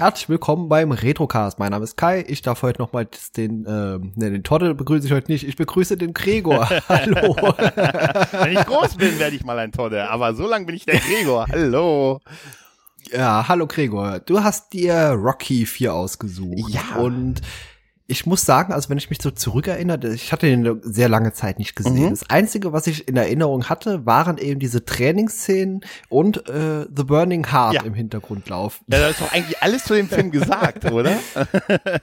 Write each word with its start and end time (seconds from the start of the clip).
Herzlich 0.00 0.30
willkommen 0.30 0.70
beim 0.70 0.92
Retrocast. 0.92 1.58
Mein 1.58 1.72
Name 1.72 1.84
ist 1.84 1.94
Kai. 1.94 2.24
Ich 2.26 2.40
darf 2.40 2.62
heute 2.62 2.80
nochmal 2.80 3.06
den, 3.36 3.64
ne, 3.64 4.30
den 4.30 4.42
Toddel 4.42 4.74
begrüße 4.74 5.06
ich 5.06 5.12
heute 5.12 5.30
nicht. 5.30 5.46
Ich 5.46 5.56
begrüße 5.56 5.98
den 5.98 6.14
Gregor. 6.14 6.70
Hallo. 6.88 7.36
Wenn 8.32 8.52
ich 8.52 8.64
groß 8.64 8.96
bin, 8.96 9.18
werde 9.18 9.36
ich 9.36 9.44
mal 9.44 9.58
ein 9.58 9.72
Todde. 9.72 10.08
Aber 10.08 10.32
so 10.32 10.48
lange 10.48 10.64
bin 10.64 10.74
ich 10.74 10.86
der 10.86 11.00
Gregor. 11.00 11.46
Hallo. 11.52 12.22
ja, 13.12 13.46
hallo 13.46 13.66
Gregor. 13.66 14.20
Du 14.20 14.42
hast 14.42 14.72
dir 14.72 15.10
Rocky 15.10 15.66
4 15.66 15.92
ausgesucht. 15.92 16.70
Ja. 16.70 16.96
Und 16.96 17.42
ich 18.10 18.26
muss 18.26 18.44
sagen, 18.44 18.72
also 18.72 18.88
wenn 18.90 18.98
ich 18.98 19.08
mich 19.08 19.20
so 19.22 19.30
zurückerinnere, 19.30 20.12
ich 20.12 20.32
hatte 20.32 20.48
ihn 20.48 20.80
sehr 20.82 21.08
lange 21.08 21.32
Zeit 21.32 21.58
nicht 21.58 21.76
gesehen. 21.76 22.10
Das 22.10 22.28
Einzige, 22.28 22.72
was 22.72 22.86
ich 22.86 23.06
in 23.08 23.16
Erinnerung 23.16 23.68
hatte, 23.68 24.04
waren 24.04 24.36
eben 24.38 24.58
diese 24.58 24.84
Trainingsszenen 24.84 25.80
und 26.08 26.48
äh, 26.48 26.86
The 26.94 27.04
Burning 27.04 27.50
Heart 27.52 27.74
Ja. 27.74 27.82
im 27.82 27.94
Hintergrund 27.94 28.48
laufen. 28.48 28.84
Ja, 28.88 28.98
das 28.98 29.12
ist 29.12 29.20
doch 29.20 29.32
eigentlich 29.32 29.62
alles 29.62 29.84
zu 29.84 29.94
dem 29.94 30.08
Film 30.08 30.30
gesagt, 30.32 30.84
oder? 30.90 31.18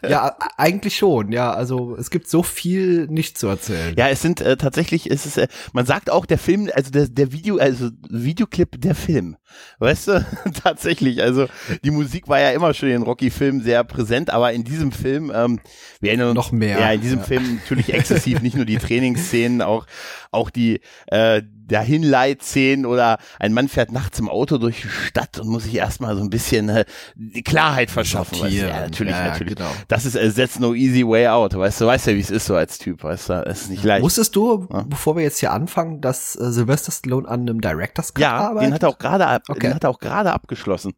Ja, 0.07 0.35
eigentlich 0.57 0.95
schon. 0.97 1.31
Ja, 1.31 1.51
also 1.53 1.95
es 1.97 2.09
gibt 2.09 2.29
so 2.29 2.43
viel 2.43 3.07
nicht 3.07 3.37
zu 3.37 3.47
erzählen. 3.47 3.93
Ja, 3.97 4.07
es 4.09 4.21
sind 4.21 4.41
äh, 4.41 4.57
tatsächlich, 4.57 5.09
es 5.11 5.25
ist, 5.25 5.37
äh, 5.37 5.47
man 5.73 5.85
sagt 5.85 6.09
auch 6.09 6.25
der 6.25 6.37
Film, 6.37 6.69
also 6.73 6.91
der, 6.91 7.07
der 7.07 7.31
Video, 7.31 7.57
also 7.57 7.89
Videoclip 8.09 8.79
der 8.81 8.95
Film. 8.95 9.35
Weißt 9.79 10.07
du? 10.07 10.25
tatsächlich, 10.63 11.21
also 11.21 11.47
die 11.83 11.91
Musik 11.91 12.27
war 12.27 12.39
ja 12.39 12.51
immer 12.51 12.73
schon 12.73 12.89
in 12.89 13.03
Rocky-Filmen 13.03 13.61
sehr 13.61 13.83
präsent, 13.83 14.29
aber 14.29 14.53
in 14.53 14.63
diesem 14.63 14.91
Film, 14.91 15.31
ähm, 15.33 15.59
wir 15.99 16.09
erinnern 16.09 16.29
uns, 16.29 16.35
Noch 16.35 16.51
mehr. 16.51 16.79
Ja, 16.79 16.91
in 16.91 17.01
diesem 17.01 17.19
Ja. 17.19 17.25
Film 17.25 17.55
natürlich 17.55 17.93
exzessiv, 17.93 18.41
nicht 18.41 18.55
nur 18.55 18.65
die 18.65 18.77
Trainingsszenen, 18.77 19.61
auch, 19.61 19.85
auch 20.31 20.49
die, 20.49 20.81
äh, 21.07 21.41
Dahinleitszenen 21.67 22.85
oder 22.85 23.17
ein 23.39 23.53
Mann 23.53 23.67
fährt 23.67 23.91
nachts 23.91 24.19
im 24.19 24.29
Auto 24.29 24.57
durch 24.57 24.81
die 24.81 24.87
Stadt 24.89 25.39
und 25.39 25.47
muss 25.49 25.63
sich 25.63 25.75
erstmal 25.75 26.15
so 26.15 26.21
ein 26.21 26.29
bisschen 26.29 26.69
äh, 26.69 26.85
die 27.15 27.43
Klarheit 27.43 27.89
verschaffen. 27.91 28.39
Weißt 28.39 28.53
du? 28.53 28.57
Ja, 28.67 28.79
natürlich, 28.81 29.13
Ja, 29.13 29.25
ja, 29.25 29.31
natürlich. 29.31 29.55
genau. 29.55 29.69
Das 29.87 30.05
ist 30.05 30.15
äh, 30.15 30.31
that's 30.31 30.59
no 30.59 30.73
easy 30.73 31.05
way 31.07 31.27
out. 31.27 31.55
Weißt 31.57 31.81
du, 31.81 31.85
weißt 31.87 32.07
ja, 32.07 32.15
wie 32.15 32.19
es 32.19 32.29
ist 32.31 32.45
so 32.45 32.55
als 32.55 32.77
Typ, 32.77 33.03
weißt 33.03 33.29
du, 33.29 33.33
es 33.45 33.63
ist 33.63 33.69
nicht 33.69 33.83
leicht. 33.83 34.03
Wusstest 34.03 34.35
du, 34.35 34.67
Ja. 34.71 34.83
bevor 34.87 35.15
wir 35.15 35.23
jetzt 35.23 35.39
hier 35.39 35.51
anfangen, 35.51 36.01
dass 36.01 36.35
äh, 36.35 36.51
Sylvester 36.51 36.91
Stallone 36.91 37.27
an 37.27 37.41
einem 37.41 37.61
Director's 37.61 38.13
Cut 38.13 38.21
ja, 38.21 38.37
arbeitet? 38.37 38.67
den 38.69 38.73
hat 38.73 38.83
er 38.83 38.89
auch 38.89 38.97
gerade 38.99 39.27
ab, 39.27 39.43
Okay. 39.49 39.59
den 39.61 39.75
hat 39.75 39.83
er 39.83 39.89
auch 39.89 39.99
gerade 39.99 40.31
abgeschlossen. 40.33 40.93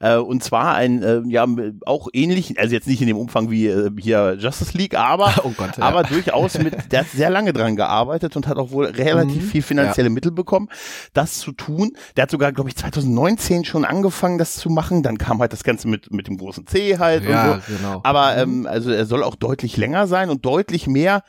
Äh, 0.00 0.16
und 0.16 0.42
zwar 0.44 0.74
ein 0.74 1.02
äh, 1.02 1.20
ja 1.26 1.46
auch 1.86 2.08
ähnlich, 2.12 2.58
also 2.58 2.74
jetzt 2.74 2.86
nicht 2.88 3.00
in 3.00 3.06
dem 3.06 3.16
Umfang 3.16 3.50
wie 3.50 3.66
äh, 3.68 3.90
hier 3.98 4.36
Justice 4.38 4.76
League, 4.76 4.96
aber 4.96 5.32
Oh 5.44 5.52
Gott, 5.56 5.76
ja. 5.78 5.84
aber 5.84 6.02
durchaus 6.02 6.58
mit 6.58 6.74
der 6.92 7.00
hat 7.00 7.10
sehr 7.10 7.30
lange 7.30 7.52
dran 7.52 7.76
gearbeitet 7.76 8.36
und 8.36 8.46
hat 8.46 8.56
auch 8.58 8.70
wohl 8.70 8.86
relativ 8.86 9.42
Mhm, 9.42 9.48
viel 9.48 9.62
finanzielle 9.62 10.09
Mittel 10.12 10.32
bekommen, 10.32 10.68
das 11.12 11.38
zu 11.38 11.52
tun. 11.52 11.92
Der 12.16 12.22
hat 12.22 12.30
sogar 12.30 12.52
glaube 12.52 12.68
ich 12.70 12.76
2019 12.76 13.64
schon 13.64 13.84
angefangen 13.84 14.38
das 14.38 14.54
zu 14.56 14.70
machen, 14.70 15.02
dann 15.02 15.18
kam 15.18 15.40
halt 15.40 15.52
das 15.52 15.64
ganze 15.64 15.88
mit 15.88 16.12
mit 16.12 16.26
dem 16.26 16.36
großen 16.38 16.66
C 16.66 16.98
halt 16.98 17.24
Ja, 17.24 17.54
und 17.54 17.62
so. 17.64 17.76
genau. 17.76 18.00
Aber 18.04 18.36
ähm, 18.36 18.66
also 18.66 18.90
er 18.90 19.06
soll 19.06 19.22
auch 19.22 19.34
deutlich 19.34 19.76
länger 19.76 20.06
sein 20.06 20.30
und 20.30 20.44
deutlich 20.44 20.86
mehr 20.86 21.22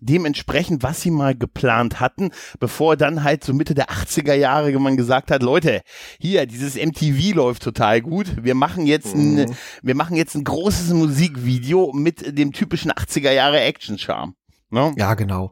dementsprechend, 0.00 0.84
was 0.84 1.00
sie 1.02 1.10
mal 1.10 1.34
geplant 1.34 1.98
hatten, 1.98 2.30
bevor 2.60 2.96
dann 2.96 3.24
halt 3.24 3.42
so 3.42 3.52
Mitte 3.52 3.74
der 3.74 3.86
80er 3.88 4.34
Jahre 4.34 4.70
man 4.78 4.96
gesagt 4.96 5.30
hat, 5.32 5.42
Leute, 5.42 5.80
hier, 6.20 6.46
dieses 6.46 6.76
MTV 6.76 7.34
läuft 7.34 7.64
total 7.64 8.00
gut, 8.00 8.28
wir 8.44 8.54
machen 8.54 8.86
jetzt 8.86 9.16
Mhm. 9.16 9.38
ein, 9.40 9.56
wir 9.82 9.96
machen 9.96 10.16
jetzt 10.16 10.36
ein 10.36 10.44
großes 10.44 10.92
Musikvideo 10.92 11.92
mit 11.94 12.38
dem 12.38 12.52
typischen 12.52 12.92
80er 12.92 13.32
Jahre 13.32 13.58
Action-Charme. 13.60 14.34
Ne? 14.70 14.92
Ja, 14.96 15.14
genau. 15.14 15.50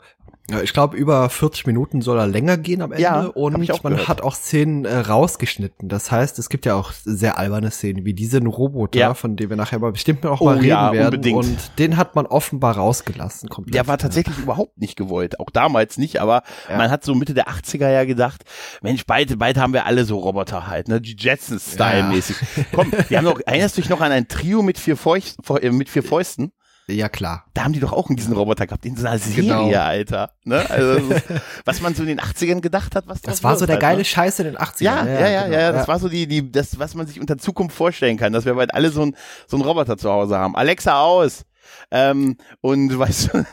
Ja, 0.49 0.61
Ich 0.63 0.73
glaube, 0.73 0.97
über 0.97 1.29
40 1.29 1.67
Minuten 1.67 2.03
soll 2.03 2.19
er 2.19 2.27
länger 2.29 2.57
gehen 2.57 2.81
am 2.83 2.93
Ende 2.93 3.03
Ja, 3.03 3.21
und 3.27 3.55
man 3.55 3.67
gehört. 3.67 4.09
hat 4.09 4.21
auch 4.23 4.35
Szenen 4.35 4.85
äh, 4.85 4.97
rausgeschnitten. 4.97 5.89
Das 5.89 6.11
heißt, 6.13 6.39
es 6.39 6.49
gibt 6.49 6.67
ja 6.67 6.75
auch 6.77 6.93
sehr 6.93 7.37
alberne 7.39 7.71
Szenen, 7.73 8.05
wie 8.05 8.15
diesen 8.15 8.47
Roboter, 8.47 8.99
Ja. 8.99 9.15
von 9.15 9.35
dem 9.37 9.51
wir 9.51 9.57
nachher 9.57 9.77
aber 9.77 9.91
bestimmt 9.93 10.23
noch 10.23 10.41
Oh 10.41 10.45
mal 10.45 10.55
reden 10.59 10.69
ja, 10.69 10.93
werden. 10.93 11.07
unbedingt. 11.07 11.37
Und 11.37 11.79
den 11.79 11.97
hat 11.97 12.15
man 12.15 12.27
offenbar 12.27 12.77
rausgelassen. 12.77 13.49
Komplett. 13.49 13.75
Der 13.75 13.89
war 13.89 13.99
tatsächlich 13.99 14.39
überhaupt 14.39 14.79
nicht 14.79 14.97
gewollt. 14.97 15.41
Auch 15.41 15.51
damals 15.51 15.99
nicht, 15.99 16.21
aber 16.21 16.43
man 16.69 16.91
hat 16.91 17.05
so 17.05 17.15
Mitte 17.17 17.35
der 17.35 17.49
80er 17.49 17.91
ja 17.91 18.05
gedacht, 18.05 18.45
Mensch, 18.83 19.05
bald, 19.05 19.39
bald 19.39 19.57
haben 19.59 19.73
wir 19.73 19.85
alle 19.87 20.05
so 20.05 20.19
Roboter 20.19 20.67
halt, 20.69 20.87
ne? 20.89 21.01
Die 21.01 21.17
Jetsons-Style-mäßig. 21.19 22.37
Komm, 22.73 22.93
die 23.11 23.17
haben 23.17 23.25
doch, 23.27 23.41
erinnerst 23.45 23.77
du 23.77 23.81
dich 23.81 23.91
noch 23.91 24.01
an 24.01 24.13
ein 24.13 24.29
Trio 24.29 24.63
mit 24.63 24.79
vier, 24.79 24.97
Feucht, 24.97 25.37
äh, 25.61 25.71
mit 25.71 25.89
vier 25.89 26.03
Fäusten? 26.03 26.53
Ja, 26.89 27.09
klar. 27.09 27.45
Da 27.53 27.65
haben 27.65 27.73
die 27.73 27.81
doch 27.81 27.93
auch 27.93 28.07
diesen 28.11 28.33
Roboter 28.33 28.67
gehabt, 28.67 28.87
in 28.87 28.97
so 28.97 29.07
einer 29.07 29.19
Serie, 29.19 29.43
Genau. 29.43 29.71
Alter. 29.73 30.31
Ne? 30.45 30.65
Also, 30.71 30.95
das 31.09 31.19
ist, 31.19 31.25
was 31.65 31.81
man 31.81 31.95
so 31.95 32.03
in 32.03 32.09
den 32.09 32.21
80ern 32.21 32.61
gedacht 32.61 32.95
hat, 32.95 33.09
was 33.09 33.21
Das 33.23 33.41
draus 33.41 33.43
war 33.43 33.57
so 33.57 33.67
der 33.67 33.75
halt, 33.75 33.83
geile 33.83 33.99
ne? 33.99 34.05
Scheiß 34.05 34.39
in 34.39 34.45
den 34.47 34.57
80ern. 34.57 34.83
Ja, 34.85 35.05
ja, 35.05 35.21
ja, 35.21 35.29
ja, 35.29 35.45
genau. 35.47 35.57
ja, 35.59 35.73
das 35.73 35.89
war 35.89 35.99
so 35.99 36.09
die, 36.09 36.29
die, 36.29 36.51
das, 36.53 36.79
was 36.79 36.95
man 36.95 37.07
sich 37.09 37.21
unter 37.21 37.39
Zukunft 37.39 37.77
vorstellen 37.77 38.17
kann, 38.17 38.33
dass 38.33 38.45
wir 38.45 38.55
bald 38.55 38.73
alle 38.73 38.91
so 38.91 39.03
ein, 39.03 39.17
so 39.49 39.57
ein 39.57 39.63
Roboter 39.63 39.99
zu 39.99 40.11
Hause 40.11 40.39
haben. 40.39 40.55
Alexa 40.55 41.01
aus! 41.01 41.45
Ähm, 41.91 42.37
und 42.61 42.99
weißt 42.99 43.31
du, 43.33 43.45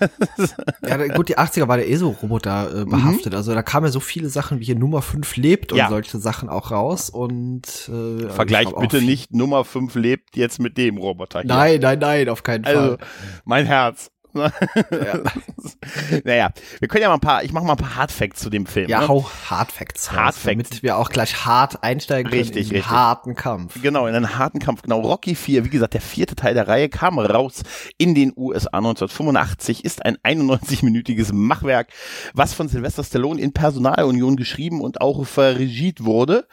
Ja, 0.87 1.07
gut, 1.15 1.29
die 1.29 1.37
80er 1.37 1.67
war 1.67 1.77
der 1.77 1.87
eh 1.89 1.95
so 1.95 2.09
Roboter 2.09 2.81
äh, 2.81 2.85
behaftet. 2.85 3.35
Also 3.35 3.53
da 3.53 3.61
kamen 3.63 3.85
ja 3.87 3.91
so 3.91 3.99
viele 3.99 4.29
Sachen 4.29 4.59
wie 4.59 4.65
hier 4.65 4.75
Nummer 4.77 5.01
5 5.01 5.35
lebt 5.37 5.71
und 5.71 5.77
Mhm. 5.77 5.79
Ja. 5.83 5.89
solche 5.89 6.17
Sachen 6.19 6.49
auch 6.49 6.71
raus. 6.71 7.09
Und 7.09 7.63
äh, 7.89 8.29
vergleicht 8.29 8.63
ich 8.63 8.69
glaub 8.69 8.77
auch 8.77 8.81
bitte 8.81 9.01
nicht 9.03 9.33
Nummer 9.33 9.65
5 9.65 9.95
lebt 9.95 10.35
jetzt 10.37 10.59
mit 10.59 10.77
dem 10.77 10.97
Roboter 10.97 11.41
hier. 11.41 11.47
Nein, 11.47 11.79
nein, 11.81 11.99
nein, 11.99 12.29
auf 12.29 12.43
keinen 12.43 12.65
Also, 12.65 12.79
Fall. 12.79 12.97
mein 13.45 13.65
Herz. 13.65 14.09
Ja. 14.33 14.51
naja, 16.23 16.49
wir 16.79 16.87
können 16.87 17.01
ja 17.03 17.09
mal 17.09 17.15
ein 17.15 17.19
paar, 17.19 17.43
ich 17.43 17.51
mache 17.51 17.65
mal 17.65 17.73
ein 17.73 17.77
paar 17.77 17.95
Hard 17.95 18.11
Facts 18.11 18.41
zu 18.41 18.49
dem 18.49 18.65
Film. 18.65 18.89
Ja, 18.89 19.01
ne? 19.01 19.07
hau 19.07 19.21
Facts 19.21 20.11
Hard 20.11 20.35
Facts. 20.35 20.45
damit 20.45 20.83
wir 20.83 20.97
auch 20.97 21.09
gleich 21.09 21.45
hart 21.45 21.83
einsteigen 21.83 22.29
können 22.29 22.41
Richtig, 22.41 22.67
in 22.67 22.69
den 22.69 22.77
richtig. 22.77 22.91
harten 22.91 23.35
Kampf. 23.35 23.81
Genau, 23.81 24.07
in 24.07 24.15
einen 24.15 24.37
harten 24.37 24.59
Kampf. 24.59 24.81
Genau, 24.81 25.01
Rocky 25.01 25.35
4, 25.35 25.65
wie 25.65 25.69
gesagt, 25.69 25.93
der 25.93 26.01
vierte 26.01 26.35
Teil 26.35 26.53
der 26.53 26.67
Reihe 26.67 26.89
kam 26.89 27.19
raus 27.19 27.63
in 27.97 28.15
den 28.15 28.33
USA 28.35 28.77
1985, 28.77 29.85
ist 29.85 30.05
ein 30.05 30.17
91-minütiges 30.17 31.33
Machwerk, 31.33 31.89
was 32.33 32.53
von 32.53 32.67
Sylvester 32.67 33.03
Stallone 33.03 33.39
in 33.39 33.53
Personalunion 33.53 34.35
geschrieben 34.35 34.81
und 34.81 35.01
auch 35.01 35.25
verregiert 35.25 36.03
wurde. 36.03 36.47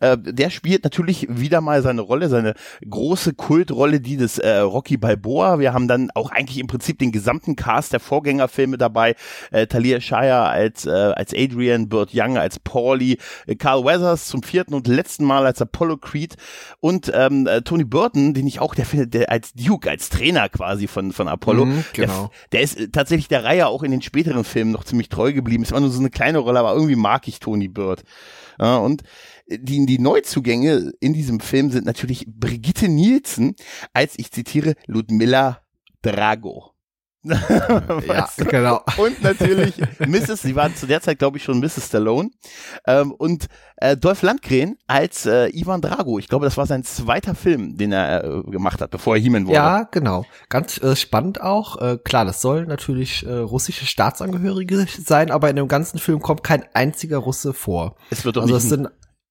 Äh, 0.00 0.16
der 0.18 0.50
spielt 0.50 0.84
natürlich 0.84 1.26
wieder 1.30 1.60
mal 1.60 1.82
seine 1.82 2.02
Rolle, 2.02 2.28
seine 2.28 2.54
große 2.88 3.34
Kultrolle, 3.34 4.00
die 4.00 4.16
des 4.16 4.38
äh, 4.38 4.58
Rocky 4.58 4.96
Balboa. 4.96 5.58
Wir 5.58 5.72
haben 5.72 5.88
dann 5.88 6.10
auch 6.14 6.30
eigentlich 6.30 6.58
im 6.58 6.66
Prinzip 6.66 6.98
den 6.98 7.12
gesamten 7.22 7.54
Cast 7.54 7.92
der 7.92 8.00
Vorgängerfilme 8.00 8.78
dabei. 8.78 9.14
Äh, 9.52 9.68
Talia 9.68 10.00
Shire 10.00 10.48
als, 10.48 10.86
äh, 10.86 10.90
als 10.90 11.32
Adrian, 11.32 11.88
Burt 11.88 12.10
Young 12.12 12.36
als 12.36 12.58
Paulie, 12.58 13.16
äh, 13.46 13.54
Carl 13.54 13.84
Weathers 13.84 14.26
zum 14.26 14.42
vierten 14.42 14.74
und 14.74 14.88
letzten 14.88 15.24
Mal 15.24 15.46
als 15.46 15.62
Apollo 15.62 15.98
Creed 15.98 16.34
und 16.80 17.12
ähm, 17.14 17.46
äh, 17.46 17.62
Tony 17.62 17.84
Burton, 17.84 18.34
den 18.34 18.46
ich 18.48 18.58
auch, 18.58 18.74
der 18.74 18.86
findet, 18.86 19.14
der 19.14 19.30
als 19.30 19.52
Duke, 19.52 19.88
als 19.88 20.10
Trainer 20.10 20.48
quasi 20.48 20.88
von, 20.88 21.12
von 21.12 21.28
Apollo. 21.28 21.66
Mhm, 21.66 21.84
genau. 21.92 22.30
Der, 22.50 22.58
der 22.58 22.60
ist 22.62 22.80
äh, 22.80 22.88
tatsächlich 22.88 23.28
der 23.28 23.44
Reihe 23.44 23.68
auch 23.68 23.84
in 23.84 23.92
den 23.92 24.02
späteren 24.02 24.42
Filmen 24.42 24.72
noch 24.72 24.84
ziemlich 24.84 25.08
treu 25.08 25.32
geblieben. 25.32 25.62
Es 25.62 25.70
war 25.70 25.80
nur 25.80 25.90
so 25.90 26.00
eine 26.00 26.10
kleine 26.10 26.38
Rolle, 26.38 26.58
aber 26.58 26.74
irgendwie 26.74 26.96
mag 26.96 27.28
ich 27.28 27.38
Tony 27.38 27.68
Bird. 27.68 28.02
Ja, 28.58 28.76
und 28.78 29.02
die, 29.48 29.86
die 29.86 29.98
Neuzugänge 29.98 30.92
in 31.00 31.12
diesem 31.12 31.40
Film 31.40 31.70
sind 31.70 31.86
natürlich 31.86 32.26
Brigitte 32.26 32.88
Nielsen 32.88 33.54
als, 33.92 34.18
ich 34.18 34.30
zitiere, 34.30 34.74
Ludmilla 34.86 35.60
Drago. 36.02 36.71
Ja, 38.06 38.28
du? 38.36 38.44
genau. 38.46 38.80
Und 38.96 39.22
natürlich 39.22 39.74
Mrs., 39.98 40.42
sie 40.42 40.56
war 40.56 40.74
zu 40.74 40.86
der 40.86 41.00
Zeit, 41.00 41.18
glaube 41.18 41.38
ich, 41.38 41.44
schon 41.44 41.60
Mrs. 41.60 41.86
Stallone. 41.86 42.30
Ähm, 42.86 43.12
und 43.12 43.46
äh, 43.76 43.96
Dolph 43.96 44.22
Lundgren 44.22 44.76
als 44.86 45.26
äh, 45.26 45.48
Ivan 45.48 45.80
Drago. 45.80 46.18
Ich 46.18 46.28
glaube, 46.28 46.44
das 46.44 46.56
war 46.56 46.66
sein 46.66 46.84
zweiter 46.84 47.34
Film, 47.34 47.76
den 47.76 47.92
er 47.92 48.24
äh, 48.24 48.42
gemacht 48.50 48.80
hat, 48.80 48.90
bevor 48.90 49.16
er 49.16 49.22
He-Man 49.22 49.46
wurde. 49.46 49.54
Ja, 49.54 49.82
genau. 49.84 50.24
Ganz 50.48 50.78
äh, 50.82 50.96
spannend 50.96 51.40
auch. 51.40 51.80
Äh, 51.80 51.98
klar, 52.02 52.24
das 52.24 52.40
sollen 52.40 52.66
natürlich 52.68 53.24
äh, 53.26 53.32
russische 53.32 53.86
Staatsangehörige 53.86 54.86
sein, 55.04 55.30
aber 55.30 55.50
in 55.50 55.56
dem 55.56 55.68
ganzen 55.68 55.98
Film 55.98 56.20
kommt 56.20 56.42
kein 56.42 56.64
einziger 56.74 57.18
Russe 57.18 57.52
vor. 57.52 57.96
Es 58.10 58.24
wird 58.24 58.36
doch 58.36 58.42
Also 58.42 58.54
nicht 58.54 58.64
es 58.64 58.68
sind 58.70 58.88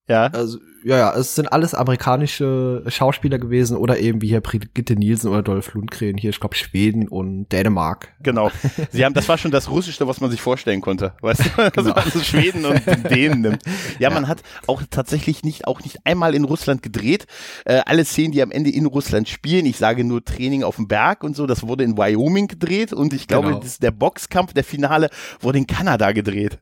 Ja. 0.07 0.27
Also, 0.27 0.59
ja, 0.83 0.97
ja, 0.97 1.15
es 1.15 1.35
sind 1.35 1.51
alles 1.51 1.73
amerikanische 1.73 2.83
Schauspieler 2.87 3.37
gewesen 3.39 3.77
oder 3.77 3.99
eben 3.99 4.21
wie 4.21 4.27
hier 4.29 4.41
Brigitte 4.41 4.95
Nielsen 4.95 5.29
oder 5.29 5.41
Dolph 5.43 5.73
Lundgren, 5.73 6.17
hier, 6.17 6.31
ich 6.31 6.39
glaube, 6.39 6.55
Schweden 6.55 7.07
und 7.07 7.49
Dänemark. 7.51 8.13
Genau. 8.23 8.51
Sie 8.91 9.05
haben, 9.05 9.13
das 9.13 9.29
war 9.29 9.37
schon 9.37 9.51
das 9.51 9.69
Russischste, 9.69 10.07
was 10.07 10.21
man 10.21 10.31
sich 10.31 10.41
vorstellen 10.41 10.81
konnte. 10.81 11.13
Weißt 11.21 11.41
du, 11.57 11.71
also, 11.77 11.93
also 11.93 12.19
Schweden 12.19 12.65
und 12.65 12.81
Dänen 13.09 13.41
nimmt. 13.41 13.63
Ja, 13.99 14.09
man 14.09 14.27
hat 14.27 14.41
auch 14.67 14.81
tatsächlich 14.89 15.43
nicht, 15.43 15.67
auch 15.67 15.81
nicht 15.81 16.05
einmal 16.05 16.33
in 16.35 16.43
Russland 16.45 16.81
gedreht. 16.81 17.25
Äh, 17.65 17.81
alle 17.85 18.05
Szenen, 18.05 18.31
die 18.31 18.41
am 18.41 18.51
Ende 18.51 18.69
in 18.71 18.85
Russland 18.85 19.29
spielen, 19.29 19.65
ich 19.65 19.77
sage 19.77 20.03
nur 20.03 20.23
Training 20.23 20.63
auf 20.63 20.77
dem 20.77 20.87
Berg 20.87 21.23
und 21.23 21.35
so, 21.35 21.45
das 21.47 21.67
wurde 21.67 21.83
in 21.83 21.97
Wyoming 21.97 22.47
gedreht 22.47 22.93
und 22.93 23.13
ich 23.13 23.27
glaube, 23.27 23.49
Genau. 23.49 23.59
das, 23.59 23.79
der 23.79 23.91
Boxkampf, 23.91 24.53
der 24.53 24.63
Finale, 24.63 25.09
wurde 25.39 25.57
in 25.57 25.67
Kanada 25.67 26.11
gedreht. 26.11 26.59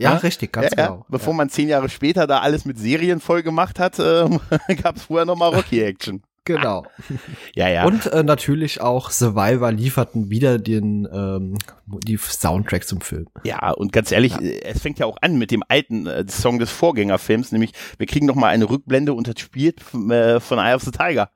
Ja, 0.00 0.12
Ja? 0.12 0.16
richtig, 0.18 0.52
ganz 0.52 0.70
ja, 0.72 0.78
ja. 0.78 0.86
genau. 0.88 1.06
Bevor 1.08 1.34
man 1.34 1.48
zehn 1.50 1.68
Jahre 1.68 1.88
später 1.88 2.26
da 2.26 2.38
alles 2.40 2.64
mit 2.64 2.78
Serien 2.78 3.20
voll 3.20 3.42
gemacht 3.42 3.78
hat, 3.78 3.98
ähm, 3.98 4.40
gab 4.82 4.96
es 4.96 5.04
vorher 5.04 5.26
nochmal 5.26 5.54
Rocky-Action. 5.54 6.22
Genau. 6.44 6.84
Ja, 7.54 7.68
ja. 7.68 7.84
Und 7.84 8.06
äh, 8.06 8.22
natürlich 8.22 8.80
auch 8.80 9.10
Survivor 9.10 9.72
lieferten 9.72 10.30
wieder 10.30 10.58
den 10.58 11.06
ähm, 11.12 11.58
die 11.86 12.16
Soundtrack 12.16 12.86
zum 12.86 13.00
Film. 13.00 13.26
Ja, 13.44 13.72
und 13.72 13.92
ganz 13.92 14.10
ehrlich, 14.12 14.40
äh, 14.40 14.62
es 14.62 14.80
fängt 14.80 14.98
ja 14.98 15.06
auch 15.06 15.18
an 15.20 15.36
mit 15.36 15.50
dem 15.50 15.62
alten 15.68 16.06
äh, 16.06 16.24
Song 16.28 16.58
des 16.58 16.70
Vorgängerfilms, 16.70 17.52
nämlich 17.52 17.72
wir 17.98 18.06
kriegen 18.06 18.26
noch 18.26 18.36
mal 18.36 18.48
eine 18.48 18.70
Rückblende 18.70 19.12
und 19.12 19.28
das 19.28 19.38
spielt 19.40 19.80
äh, 20.10 20.40
von 20.40 20.58
Eye 20.58 20.74
of 20.74 20.82
the 20.82 20.92
Tiger. 20.92 21.30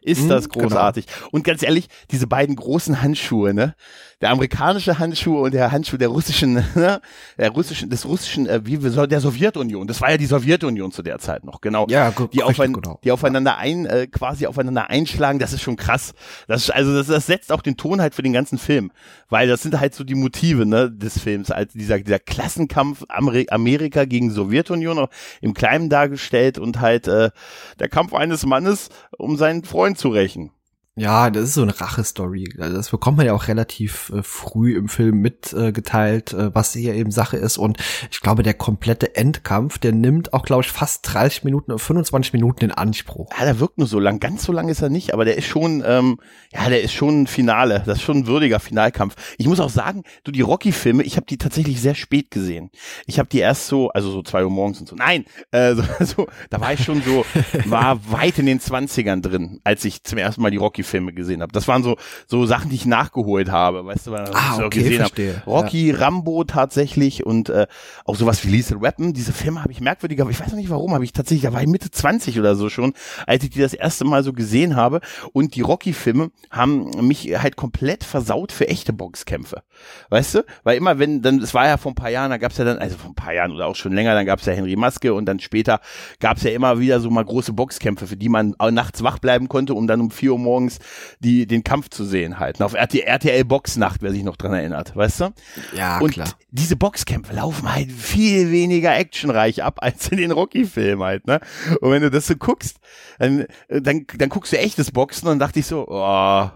Ist 0.00 0.22
Mhm, 0.22 0.28
das 0.28 0.48
großartig. 0.48 1.06
Und 1.32 1.42
ganz 1.42 1.62
ehrlich, 1.62 1.88
diese 2.10 2.28
beiden 2.28 2.54
großen 2.54 3.02
Handschuhe, 3.02 3.52
ne? 3.52 3.74
Der 4.20 4.30
amerikanische 4.30 4.98
Handschuh 4.98 5.38
und 5.38 5.54
der 5.54 5.70
Handschuh 5.70 5.96
der 5.96 6.08
russischen, 6.08 6.54
ne? 6.74 7.00
Der 7.38 7.50
russischen, 7.50 7.88
des 7.88 8.04
russischen, 8.04 8.48
äh, 8.48 8.60
wie 8.64 8.82
wir 8.82 9.06
der 9.06 9.20
Sowjetunion. 9.20 9.86
Das 9.86 10.00
war 10.00 10.10
ja 10.10 10.16
die 10.16 10.26
Sowjetunion 10.26 10.90
zu 10.90 11.02
der 11.02 11.20
Zeit 11.20 11.44
noch, 11.44 11.60
genau. 11.60 11.86
Ja, 11.88 12.10
gu- 12.10 12.26
die, 12.26 12.42
aufein 12.42 12.72
genau. 12.72 12.98
die 13.04 13.12
aufeinander 13.12 13.58
ein, 13.58 13.86
äh, 13.86 14.08
quasi 14.08 14.46
aufeinander 14.46 14.90
einschlagen, 14.90 15.38
das 15.38 15.52
ist 15.52 15.62
schon 15.62 15.76
krass. 15.76 16.14
Das 16.48 16.64
ist, 16.64 16.70
also 16.70 16.94
das, 16.96 17.06
das 17.06 17.26
setzt 17.26 17.52
auch 17.52 17.62
den 17.62 17.76
Ton 17.76 18.00
halt 18.00 18.12
für 18.14 18.22
den 18.22 18.32
ganzen 18.32 18.58
Film, 18.58 18.90
weil 19.28 19.46
das 19.46 19.62
sind 19.62 19.78
halt 19.78 19.94
so 19.94 20.02
die 20.02 20.16
Motive 20.16 20.66
ne, 20.66 20.90
des 20.90 21.20
Films, 21.20 21.52
als 21.52 21.72
dieser, 21.72 22.00
dieser 22.00 22.18
Klassenkampf 22.18 23.04
Ameri 23.08 23.46
Amerika 23.50 24.04
gegen 24.04 24.32
Sowjetunion 24.32 24.98
auch 24.98 25.10
im 25.40 25.54
Kleinen 25.54 25.90
dargestellt 25.90 26.58
und 26.58 26.80
halt 26.80 27.06
äh, 27.06 27.30
der 27.78 27.88
Kampf 27.88 28.14
eines 28.14 28.44
Mannes, 28.44 28.88
um 29.16 29.36
seinen 29.36 29.62
Freund 29.62 29.96
zu 29.96 30.08
rächen. 30.08 30.50
Ja, 30.98 31.30
das 31.30 31.44
ist 31.44 31.54
so 31.54 31.62
eine 31.62 31.80
Rache-Story. 31.80 32.54
Also 32.58 32.76
Das 32.76 32.90
bekommt 32.90 33.18
man 33.18 33.26
ja 33.26 33.32
auch 33.32 33.46
relativ 33.46 34.10
äh, 34.10 34.22
früh 34.24 34.76
im 34.76 34.88
Film 34.88 35.20
mitgeteilt, 35.20 36.32
äh, 36.32 36.52
was 36.54 36.72
hier 36.72 36.94
eben 36.94 37.12
Sache 37.12 37.36
ist. 37.36 37.56
Und 37.56 37.78
ich 38.10 38.20
glaube, 38.20 38.42
der 38.42 38.54
komplette 38.54 39.14
Endkampf, 39.14 39.78
der 39.78 39.92
nimmt 39.92 40.32
auch, 40.32 40.44
glaube 40.44 40.64
ich, 40.64 40.72
fast 40.72 41.12
30 41.12 41.44
Minuten 41.44 41.70
oder 41.70 41.78
25 41.78 42.32
Minuten 42.32 42.64
in 42.64 42.72
Anspruch. 42.72 43.30
Ja, 43.38 43.44
der 43.44 43.60
wirkt 43.60 43.78
nur 43.78 43.86
so 43.86 44.00
lang, 44.00 44.18
ganz 44.18 44.42
so 44.42 44.52
lang 44.52 44.68
ist 44.68 44.82
er 44.82 44.88
nicht, 44.88 45.14
aber 45.14 45.24
der 45.24 45.38
ist 45.38 45.46
schon, 45.46 45.84
ähm, 45.86 46.18
ja, 46.52 46.68
der 46.68 46.82
ist 46.82 46.92
schon 46.92 47.22
ein 47.22 47.26
Finale, 47.28 47.82
das 47.86 47.98
ist 47.98 48.02
schon 48.02 48.18
ein 48.18 48.26
würdiger 48.26 48.58
Finalkampf. 48.58 49.14
Ich 49.38 49.46
muss 49.46 49.60
auch 49.60 49.70
sagen, 49.70 50.02
du 50.24 50.32
die 50.32 50.40
Rocky-Filme, 50.40 51.04
ich 51.04 51.16
habe 51.16 51.26
die 51.26 51.38
tatsächlich 51.38 51.80
sehr 51.80 51.94
spät 51.94 52.32
gesehen. 52.32 52.70
Ich 53.06 53.20
habe 53.20 53.28
die 53.28 53.38
erst 53.38 53.68
so, 53.68 53.90
also 53.90 54.10
so 54.10 54.22
zwei 54.22 54.42
Uhr 54.42 54.50
morgens 54.50 54.80
und 54.80 54.88
so. 54.88 54.96
Nein, 54.96 55.26
äh, 55.52 55.74
so, 55.76 55.84
so, 56.00 56.28
da 56.50 56.60
war 56.60 56.72
ich 56.72 56.82
schon 56.82 57.02
so, 57.02 57.24
war 57.66 58.10
weit 58.10 58.40
in 58.40 58.46
den 58.46 58.58
Zwanzigern 58.58 59.22
drin, 59.22 59.60
als 59.62 59.84
ich 59.84 60.02
zum 60.02 60.18
ersten 60.18 60.42
Mal 60.42 60.50
die 60.50 60.58
Rocky-Filme 60.88 61.12
gesehen 61.12 61.42
habe. 61.42 61.52
Das 61.52 61.68
waren 61.68 61.82
so 61.82 61.96
so 62.26 62.46
Sachen, 62.46 62.70
die 62.70 62.76
ich 62.76 62.86
nachgeholt 62.86 63.50
habe, 63.50 63.84
weißt 63.84 64.06
du, 64.06 64.10
weil 64.12 64.28
ich 64.28 64.34
Ah, 64.34 64.56
so 64.56 64.64
okay, 64.64 64.82
gesehen 64.82 65.02
habe. 65.02 65.42
Rocky, 65.46 65.90
Rambo 65.90 66.44
tatsächlich 66.44 67.24
und 67.24 67.48
äh, 67.48 67.66
auch 68.04 68.16
sowas 68.16 68.44
wie 68.44 68.50
Lethal 68.50 68.80
Weapon. 68.80 69.12
Diese 69.12 69.32
Filme 69.32 69.62
habe 69.62 69.72
ich 69.72 69.80
merkwürdiger, 69.80 70.28
ich 70.28 70.40
weiß 70.40 70.48
noch 70.48 70.56
nicht 70.56 70.70
warum, 70.70 70.94
habe 70.94 71.04
ich 71.04 71.12
tatsächlich, 71.12 71.42
da 71.42 71.52
war 71.52 71.60
ich 71.60 71.68
Mitte 71.68 71.90
20 71.90 72.38
oder 72.38 72.54
so 72.56 72.68
schon, 72.68 72.94
als 73.26 73.44
ich 73.44 73.50
die 73.50 73.60
das 73.60 73.74
erste 73.74 74.04
Mal 74.04 74.24
so 74.24 74.32
gesehen 74.32 74.76
habe. 74.76 75.00
Und 75.32 75.54
die 75.54 75.60
Rocky-Filme 75.60 76.30
haben 76.50 76.90
mich 77.06 77.26
halt 77.40 77.56
komplett 77.56 78.04
versaut 78.04 78.52
für 78.52 78.68
echte 78.68 78.92
Boxkämpfe. 78.92 79.62
Weißt 80.10 80.36
du? 80.36 80.44
Weil 80.64 80.76
immer 80.76 80.98
wenn, 80.98 81.22
dann, 81.22 81.40
es 81.40 81.54
war 81.54 81.66
ja 81.66 81.76
vor 81.76 81.92
ein 81.92 81.96
paar 81.96 82.10
Jahren, 82.10 82.30
da 82.30 82.38
gab 82.38 82.52
es 82.52 82.58
ja 82.58 82.64
dann, 82.64 82.78
also 82.78 82.96
vor 82.96 83.10
ein 83.10 83.14
paar 83.14 83.34
Jahren 83.34 83.52
oder 83.52 83.66
auch 83.66 83.76
schon 83.76 83.92
länger, 83.92 84.14
dann 84.14 84.26
gab 84.26 84.40
es 84.40 84.46
ja 84.46 84.52
Henry 84.52 84.76
Maske 84.76 85.12
und 85.14 85.26
dann 85.26 85.40
später 85.40 85.80
gab 86.20 86.36
es 86.38 86.42
ja 86.42 86.50
immer 86.50 86.78
wieder 86.80 87.00
so 87.00 87.10
mal 87.10 87.24
große 87.24 87.52
Boxkämpfe, 87.52 88.06
für 88.06 88.16
die 88.16 88.28
man 88.28 88.54
auch 88.58 88.70
nachts 88.70 89.02
wach 89.02 89.18
bleiben 89.18 89.48
konnte, 89.48 89.74
um 89.74 89.86
dann 89.86 90.00
um 90.00 90.10
4 90.10 90.32
Uhr 90.32 90.38
morgens 90.38 90.77
die, 91.20 91.46
den 91.46 91.64
Kampf 91.64 91.88
zu 91.90 92.04
sehen 92.04 92.38
halt. 92.38 92.58
Und 92.60 92.66
auf 92.66 92.74
RTL, 92.74 93.02
RTL 93.06 93.44
Boxnacht, 93.44 94.02
wer 94.02 94.12
sich 94.12 94.22
noch 94.22 94.36
dran 94.36 94.52
erinnert, 94.52 94.94
weißt 94.96 95.20
du? 95.20 95.28
Ja, 95.76 95.98
und 95.98 96.12
klar. 96.12 96.28
diese 96.50 96.76
Boxkämpfe 96.76 97.34
laufen 97.34 97.72
halt 97.72 97.90
viel 97.92 98.50
weniger 98.50 98.96
actionreich 98.96 99.62
ab 99.62 99.78
als 99.82 100.08
in 100.08 100.18
den 100.18 100.30
Rocky-Filmen 100.30 101.02
halt, 101.04 101.26
ne? 101.26 101.40
Und 101.80 101.90
wenn 101.90 102.02
du 102.02 102.10
das 102.10 102.26
so 102.26 102.36
guckst, 102.36 102.78
dann, 103.18 103.46
dann, 103.68 104.06
dann 104.16 104.28
guckst 104.28 104.52
du 104.52 104.58
echtes 104.58 104.90
Boxen 104.90 105.26
und 105.26 105.32
dann 105.32 105.38
dachte 105.38 105.60
ich 105.60 105.66
so, 105.66 105.86
oh, 105.88 106.48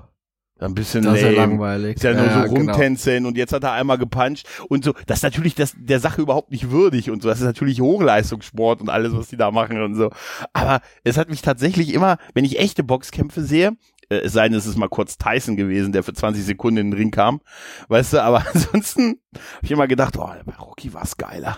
ein 0.60 0.74
bisschen 0.74 1.02
Das 1.02 1.16
ist 1.16 1.22
ja 1.22 1.30
lame. 1.30 1.52
langweilig. 1.54 1.96
Ist 1.96 2.04
ja 2.04 2.12
nur 2.14 2.24
Ja, 2.24 2.34
so 2.46 2.54
genau. 2.54 2.72
rumtänzeln 2.72 3.26
und 3.26 3.36
jetzt 3.36 3.52
hat 3.52 3.64
er 3.64 3.72
einmal 3.72 3.98
gepuncht 3.98 4.46
und 4.68 4.84
so. 4.84 4.94
Das 5.06 5.18
ist 5.18 5.22
natürlich 5.24 5.56
das, 5.56 5.74
der 5.76 5.98
Sache 5.98 6.22
überhaupt 6.22 6.52
nicht 6.52 6.70
würdig 6.70 7.10
und 7.10 7.20
so. 7.20 7.28
Das 7.28 7.40
ist 7.40 7.44
natürlich 7.46 7.80
Hochleistungssport 7.80 8.80
und 8.80 8.88
alles, 8.88 9.12
was 9.12 9.26
die 9.28 9.36
da 9.36 9.50
machen 9.50 9.82
und 9.82 9.96
so. 9.96 10.10
Aber 10.52 10.80
es 11.02 11.16
hat 11.18 11.30
mich 11.30 11.42
tatsächlich 11.42 11.92
immer, 11.92 12.18
wenn 12.34 12.44
ich 12.44 12.60
echte 12.60 12.84
Boxkämpfe 12.84 13.42
sehe, 13.42 13.72
äh, 14.12 14.24
es 14.24 14.32
sei 14.32 14.48
denn, 14.48 14.58
es 14.58 14.66
ist 14.66 14.76
mal 14.76 14.88
kurz 14.88 15.18
Tyson 15.18 15.56
gewesen, 15.56 15.92
der 15.92 16.02
für 16.02 16.12
20 16.12 16.44
Sekunden 16.44 16.78
in 16.78 16.90
den 16.90 16.98
Ring 16.98 17.10
kam, 17.10 17.40
weißt 17.88 18.14
du, 18.14 18.22
aber 18.22 18.44
ansonsten 18.54 19.20
habe 19.34 19.64
ich 19.64 19.70
immer 19.70 19.88
gedacht, 19.88 20.16
oh, 20.18 20.30
bei 20.44 20.54
Rocky 20.56 20.92
war's 20.92 21.16
geiler. 21.16 21.56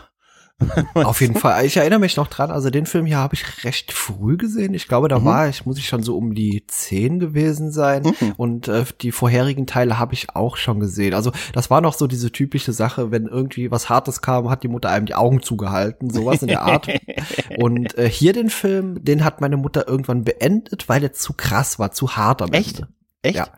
Auf 0.94 1.20
jeden 1.20 1.34
Fall. 1.34 1.64
Ich 1.66 1.76
erinnere 1.76 1.98
mich 1.98 2.16
noch 2.16 2.28
dran, 2.28 2.50
also 2.52 2.70
den 2.70 2.86
Film 2.86 3.06
hier 3.06 3.18
habe 3.18 3.34
ich 3.34 3.64
recht 3.64 3.92
früh 3.92 4.36
gesehen. 4.36 4.72
Ich 4.72 4.86
glaube, 4.86 5.08
da 5.08 5.18
Mhm. 5.18 5.24
war 5.24 5.48
ich, 5.48 5.66
muss 5.66 5.78
ich 5.78 5.88
schon 5.88 6.02
so 6.04 6.16
um 6.16 6.32
die 6.34 6.64
zehn 6.68 7.18
gewesen 7.18 7.72
sein. 7.72 8.04
Mhm. 8.20 8.32
Und 8.36 8.68
äh, 8.68 8.84
die 9.00 9.10
vorherigen 9.10 9.66
Teile 9.66 9.98
habe 9.98 10.14
ich 10.14 10.34
auch 10.36 10.56
schon 10.56 10.78
gesehen. 10.78 11.12
Also 11.14 11.32
das 11.52 11.70
war 11.70 11.80
noch 11.80 11.94
so 11.94 12.06
diese 12.06 12.30
typische 12.30 12.72
Sache, 12.72 13.10
wenn 13.10 13.26
irgendwie 13.26 13.70
was 13.72 13.88
Hartes 13.88 14.22
kam, 14.22 14.48
hat 14.48 14.62
die 14.62 14.68
Mutter 14.68 14.90
einem 14.90 15.06
die 15.06 15.14
Augen 15.16 15.42
zugehalten, 15.42 16.10
sowas 16.10 16.40
in 16.42 16.48
der 16.48 16.62
Art. 16.62 16.86
Und 17.58 17.98
äh, 17.98 18.08
hier 18.08 18.32
den 18.32 18.48
Film, 18.48 19.02
den 19.04 19.24
hat 19.24 19.40
meine 19.40 19.56
Mutter 19.56 19.88
irgendwann 19.88 20.22
beendet, 20.22 20.88
weil 20.88 21.02
er 21.02 21.12
zu 21.12 21.32
krass 21.32 21.78
war, 21.80 21.90
zu 21.90 22.16
hart 22.16 22.42
am 22.42 22.52
Echt? 22.52 22.76
Ende. 22.80 22.88
Echt? 23.22 23.36
Ja. 23.36 23.48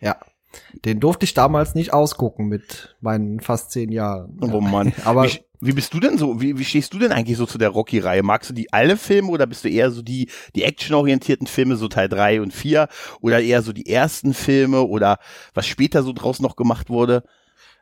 Ja. 0.00 0.16
Den 0.84 1.00
durfte 1.00 1.24
ich 1.24 1.34
damals 1.34 1.74
nicht 1.74 1.92
ausgucken 1.92 2.46
mit 2.46 2.96
meinen 3.00 3.40
fast 3.40 3.70
zehn 3.72 3.90
Jahren. 3.90 4.38
Oh 4.40 4.60
Mann. 4.60 4.92
Aber 5.04 5.24
wie, 5.24 5.40
wie 5.64 5.72
bist 5.72 5.94
du 5.94 6.00
denn 6.00 6.18
so, 6.18 6.40
wie, 6.40 6.58
wie 6.58 6.64
stehst 6.64 6.92
du 6.92 6.98
denn 6.98 7.12
eigentlich 7.12 7.38
so 7.38 7.46
zu 7.46 7.58
der 7.58 7.70
Rocky-Reihe? 7.70 8.22
Magst 8.22 8.50
du 8.50 8.54
die 8.54 8.72
alle 8.72 8.96
Filme 8.96 9.28
oder 9.28 9.46
bist 9.46 9.64
du 9.64 9.68
eher 9.68 9.90
so 9.90 10.02
die, 10.02 10.28
die 10.54 10.64
actionorientierten 10.64 11.46
Filme, 11.46 11.76
so 11.76 11.88
Teil 11.88 12.08
3 12.08 12.42
und 12.42 12.52
4 12.52 12.88
oder 13.20 13.40
eher 13.40 13.62
so 13.62 13.72
die 13.72 13.88
ersten 13.88 14.34
Filme 14.34 14.82
oder 14.82 15.18
was 15.54 15.66
später 15.66 16.02
so 16.02 16.12
draus 16.12 16.40
noch 16.40 16.56
gemacht 16.56 16.90
wurde? 16.90 17.24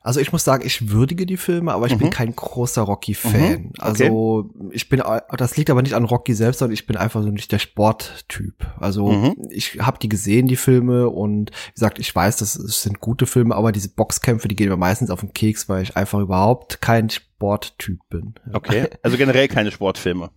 Also 0.05 0.21
ich 0.21 0.33
muss 0.33 0.43
sagen, 0.45 0.67
ich 0.67 0.91
würdige 0.91 1.27
die 1.27 1.37
Filme, 1.37 1.73
aber 1.73 1.87
ich 1.87 1.97
bin 1.97 2.09
Mhm. 2.09 2.13
kein 2.13 2.35
großer 2.35 2.83
Rocky-Fan. 2.83 3.33
Mhm, 3.63 3.67
okay. 3.79 3.81
Also 3.81 4.51
ich 4.71 4.89
bin, 4.89 5.03
das 5.37 5.57
liegt 5.57 5.71
aber 5.71 5.83
nicht 5.83 5.95
an 5.95 6.05
Rocky 6.05 6.35
selbst, 6.35 6.59
sondern 6.59 6.75
ich 6.75 6.87
bin 6.87 6.97
einfach 6.97 7.23
so 7.23 7.29
nicht 7.29 7.53
der 7.53 7.59
Sporttyp. 7.61 8.67
Also 8.81 9.09
Mhm. 9.09 9.37
ich 9.51 9.79
habe 9.81 9.99
die 10.01 10.09
gesehen, 10.09 10.49
die 10.49 10.57
Filme, 10.57 11.09
und 11.09 11.51
wie 11.69 11.73
gesagt, 11.75 11.99
ich 11.99 12.15
weiß, 12.15 12.37
das 12.39 12.55
sind 12.55 13.01
gute 13.01 13.27
Filme, 13.27 13.55
aber 13.55 13.71
diese 13.73 13.91
Boxkämpfe, 13.91 14.49
die 14.49 14.57
gehen 14.57 14.69
mir 14.69 14.77
meistens 14.77 15.11
auf 15.11 15.21
den 15.21 15.33
Keks, 15.33 15.69
weil 15.69 15.83
ich 15.83 15.97
einfach 15.97 16.19
überhaupt 16.21 16.81
kein 16.81 17.09
Sporttyp 17.09 18.01
bin. 18.11 18.35
Okay. 18.53 18.89
Also 19.03 19.17
generell 19.17 19.49
keine 19.49 19.71
Sportfilme. 19.71 20.31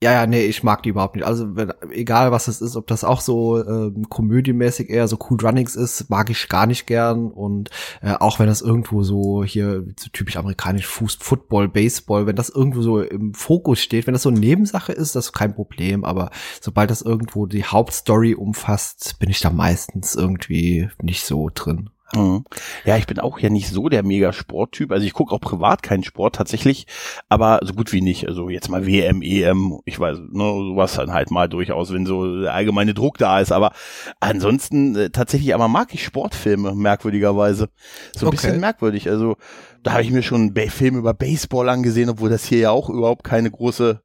Ja, 0.00 0.12
ja, 0.12 0.26
nee, 0.28 0.42
ich 0.44 0.62
mag 0.62 0.84
die 0.84 0.90
überhaupt 0.90 1.16
nicht. 1.16 1.24
Also 1.24 1.56
wenn, 1.56 1.72
egal 1.90 2.30
was 2.30 2.46
es 2.46 2.60
ist, 2.60 2.76
ob 2.76 2.86
das 2.86 3.02
auch 3.02 3.20
so 3.20 3.58
ähm, 3.66 4.08
komödiemäßig 4.08 4.90
eher 4.90 5.08
so 5.08 5.18
Cool 5.18 5.38
Runnings 5.42 5.74
ist, 5.74 6.08
mag 6.08 6.30
ich 6.30 6.48
gar 6.48 6.66
nicht 6.66 6.86
gern. 6.86 7.32
Und 7.32 7.70
äh, 8.00 8.12
auch 8.12 8.38
wenn 8.38 8.46
das 8.46 8.60
irgendwo 8.60 9.02
so 9.02 9.42
hier 9.42 9.84
so 9.98 10.08
typisch 10.12 10.36
amerikanisch 10.36 10.86
Fuß, 10.86 11.18
Football, 11.20 11.68
Baseball, 11.68 12.26
wenn 12.26 12.36
das 12.36 12.48
irgendwo 12.48 12.80
so 12.82 13.00
im 13.02 13.34
Fokus 13.34 13.80
steht, 13.80 14.06
wenn 14.06 14.14
das 14.14 14.22
so 14.22 14.28
eine 14.28 14.38
Nebensache 14.38 14.92
ist, 14.92 15.16
das 15.16 15.26
ist 15.26 15.32
kein 15.32 15.56
Problem. 15.56 16.04
Aber 16.04 16.30
sobald 16.60 16.90
das 16.90 17.02
irgendwo 17.02 17.46
die 17.46 17.64
Hauptstory 17.64 18.34
umfasst, 18.34 19.16
bin 19.18 19.30
ich 19.30 19.40
da 19.40 19.50
meistens 19.50 20.14
irgendwie 20.14 20.88
nicht 21.02 21.24
so 21.24 21.50
drin. 21.52 21.90
Mhm. 22.14 22.44
Ja, 22.86 22.96
ich 22.96 23.06
bin 23.06 23.18
auch 23.18 23.38
ja 23.38 23.50
nicht 23.50 23.68
so 23.68 23.88
der 23.90 24.02
mega 24.02 24.32
Sporttyp. 24.32 24.92
Also 24.92 25.04
ich 25.04 25.12
gucke 25.12 25.34
auch 25.34 25.40
privat 25.40 25.82
keinen 25.82 26.02
Sport 26.04 26.36
tatsächlich, 26.36 26.86
aber 27.28 27.60
so 27.62 27.74
gut 27.74 27.92
wie 27.92 28.00
nicht. 28.00 28.26
Also 28.26 28.48
jetzt 28.48 28.70
mal 28.70 28.86
WM, 28.86 29.20
EM, 29.20 29.78
ich 29.84 30.00
weiß, 30.00 30.18
ne, 30.30 30.44
sowas 30.44 30.94
dann 30.94 31.12
halt 31.12 31.30
mal 31.30 31.48
durchaus, 31.48 31.92
wenn 31.92 32.06
so 32.06 32.40
der 32.42 32.54
allgemeine 32.54 32.94
Druck 32.94 33.18
da 33.18 33.40
ist. 33.40 33.52
Aber 33.52 33.72
ansonsten 34.20 34.96
äh, 34.96 35.10
tatsächlich, 35.10 35.54
aber 35.54 35.68
mag 35.68 35.92
ich 35.92 36.02
Sportfilme, 36.02 36.74
merkwürdigerweise. 36.74 37.68
So 38.16 38.24
ein 38.24 38.28
Okay. 38.28 38.36
bisschen 38.36 38.60
merkwürdig. 38.60 39.08
Also 39.10 39.36
da 39.82 39.92
habe 39.92 40.02
ich 40.02 40.10
mir 40.10 40.22
schon 40.22 40.52
einen 40.56 40.70
Film 40.70 40.96
über 40.96 41.12
Baseball 41.12 41.68
angesehen, 41.68 42.08
obwohl 42.08 42.30
das 42.30 42.44
hier 42.44 42.58
ja 42.58 42.70
auch 42.70 42.88
überhaupt 42.88 43.22
keine 43.24 43.50
große 43.50 44.02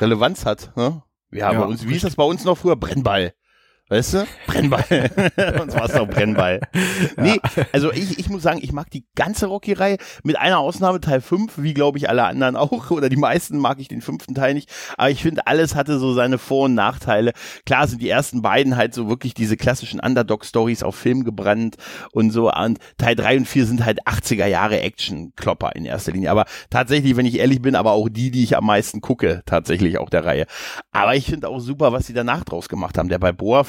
Relevanz 0.00 0.44
hat. 0.44 0.76
Ne? 0.76 1.02
Ja, 1.30 1.52
Ja, 1.52 1.60
bei 1.60 1.66
uns, 1.66 1.86
wie 1.86 1.94
ist 1.94 2.04
das 2.04 2.16
bei 2.16 2.24
uns 2.24 2.44
noch 2.44 2.58
früher? 2.58 2.76
Brennball. 2.76 3.32
Weißt 3.88 4.14
du? 4.14 4.26
Brennball. 4.48 4.84
Und 5.60 5.70
zwar 5.70 5.84
ist 5.84 5.94
doch 5.96 6.08
Brennball. 6.08 6.60
Nee, 7.16 7.38
also 7.70 7.92
ich, 7.92 8.18
ich 8.18 8.28
muss 8.28 8.42
sagen, 8.42 8.58
ich 8.60 8.72
mag 8.72 8.90
die 8.90 9.04
ganze 9.14 9.46
Rocky-Reihe, 9.46 9.98
mit 10.24 10.36
einer 10.36 10.58
Ausnahme 10.58 11.00
Teil 11.00 11.20
5, 11.20 11.58
wie 11.58 11.72
glaube 11.72 11.98
ich 11.98 12.08
alle 12.08 12.24
anderen 12.24 12.56
auch, 12.56 12.90
oder 12.90 13.08
die 13.08 13.16
meisten 13.16 13.58
mag 13.58 13.78
ich 13.78 13.86
den 13.86 14.00
fünften 14.00 14.34
Teil 14.34 14.54
nicht, 14.54 14.68
aber 14.96 15.10
ich 15.10 15.22
finde, 15.22 15.46
alles 15.46 15.76
hatte 15.76 16.00
so 16.00 16.14
seine 16.14 16.38
Vor- 16.38 16.64
und 16.64 16.74
Nachteile. 16.74 17.32
Klar 17.64 17.86
sind 17.86 18.02
die 18.02 18.08
ersten 18.08 18.42
beiden 18.42 18.76
halt 18.76 18.92
so 18.92 19.08
wirklich 19.08 19.34
diese 19.34 19.56
klassischen 19.56 20.00
Underdog-Stories 20.00 20.82
auf 20.82 20.96
Film 20.96 21.22
gebrannt 21.22 21.76
und 22.10 22.32
so, 22.32 22.52
und 22.52 22.78
Teil 22.98 23.14
3 23.14 23.38
und 23.38 23.46
4 23.46 23.66
sind 23.66 23.84
halt 23.84 24.04
80er 24.04 24.46
Jahre 24.46 24.80
Action-Klopper 24.80 25.76
in 25.76 25.84
erster 25.84 26.10
Linie, 26.10 26.32
aber 26.32 26.46
tatsächlich, 26.70 27.16
wenn 27.16 27.26
ich 27.26 27.38
ehrlich 27.38 27.62
bin, 27.62 27.76
aber 27.76 27.92
auch 27.92 28.08
die, 28.08 28.32
die 28.32 28.42
ich 28.42 28.56
am 28.56 28.66
meisten 28.66 29.00
gucke, 29.00 29.42
tatsächlich 29.46 29.98
auch 29.98 30.10
der 30.10 30.24
Reihe. 30.24 30.46
Aber 30.90 31.14
ich 31.14 31.26
finde 31.26 31.48
auch 31.48 31.60
super, 31.60 31.92
was 31.92 32.06
sie 32.08 32.14
danach 32.14 32.42
draus 32.42 32.68
gemacht 32.68 32.98
haben. 32.98 33.08
Der 33.08 33.20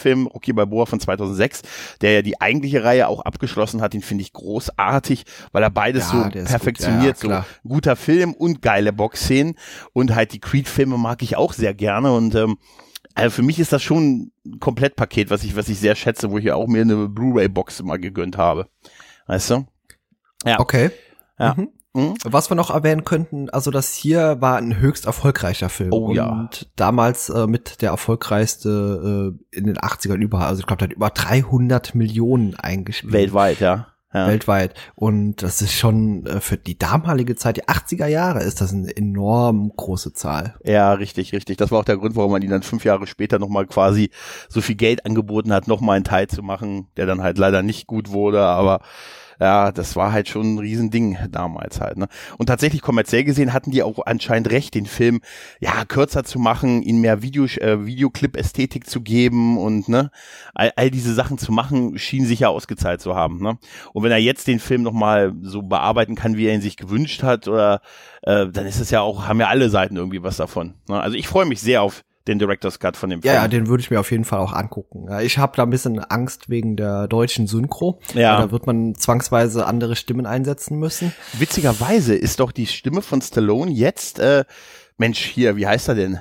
Balboa-Film, 0.08 0.28
Rocky 0.28 0.54
Balboa 0.54 0.86
von 0.86 1.00
2006, 1.00 1.62
der 2.02 2.14
ja 2.14 2.22
die 2.22 2.40
eigentliche 2.40 2.84
Reihe 2.84 3.08
auch 3.08 3.22
abgeschlossen 3.22 3.82
hat, 3.82 3.94
den 3.94 4.02
finde 4.02 4.24
ich 4.24 4.34
großartig, 4.34 5.26
weil 5.52 5.64
er 5.64 5.70
beides 5.70 6.12
Ja, 6.12 6.24
so 6.24 6.44
perfektioniert, 6.44 7.20
gut. 7.22 7.30
Ja, 7.30 7.46
so 7.64 7.70
guter 7.70 7.96
Film 7.96 8.34
und 8.34 8.62
geile 8.62 8.94
Boxszenen 8.94 9.56
und 9.94 10.16
halt 10.16 10.34
die 10.34 10.40
Creed-Filme 10.40 10.98
mag 10.98 11.22
ich 11.22 11.36
auch 11.36 11.54
sehr 11.54 11.74
gerne 11.74 12.14
und 12.14 12.36
ähm, 12.36 12.58
also 13.16 13.32
für 13.32 13.42
mich 13.42 13.60
ist 13.60 13.74
das 13.74 13.82
schon 13.82 14.32
ein 14.46 14.60
Komplettpaket, 14.60 15.32
was 15.32 15.44
ich, 15.44 15.56
was 15.56 15.70
ich 15.70 15.80
sehr 15.80 15.96
schätze, 15.96 16.30
wo 16.30 16.38
ich 16.38 16.46
ja 16.46 16.56
auch 16.56 16.68
mir 16.68 16.82
eine 16.82 17.10
Blu-ray-Box 17.10 17.82
mal 17.82 17.98
gegönnt 17.98 18.38
habe. 18.38 18.68
Weißt 19.26 19.50
du? 19.50 19.66
Ja. 20.46 20.60
Okay. 20.60 20.92
Ja. 21.40 21.56
Mhm. 21.58 21.70
Mhm. 21.98 22.14
Was 22.26 22.52
wir 22.52 22.56
noch 22.56 22.70
erwähnen 22.70 23.06
könnten, 23.06 23.50
also 23.50 23.72
das 23.72 23.96
hier 23.96 24.40
war 24.40 24.58
ein 24.58 24.78
höchst 24.78 25.08
erfolgreicher 25.08 25.70
Film. 25.70 25.92
Oh 25.94 26.12
ja. 26.14 26.30
Und 26.30 26.70
damals 26.76 27.30
äh, 27.30 27.48
mit 27.48 27.82
der 27.82 27.90
erfolgreichste 27.90 29.34
äh, 29.52 29.58
in 29.58 29.66
den 29.66 29.78
80ern 29.78 30.18
überall. 30.18 30.48
Also 30.48 30.60
ich 30.60 30.68
glaube, 30.68 30.78
der 30.78 30.90
hat 30.90 30.96
über 30.96 31.10
300 31.10 31.96
Millionen 31.96 32.54
eingespielt. 32.54 33.14
Weltweit, 33.14 33.60
ja. 33.62 33.88
ja. 34.14 34.28
Weltweit. 34.28 34.76
Und 34.94 35.42
das 35.42 35.64
ist 35.64 35.74
schon 35.74 36.28
äh, 36.28 36.40
für 36.40 36.58
die 36.58 36.78
damalige 36.78 37.36
Zeit, 37.36 37.58
die 37.58 37.66
80er 37.66 38.06
Jahre, 38.06 38.44
ist 38.44 38.62
das 38.62 38.74
eine 38.74 38.96
enorm 38.96 39.72
große 39.76 40.14
Zahl. 40.14 40.54
Ja, 40.64 40.94
richtig, 40.94 41.34
richtig. 41.34 41.58
Das 41.58 41.72
war 41.72 41.80
auch 41.80 41.86
der 41.86 41.98
Grund, 41.98 42.16
warum 42.16 42.32
man 42.32 42.44
ihn 42.44 42.52
dann 42.52 42.62
fünf 42.62 42.86
Jahre 42.86 43.08
später 43.08 43.40
nochmal 43.40 43.66
quasi 43.66 44.12
so 44.50 44.62
viel 44.62 44.76
Geld 44.76 45.04
angeboten 45.04 45.52
hat, 45.52 45.68
nochmal 45.68 45.96
einen 45.96 46.06
Teil 46.06 46.28
zu 46.28 46.44
machen, 46.44 46.90
der 46.96 47.08
dann 47.08 47.24
halt 47.24 47.40
leider 47.40 47.64
nicht 47.64 47.88
gut 47.88 48.12
wurde, 48.12 48.44
aber 48.44 48.82
ja, 49.40 49.72
das 49.72 49.96
war 49.96 50.12
halt 50.12 50.28
schon 50.28 50.56
ein 50.56 50.60
Riesending 50.60 51.18
damals 51.30 51.80
halt. 51.80 51.98
Ne? 51.98 52.08
Und 52.38 52.48
tatsächlich 52.48 52.82
kommerziell 52.82 53.24
gesehen 53.24 53.54
hatten 53.54 53.72
die 53.72 53.84
auch 53.84 54.00
anscheinend 54.06 54.50
recht, 54.52 54.74
den 54.76 54.86
Film 54.86 55.22
ja 55.60 55.86
kürzer 55.86 56.24
zu 56.24 56.40
machen, 56.40 56.82
ihn 56.82 57.02
mehr 57.02 57.22
Video, 57.22 57.46
äh, 57.46 57.86
Videoclip-Ästhetik 57.86 58.90
zu 58.90 59.02
geben 59.02 59.58
und 59.58 59.90
ne, 59.90 60.12
all, 60.54 60.72
all 60.76 60.92
diese 60.92 61.14
Sachen 61.14 61.38
zu 61.38 61.52
machen, 61.52 61.98
schien 61.98 62.26
sich 62.26 62.42
ja 62.42 62.50
ausgezahlt 62.50 63.02
zu 63.02 63.16
haben. 63.16 63.42
Ne? 63.42 63.58
Und 63.94 64.04
wenn 64.04 64.12
er 64.12 64.18
jetzt 64.18 64.48
den 64.48 64.60
Film 64.60 64.82
nochmal 64.82 65.34
so 65.42 65.62
bearbeiten 65.62 66.16
kann, 66.16 66.38
wie 66.38 66.48
er 66.48 66.56
ihn 66.56 66.62
sich 66.62 66.78
gewünscht 66.78 67.24
hat, 67.24 67.48
oder 67.48 67.82
äh, 68.24 68.48
dann 68.48 68.66
ist 68.66 68.80
es 68.80 68.92
ja 68.92 69.02
auch, 69.02 69.28
haben 69.28 69.40
ja 69.40 69.48
alle 69.48 69.70
Seiten 69.70 69.98
irgendwie 69.98 70.24
was 70.24 70.38
davon. 70.38 70.76
Ne? 70.88 71.00
Also 71.00 71.16
ich 71.16 71.28
freue 71.28 71.46
mich 71.46 71.62
sehr 71.62 71.82
auf 71.82 72.04
den 72.28 72.40
Director's 72.40 72.80
Cut 72.80 72.98
von 72.98 73.10
dem 73.10 73.22
Ja, 73.22 73.32
Film. 73.32 73.44
ja, 73.44 73.48
den 73.48 73.68
würde 73.68 73.82
ich 73.82 73.90
mir 73.92 74.00
auf 74.00 74.12
jeden 74.12 74.26
Fall 74.26 74.40
auch 74.40 74.54
angucken. 74.54 75.06
Ja, 75.10 75.22
ich 75.22 75.38
habe 75.38 75.56
da 75.56 75.64
ein 75.64 75.70
bisschen 75.70 76.00
Angst 76.00 76.50
wegen 76.50 76.76
der 76.76 77.08
deutschen 77.08 77.48
Synchro. 77.48 78.00
Ja. 78.14 78.38
Da 78.42 78.52
wird 78.52 78.68
man 78.68 78.96
zwangsweise 78.96 79.66
andere 79.66 79.96
Stimmen 79.96 80.26
einsetzen 80.26 80.78
müssen. 80.78 81.14
Witzigerweise 81.34 82.16
ist 82.16 82.40
doch 82.40 82.52
die 82.52 82.68
Stimme 82.68 83.02
von 83.02 83.22
Stallone 83.22 83.72
jetzt, 83.72 84.20
äh, 84.20 84.44
Mensch, 84.98 85.20
hier, 85.20 85.56
wie 85.56 85.68
heißt 85.68 85.88
er 85.90 85.96
denn? 85.96 86.20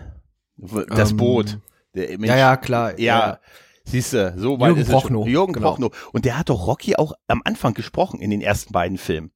Das 0.88 1.10
Ähm, 1.10 1.16
Boot. 1.16 1.58
Der, 1.94 2.10
Mensch, 2.18 2.28
ja, 2.28 2.36
ja, 2.36 2.56
klar. 2.56 2.98
Ja, 2.98 3.38
siehst 3.84 4.12
du, 4.12 4.34
so 4.36 4.60
weit 4.60 4.68
Jürgen 4.68 4.80
ist 4.82 4.86
es 4.88 4.92
schon. 4.92 5.00
Prochnow, 5.02 5.26
Jürgen 5.26 5.52
genau. 5.54 5.70
Prochnow. 5.70 6.10
Und 6.12 6.24
der 6.24 6.38
hat 6.38 6.48
doch 6.50 6.66
Rocky 6.66 6.96
auch 6.96 7.12
am 7.26 7.42
Anfang 7.44 7.74
gesprochen 7.74 8.20
in 8.20 8.30
den 8.30 8.40
ersten 8.42 8.72
beiden 8.72 8.98
Filmen. 8.98 9.30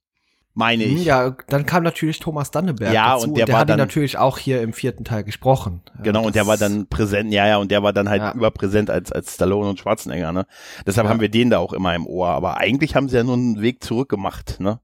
Meine 0.60 0.84
Hm, 0.84 0.96
ich. 0.98 1.04
Ja, 1.06 1.34
dann 1.48 1.64
kam 1.66 1.82
natürlich 1.82 2.20
Thomas 2.20 2.50
Danneberg 2.50 2.92
Ja, 2.94 3.14
dazu 3.14 3.28
und 3.28 3.36
der 3.38 3.46
der 3.46 3.52
war 3.54 3.60
hat 3.62 3.66
ihn 3.66 3.70
dann- 3.70 3.78
natürlich 3.78 4.18
auch 4.18 4.36
hier 4.38 4.60
im 4.60 4.72
vierten 4.74 5.04
Teil 5.04 5.24
gesprochen. 5.24 5.80
Genau, 6.02 6.22
und 6.24 6.34
der 6.34 6.42
das- 6.42 6.48
war 6.48 6.56
dann 6.58 6.86
präsent, 6.86 7.32
ja, 7.32 7.46
ja, 7.48 7.56
und 7.56 7.70
der 7.70 7.82
war 7.82 7.92
dann 7.94 8.08
halt 8.10 8.20
Ja. 8.22 8.32
überpräsent 8.32 8.90
als, 8.90 9.10
als 9.10 9.34
Stallone 9.34 9.70
und 9.70 9.78
Schwarzenegger, 9.80 10.32
ne? 10.32 10.46
Deshalb 10.86 11.06
Ja. 11.06 11.10
haben 11.10 11.20
wir 11.20 11.30
den 11.30 11.48
da 11.50 11.58
auch 11.58 11.72
immer 11.72 11.94
im 11.94 12.06
Ohr, 12.06 12.28
aber 12.28 12.58
eigentlich 12.58 12.94
haben 12.94 13.08
sie 13.08 13.16
ja 13.16 13.24
nur 13.24 13.34
einen 13.34 13.60
Weg 13.62 13.82
zurück 13.82 14.08
gemacht, 14.10 14.56
ne? 14.60 14.80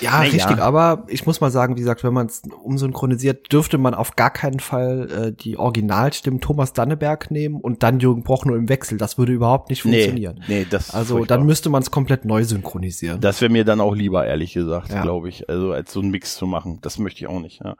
Ja, 0.00 0.10
Na 0.14 0.20
richtig, 0.20 0.40
ja. 0.42 0.58
aber 0.58 1.04
ich 1.08 1.26
muss 1.26 1.40
mal 1.40 1.50
sagen, 1.50 1.76
wie 1.76 1.80
gesagt, 1.80 2.02
wenn 2.02 2.12
man 2.14 2.26
es 2.26 2.42
umsynchronisiert, 2.62 3.52
dürfte 3.52 3.78
man 3.78 3.94
auf 3.94 4.16
gar 4.16 4.30
keinen 4.30 4.58
Fall 4.60 5.08
äh, 5.10 5.32
die 5.32 5.56
Originalstimmen 5.56 6.40
Thomas 6.40 6.72
Danneberg 6.72 7.30
nehmen 7.30 7.56
und 7.60 7.82
dann 7.82 8.00
Jürgen 8.00 8.24
Prochnow 8.24 8.56
im 8.56 8.68
Wechsel. 8.68 8.98
Das 8.98 9.18
würde 9.18 9.32
überhaupt 9.32 9.70
nicht 9.70 9.82
funktionieren. 9.82 10.40
Nee, 10.48 10.60
nee, 10.60 10.66
das 10.68 10.92
Also 10.92 11.24
dann 11.24 11.44
müsste 11.46 11.68
man 11.70 11.82
es 11.82 11.90
komplett 11.90 12.24
neu 12.24 12.44
synchronisieren. 12.44 13.20
Das 13.20 13.40
wäre 13.40 13.52
mir 13.52 13.64
dann 13.64 13.80
auch 13.80 13.94
lieber, 13.94 14.26
ehrlich 14.26 14.52
gesagt, 14.54 14.90
Ja. 14.90 15.02
glaube 15.02 15.28
ich. 15.28 15.48
Also 15.48 15.72
als 15.72 15.92
so 15.92 16.00
einen 16.00 16.10
Mix 16.10 16.36
zu 16.36 16.46
machen. 16.46 16.78
Das 16.82 16.98
möchte 16.98 17.20
ich 17.20 17.26
auch 17.28 17.40
nicht. 17.40 17.60
Ja. 17.64 17.76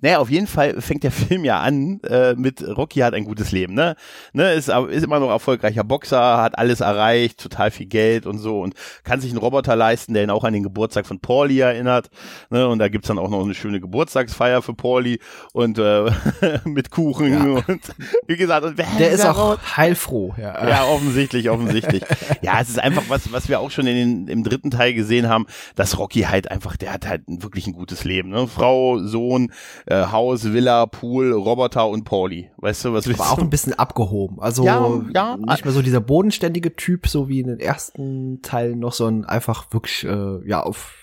Naja, 0.00 0.18
auf 0.18 0.30
jeden 0.30 0.46
Fall 0.46 0.80
fängt 0.80 1.02
der 1.04 1.10
Film 1.12 1.44
ja 1.44 1.60
an 1.60 2.00
äh, 2.08 2.34
mit 2.34 2.62
Rocky 2.66 3.00
hat 3.00 3.14
ein 3.14 3.24
gutes 3.24 3.52
Leben, 3.52 3.74
ne? 3.74 3.96
ne 4.32 4.52
ist, 4.54 4.68
ist 4.68 5.04
immer 5.04 5.20
noch 5.20 5.30
erfolgreicher 5.30 5.84
Boxer, 5.84 6.38
hat 6.42 6.58
alles 6.58 6.80
erreicht, 6.80 7.40
total 7.40 7.70
viel 7.70 7.86
Geld 7.86 8.26
und 8.26 8.38
so 8.38 8.60
und 8.60 8.74
kann 9.04 9.20
sich 9.20 9.30
einen 9.30 9.38
Roboter 9.38 9.76
leisten, 9.76 10.14
der 10.14 10.24
ihn 10.24 10.30
auch 10.30 10.44
an 10.44 10.52
den 10.52 10.62
Geburtstag 10.62 11.06
von 11.06 11.20
Pauli 11.20 11.60
erinnert. 11.60 12.10
Ne? 12.50 12.66
Und 12.68 12.78
da 12.78 12.88
gibt's 12.88 13.08
dann 13.08 13.18
auch 13.18 13.30
noch 13.30 13.44
eine 13.44 13.54
schöne 13.54 13.80
Geburtstagsfeier 13.80 14.62
für 14.62 14.74
Pauli 14.74 15.20
und 15.52 15.78
äh, 15.78 16.10
mit 16.64 16.90
Kuchen 16.90 17.32
Ja. 17.32 17.62
und 17.66 17.80
wie 18.26 18.36
gesagt, 18.36 18.64
und 18.64 18.78
Der 18.78 19.10
ist 19.10 19.24
auch 19.24 19.58
heilfroh. 19.76 20.34
Ja. 20.38 20.68
ja, 20.68 20.84
offensichtlich, 20.84 21.50
offensichtlich. 21.50 22.02
ja, 22.42 22.60
es 22.60 22.70
ist 22.70 22.78
einfach 22.78 23.04
was, 23.08 23.32
was 23.32 23.48
wir 23.48 23.60
auch 23.60 23.70
schon 23.70 23.86
in 23.86 23.96
den, 23.96 24.28
im 24.28 24.44
dritten 24.44 24.70
Teil 24.70 24.94
gesehen 24.94 25.28
haben, 25.28 25.46
dass 25.76 25.98
Rocky 25.98 26.22
halt 26.22 26.50
einfach, 26.50 26.76
der 26.76 26.92
hat 26.92 27.06
halt 27.06 27.22
wirklich 27.26 27.66
ein 27.66 27.72
gutes 27.72 28.04
Leben. 28.04 28.30
Ne? 28.30 28.46
Frau, 28.46 28.98
Sohn, 28.98 29.52
äh, 29.90 30.06
Haus, 30.12 30.52
Villa, 30.52 30.86
Pool, 30.86 31.32
Roboter 31.32 31.88
und 31.88 32.04
Pauli. 32.04 32.50
Weißt 32.58 32.84
du, 32.84 32.92
was 32.92 33.06
willst 33.06 33.20
aber 33.20 33.32
auch 33.32 33.38
ein 33.38 33.50
bisschen 33.50 33.74
abgehoben. 33.74 34.40
Also 34.40 34.64
Ja, 34.64 35.02
ja. 35.12 35.36
nicht 35.36 35.64
mehr 35.64 35.74
so 35.74 35.82
dieser 35.82 36.00
bodenständige 36.00 36.76
Typ, 36.76 37.08
so 37.08 37.28
wie 37.28 37.40
in 37.40 37.48
den 37.48 37.60
ersten 37.60 38.40
Teilen 38.40 38.78
noch, 38.78 38.92
sondern 38.92 39.28
einfach 39.28 39.72
wirklich, 39.72 40.04
äh, 40.04 40.48
ja, 40.48 40.62
auf 40.62 40.94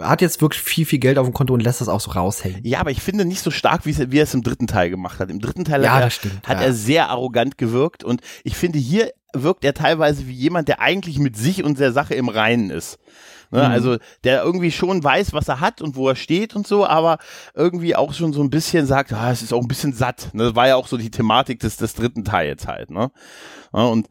hat 0.00 0.22
jetzt 0.22 0.40
wirklich 0.40 0.62
viel, 0.62 0.86
viel 0.86 0.98
Geld 0.98 1.18
auf 1.18 1.26
dem 1.26 1.34
Konto 1.34 1.52
und 1.52 1.62
lässt 1.62 1.82
das 1.82 1.88
auch 1.88 2.00
so 2.00 2.10
raushängen. 2.10 2.60
Ja, 2.64 2.80
aber 2.80 2.90
ich 2.90 3.02
finde 3.02 3.26
nicht 3.26 3.42
so 3.42 3.50
stark, 3.50 3.84
wie 3.84 3.90
es, 3.90 4.10
wie 4.10 4.18
er 4.18 4.24
es 4.24 4.32
im 4.32 4.42
dritten 4.42 4.66
Teil 4.66 4.88
gemacht 4.88 5.18
hat. 5.18 5.30
Im 5.30 5.40
dritten 5.40 5.64
Teil 5.64 5.82
Ja, 5.82 5.94
hat, 5.94 6.02
er, 6.04 6.10
stimmt, 6.10 6.48
hat 6.48 6.60
ja. 6.60 6.66
er 6.66 6.72
sehr 6.72 7.10
arrogant 7.10 7.58
gewirkt 7.58 8.02
und 8.02 8.22
ich 8.44 8.56
finde, 8.56 8.78
hier 8.78 9.12
wirkt 9.34 9.64
er 9.64 9.74
teilweise 9.74 10.26
wie 10.26 10.32
jemand, 10.32 10.68
der 10.68 10.80
eigentlich 10.80 11.18
mit 11.18 11.36
sich 11.36 11.64
und 11.64 11.78
der 11.78 11.92
Sache 11.92 12.14
im 12.14 12.28
Reinen 12.30 12.70
ist. 12.70 12.98
Ne, 13.54 13.60
Mhm. 13.68 13.72
Also 13.72 13.96
der 14.24 14.42
irgendwie 14.42 14.72
schon 14.72 15.02
weiß, 15.02 15.32
was 15.32 15.48
er 15.48 15.60
hat 15.60 15.80
und 15.80 15.94
wo 15.94 16.08
er 16.08 16.16
steht 16.16 16.56
und 16.56 16.66
so, 16.66 16.84
aber 16.86 17.18
irgendwie 17.54 17.94
auch 17.94 18.12
schon 18.12 18.32
so 18.32 18.42
ein 18.42 18.50
bisschen 18.50 18.86
sagt, 18.86 19.12
ah, 19.12 19.30
es 19.30 19.42
ist 19.42 19.52
auch 19.54 19.60
ein 19.60 19.68
bisschen 19.68 19.92
satt. 19.92 20.30
Ne, 20.32 20.44
Das 20.44 20.56
war 20.56 20.66
ja 20.66 20.76
auch 20.76 20.88
so 20.88 20.96
die 20.96 21.10
Thematik 21.10 21.60
des, 21.60 21.76
des 21.76 21.94
dritten 21.94 22.24
Teils 22.24 22.66
halt. 22.66 22.90
Ne? 22.90 23.10
Ja, 23.72 23.84
und 23.84 24.08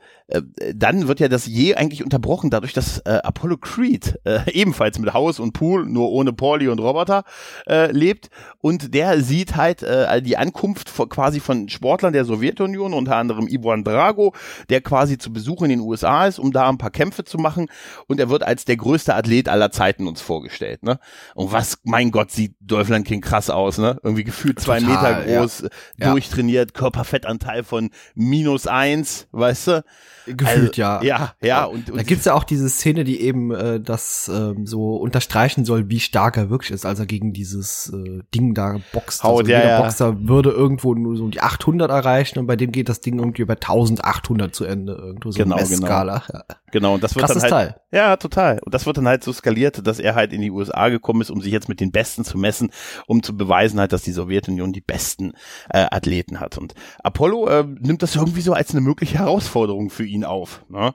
dann 0.74 1.08
wird 1.08 1.20
ja 1.20 1.28
das 1.28 1.46
je 1.46 1.76
eigentlich 1.76 2.04
unterbrochen, 2.04 2.50
dadurch, 2.50 2.74
dass 2.74 3.00
äh, 3.00 3.20
Apollo 3.24 3.58
Creed 3.58 4.20
äh, 4.24 4.40
ebenfalls 4.52 4.98
mit 5.00 5.14
Haus 5.14 5.40
und 5.40 5.54
Pool, 5.54 5.86
nur 5.86 6.12
ohne 6.12 6.34
Pauli 6.34 6.68
und 6.70 6.80
Roboter, 6.80 7.24
äh, 7.68 7.92
lebt. 7.92 8.30
Und 8.60 8.94
der 8.94 9.22
sieht 9.22 9.56
halt 9.56 9.84
äh, 9.84 10.22
die 10.22 10.38
Ankunft 10.38 10.90
von, 10.90 11.10
quasi 11.10 11.40
von 11.40 11.70
Sportlern 11.70 12.14
der 12.14 12.26
Sowjetunion, 12.26 12.94
unter 12.94 13.18
anderem 13.18 13.48
Ivan 13.48 13.84
Drago, 13.84 14.34
der 14.70 14.82
quasi 14.82 15.18
zu 15.18 15.34
Besuch 15.34 15.62
in 15.64 15.70
den 15.70 15.82
USA 15.82 16.26
ist, 16.26 16.40
um 16.40 16.52
da 16.52 16.70
ein 16.70 16.78
paar 16.78 16.92
Kämpfe 16.92 17.24
zu 17.24 17.38
machen. 17.38 17.68
Und 18.08 18.20
er 18.20 18.30
wird 18.30 18.44
als 18.44 18.66
der 18.66 18.78
größte 18.78 19.16
Athlet 19.16 19.50
aller 19.50 19.72
Zeiten 19.72 20.08
uns 20.08 20.22
vorgestellt. 20.22 20.84
Ne? 20.84 21.00
Und 21.36 21.52
was, 21.52 21.80
mein 21.84 22.12
Gott, 22.12 22.32
sieht 22.32 22.56
Dolphin 22.62 23.04
King 23.04 23.22
krass 23.22 23.50
aus, 23.50 23.78
ne? 23.78 24.00
Irgendwie 24.04 24.24
gefühlt 24.24 24.60
zwei 24.60 24.80
Total, 24.80 25.26
Meter 25.26 25.40
groß, 25.40 25.66
Ja. 25.98 26.12
durchtrainiert, 26.12 26.74
Körperfettanteil 26.74 27.64
von 27.64 27.90
minus 28.16 28.68
eins, 28.68 29.28
weißt 29.32 29.68
du? 29.68 29.84
Gefühlt, 30.26 30.78
ja. 30.78 30.96
Also, 30.98 31.08
Ja, 31.08 31.34
ja. 31.42 31.66
Und, 31.66 31.90
und 31.90 31.98
Da 31.98 32.04
gibt's 32.04 32.26
ja 32.26 32.34
auch 32.34 32.44
diese 32.44 32.70
Szene, 32.70 33.04
die 33.04 33.22
eben 33.22 33.52
äh, 33.52 33.80
das 33.80 34.32
ähm, 34.34 34.66
so 34.66 34.96
unterstreichen 34.96 35.66
soll, 35.66 35.90
wie 35.90 36.00
stark 36.00 36.38
er 36.38 36.50
wirklich 36.50 36.72
ist, 36.72 36.86
als 36.86 37.00
er 37.00 37.06
gegen 37.06 37.34
dieses 37.34 37.92
äh, 37.94 38.22
Ding 38.34 38.54
da 38.54 38.78
boxt. 38.92 39.24
Haut, 39.24 39.42
also 39.42 39.52
ja, 39.52 39.60
jeder 39.60 39.70
ja. 39.72 39.82
Boxer 39.82 40.28
würde 40.28 40.52
irgendwo 40.52 40.94
nur 40.94 41.16
so 41.16 41.28
die 41.28 41.42
800 41.42 41.90
erreichen 41.90 42.40
und 42.40 42.48
bei 42.48 42.56
dem 42.56 42.72
geht 42.72 42.90
das 42.90 43.02
Ding 43.02 43.20
irgendwie 43.20 43.46
bei 43.46 43.56
1800 43.56 44.54
zu 44.54 44.66
Ende. 44.66 44.94
Irgendwo 44.94 45.32
so 45.32 45.38
Genau, 45.38 45.56
eine 45.56 45.66
genau. 45.68 45.82
Messskala. 45.82 46.24
Ja. 46.32 46.44
Genau, 46.72 46.96
und 46.96 47.04
das 47.04 47.16
wird 47.16 47.26
Krasses 47.26 47.44
dann 47.44 47.52
halt, 47.52 47.70
Teil. 47.70 47.82
ja, 47.92 48.16
total. 48.18 48.60
Und 48.66 48.74
das 48.74 48.86
wird 48.86 48.98
dann 48.98 49.08
halt 49.08 49.24
so 49.24 49.32
skaliert, 49.32 49.86
dass 49.86 50.00
er 50.00 50.16
halt 50.16 50.34
in 50.34 50.42
die 50.42 50.50
USA 50.52 50.90
gekommen 50.90 51.22
ist, 51.22 51.30
um 51.30 51.42
sich 51.42 51.52
jetzt 51.52 51.70
mit 51.70 51.80
den 51.80 51.92
Besten 51.92 52.24
zu 52.24 52.38
messen, 52.38 52.72
um 53.06 53.22
zu 53.22 53.38
beweisen 53.38 53.80
halt, 53.80 53.94
dass 53.94 54.02
die 54.02 54.12
Sowjetunion 54.12 54.74
die 54.74 54.82
besten 54.82 55.34
äh, 55.70 55.86
Athleten 55.92 56.40
hat. 56.40 56.58
Und 56.58 56.74
Apollo 57.04 57.48
äh, 57.48 57.64
nimmt 57.80 58.02
das 58.02 58.16
irgendwie 58.16 58.42
so 58.42 58.54
als 58.54 58.72
eine 58.72 58.82
mögliche 58.82 59.20
Herausforderung 59.20 59.90
für 59.90 60.06
ihn 60.06 60.13
auf. 60.22 60.64
Ne? 60.70 60.94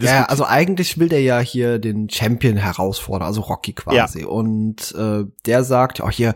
Ja, 0.00 0.24
also 0.24 0.44
eigentlich 0.44 0.98
will 0.98 1.08
der 1.08 1.22
ja 1.22 1.38
hier 1.40 1.78
den 1.78 2.10
Champion 2.10 2.56
herausfordern, 2.56 3.26
also 3.26 3.40
Rocky 3.40 3.72
quasi. 3.72 4.24
Und 4.24 4.94
äh, 4.96 5.24
der 5.46 5.64
sagt, 5.64 6.00
auch 6.00 6.10
hier, 6.10 6.34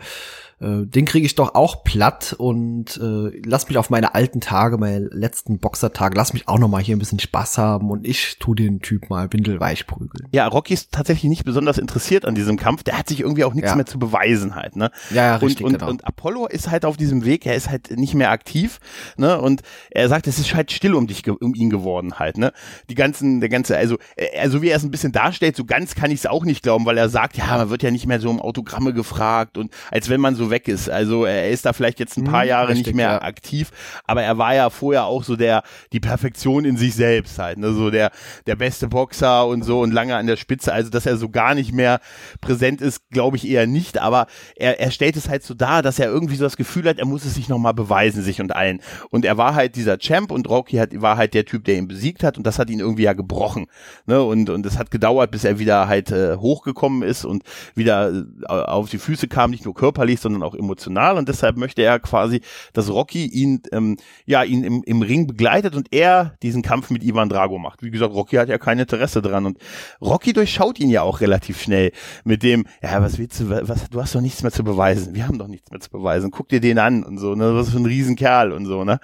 äh, 0.64 0.86
den 0.86 1.04
kriege 1.04 1.26
ich 1.26 1.34
doch 1.34 1.54
auch 1.54 1.84
platt 1.84 2.34
und 2.38 2.96
äh, 2.96 3.40
lass 3.44 3.68
mich 3.68 3.78
auf 3.78 3.90
meine 3.90 4.14
alten 4.14 4.40
Tage, 4.40 4.78
meine 4.78 5.08
letzten 5.10 5.58
Boxertage, 5.58 6.16
lass 6.16 6.32
mich 6.32 6.48
auch 6.48 6.58
noch 6.58 6.68
mal 6.68 6.82
hier 6.82 6.96
ein 6.96 6.98
bisschen 6.98 7.18
Spaß 7.18 7.58
haben 7.58 7.90
und 7.90 8.06
ich 8.06 8.38
tu 8.38 8.54
den 8.54 8.80
Typ 8.80 9.10
mal 9.10 9.32
windelweich 9.32 9.86
prügeln. 9.86 10.28
Ja, 10.32 10.46
Rocky 10.46 10.74
ist 10.74 10.92
tatsächlich 10.92 11.28
nicht 11.28 11.44
besonders 11.44 11.78
interessiert 11.78 12.24
an 12.24 12.34
diesem 12.34 12.56
Kampf. 12.56 12.82
Der 12.82 12.98
hat 12.98 13.08
sich 13.08 13.20
irgendwie 13.20 13.44
auch 13.44 13.54
nichts 13.54 13.70
Ja. 13.70 13.76
mehr 13.76 13.86
zu 13.86 13.98
beweisen 13.98 14.54
halt, 14.54 14.76
ne? 14.76 14.90
Ja, 15.10 15.24
ja, 15.24 15.36
richtig, 15.36 15.64
und, 15.66 15.74
und, 15.74 15.78
genau. 15.80 15.90
und 15.90 16.06
Apollo 16.06 16.46
ist 16.46 16.70
halt 16.70 16.84
auf 16.84 16.96
diesem 16.96 17.24
Weg, 17.24 17.46
er 17.46 17.54
ist 17.54 17.68
halt 17.70 17.90
nicht 17.96 18.14
mehr 18.14 18.30
aktiv, 18.30 18.80
ne? 19.16 19.40
Und 19.40 19.62
er 19.90 20.08
sagt, 20.08 20.26
es 20.26 20.38
ist 20.38 20.54
halt 20.54 20.72
still 20.72 20.94
um 20.94 21.06
dich, 21.06 21.28
um 21.28 21.54
ihn 21.54 21.70
geworden 21.70 22.18
halt, 22.18 22.38
ne? 22.38 22.52
Die 22.88 22.94
ganzen, 22.94 23.40
der 23.40 23.48
ganze, 23.48 23.76
also, 23.76 23.98
äh, 24.16 24.38
also 24.40 24.62
wie 24.62 24.68
er 24.68 24.76
es 24.76 24.84
ein 24.84 24.90
bisschen 24.90 25.12
darstellt, 25.12 25.56
so 25.56 25.64
ganz 25.64 25.94
kann 25.94 26.10
ich 26.10 26.20
es 26.20 26.26
auch 26.26 26.44
nicht 26.44 26.62
glauben, 26.62 26.86
weil 26.86 26.98
er 26.98 27.08
sagt, 27.08 27.36
ja, 27.36 27.46
man 27.56 27.70
wird 27.70 27.82
ja 27.82 27.90
nicht 27.90 28.06
mehr 28.06 28.20
so 28.20 28.30
um 28.30 28.40
Autogramme 28.40 28.92
gefragt 28.92 29.58
und 29.58 29.72
als 29.90 30.08
wenn 30.08 30.20
man 30.20 30.34
so 30.34 30.50
weg 30.54 30.68
ist. 30.68 30.88
Also 30.88 31.24
er 31.24 31.50
ist 31.50 31.66
da 31.66 31.72
vielleicht 31.72 31.98
jetzt 31.98 32.16
ein 32.16 32.24
paar 32.24 32.42
Hm, 32.42 32.48
Jahre 32.48 32.68
richtig, 32.68 32.86
nicht 32.86 32.96
mehr 32.96 33.10
ja. 33.10 33.22
aktiv, 33.22 33.70
aber 34.04 34.22
er 34.22 34.38
war 34.38 34.54
ja 34.54 34.70
vorher 34.70 35.04
auch 35.06 35.24
so 35.24 35.34
der, 35.34 35.62
die 35.92 36.00
Perfektion 36.00 36.64
in 36.64 36.76
sich 36.76 36.94
selbst 36.94 37.38
halt, 37.38 37.58
ne? 37.58 37.72
So 37.72 37.90
der, 37.90 38.10
der 38.46 38.56
beste 38.56 38.88
Boxer 38.88 39.46
und 39.46 39.62
so 39.62 39.80
und 39.80 39.92
lange 39.92 40.14
an 40.14 40.26
der 40.26 40.36
Spitze. 40.36 40.72
Also, 40.72 40.90
dass 40.90 41.06
er 41.06 41.16
so 41.16 41.28
gar 41.28 41.54
nicht 41.54 41.72
mehr 41.72 42.00
präsent 42.40 42.80
ist, 42.80 43.10
glaube 43.10 43.36
ich 43.36 43.48
eher 43.48 43.66
nicht, 43.66 43.98
aber 43.98 44.26
er, 44.54 44.78
er 44.80 44.90
stellt 44.90 45.16
es 45.16 45.28
halt 45.28 45.42
so 45.42 45.54
dar, 45.54 45.82
dass 45.82 45.98
er 45.98 46.06
irgendwie 46.06 46.36
so 46.36 46.44
das 46.44 46.56
Gefühl 46.56 46.88
hat, 46.88 46.98
er 46.98 47.06
muss 47.06 47.24
es 47.24 47.34
sich 47.34 47.48
nochmal 47.48 47.74
beweisen, 47.74 48.22
sich 48.22 48.40
und 48.40 48.54
allen. 48.54 48.80
Und 49.10 49.24
er 49.24 49.36
war 49.36 49.54
halt 49.54 49.74
dieser 49.74 49.98
Champ 49.98 50.30
und 50.30 50.48
Rocky 50.48 50.76
hat, 50.76 50.90
war 51.00 51.16
halt 51.16 51.34
der 51.34 51.44
Typ, 51.44 51.64
der 51.64 51.76
ihn 51.76 51.88
besiegt 51.88 52.22
hat 52.22 52.38
und 52.38 52.46
das 52.46 52.58
hat 52.58 52.70
ihn 52.70 52.80
irgendwie 52.80 53.02
ja 53.02 53.12
gebrochen. 53.12 53.66
Ne? 54.06 54.22
Und, 54.22 54.50
und 54.50 54.64
es 54.66 54.78
hat 54.78 54.90
gedauert, 54.90 55.30
bis 55.32 55.44
er 55.44 55.58
wieder 55.58 55.88
halt 55.88 56.10
äh, 56.12 56.36
hochgekommen 56.36 57.02
ist 57.02 57.24
und 57.24 57.42
wieder 57.74 58.12
äh, 58.12 58.52
auf 58.52 58.90
die 58.90 58.98
Füße 58.98 59.26
kam, 59.28 59.50
nicht 59.50 59.64
nur 59.64 59.74
körperlich, 59.74 60.20
sondern 60.20 60.42
auch 60.44 60.54
emotional. 60.54 61.16
Und 61.16 61.28
deshalb 61.28 61.56
möchte 61.56 61.82
er 61.82 61.98
quasi, 61.98 62.40
dass 62.72 62.90
Rocky 62.90 63.26
ihn, 63.26 63.62
ähm, 63.72 63.96
ja, 64.24 64.42
ihn 64.42 64.64
im, 64.64 64.82
im 64.84 65.02
Ring 65.02 65.26
begleitet 65.26 65.74
und 65.74 65.92
er 65.92 66.34
diesen 66.42 66.62
Kampf 66.62 66.90
mit 66.90 67.04
Ivan 67.04 67.28
Drago 67.28 67.58
macht. 67.58 67.82
Wie 67.82 67.90
gesagt, 67.90 68.14
Rocky 68.14 68.36
hat 68.36 68.48
ja 68.48 68.58
kein 68.58 68.78
Interesse 68.78 69.20
dran. 69.20 69.46
Und 69.46 69.58
Rocky 70.00 70.32
durchschaut 70.32 70.80
ihn 70.80 70.90
ja 70.90 71.02
auch 71.02 71.20
relativ 71.20 71.60
schnell 71.60 71.92
mit 72.24 72.42
dem, 72.42 72.66
ja, 72.82 73.02
was 73.02 73.18
willst 73.18 73.40
du, 73.40 73.50
was, 73.50 73.90
du 73.90 74.00
hast 74.00 74.14
doch 74.14 74.20
nichts 74.20 74.42
mehr 74.42 74.52
zu 74.52 74.64
beweisen. 74.64 75.14
Wir 75.14 75.26
haben 75.28 75.38
doch 75.38 75.48
nichts 75.48 75.70
mehr 75.70 75.80
zu 75.80 75.90
beweisen. 75.90 76.30
Guck 76.30 76.48
dir 76.48 76.60
den 76.60 76.78
an 76.78 77.04
und 77.04 77.18
so, 77.18 77.34
ne, 77.34 77.54
was 77.54 77.70
für 77.70 77.78
ein 77.78 77.86
Riesenkerl 77.86 78.52
und 78.52 78.66
so, 78.66 78.84
ne. 78.84 78.98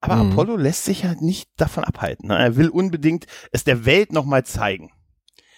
Aber 0.00 0.20
Mhm. 0.20 0.32
Apollo 0.32 0.56
lässt 0.56 0.84
sich 0.84 1.02
ja 1.02 1.14
nicht 1.20 1.50
davon 1.56 1.84
abhalten. 1.84 2.28
Ne? 2.28 2.38
Er 2.38 2.56
will 2.56 2.68
unbedingt 2.68 3.26
es 3.52 3.64
der 3.64 3.84
Welt 3.84 4.12
nochmal 4.12 4.44
zeigen. 4.44 4.90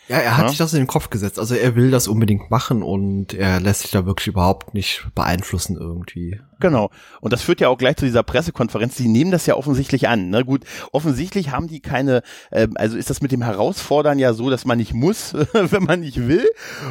Ja, 0.09 0.19
er 0.19 0.37
hat 0.37 0.45
Ja. 0.45 0.49
sich 0.49 0.59
das 0.59 0.73
in 0.73 0.81
den 0.81 0.87
Kopf 0.89 1.11
gesetzt. 1.11 1.39
Also 1.39 1.55
er 1.55 1.77
will 1.77 1.91
das 1.91 2.09
unbedingt 2.09 2.51
machen 2.51 2.83
und 2.83 3.35
er 3.35 3.61
lässt 3.61 3.83
sich 3.83 3.93
da 3.93 4.05
wirklich 4.05 4.27
überhaupt 4.27 4.75
nicht 4.75 5.07
beeinflussen 5.15 5.77
irgendwie. 5.77 6.41
Genau. 6.61 6.91
Und 7.21 7.33
das 7.33 7.43
führt 7.43 7.61
ja 7.61 7.69
auch 7.69 7.79
gleich 7.79 7.97
zu 7.97 8.05
dieser 8.05 8.23
Pressekonferenz. 8.23 8.97
Die 8.97 9.09
nehmen 9.09 9.31
das 9.31 9.47
ja 9.47 9.55
offensichtlich 9.55 10.09
an. 10.09 10.29
Ne? 10.31 10.45
Gut, 10.45 10.65
offensichtlich 10.93 11.51
haben 11.51 11.69
die 11.69 11.81
keine, 11.81 12.23
äh, 12.51 12.69
also 12.75 12.97
ist 12.97 13.11
das 13.11 13.21
mit 13.23 13.33
dem 13.33 13.43
Herausfordern 13.43 14.19
ja 14.19 14.33
so, 14.35 14.51
dass 14.51 14.65
man 14.65 14.79
nicht 14.79 14.93
muss, 14.93 15.35
wenn 15.53 15.85
man 15.85 16.01
nicht 16.01 16.27
will. 16.29 16.49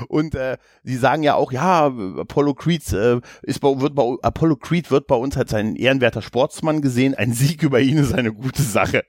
Und 0.07 0.33
äh, 0.35 0.57
die 0.83 0.95
sagen 0.97 1.21
ja 1.23 1.35
auch, 1.35 1.51
ja, 1.51 1.87
Apollo 2.17 2.53
Creed 2.55 2.91
äh, 2.93 3.19
ist 3.43 3.59
bei, 3.59 3.79
wird 3.81 3.93
bei 3.93 4.03
Apollo 4.21 4.55
Creed 4.55 4.89
wird 4.89 5.07
bei 5.07 5.15
uns 5.15 5.35
als 5.37 5.53
ein 5.53 5.75
ehrenwerter 5.75 6.21
Sportsmann 6.21 6.81
gesehen. 6.81 7.13
Ein 7.13 7.33
Sieg 7.33 7.61
über 7.61 7.81
ihn 7.81 7.97
ist 7.97 8.13
eine 8.13 8.33
gute 8.33 8.61
Sache. 8.63 9.03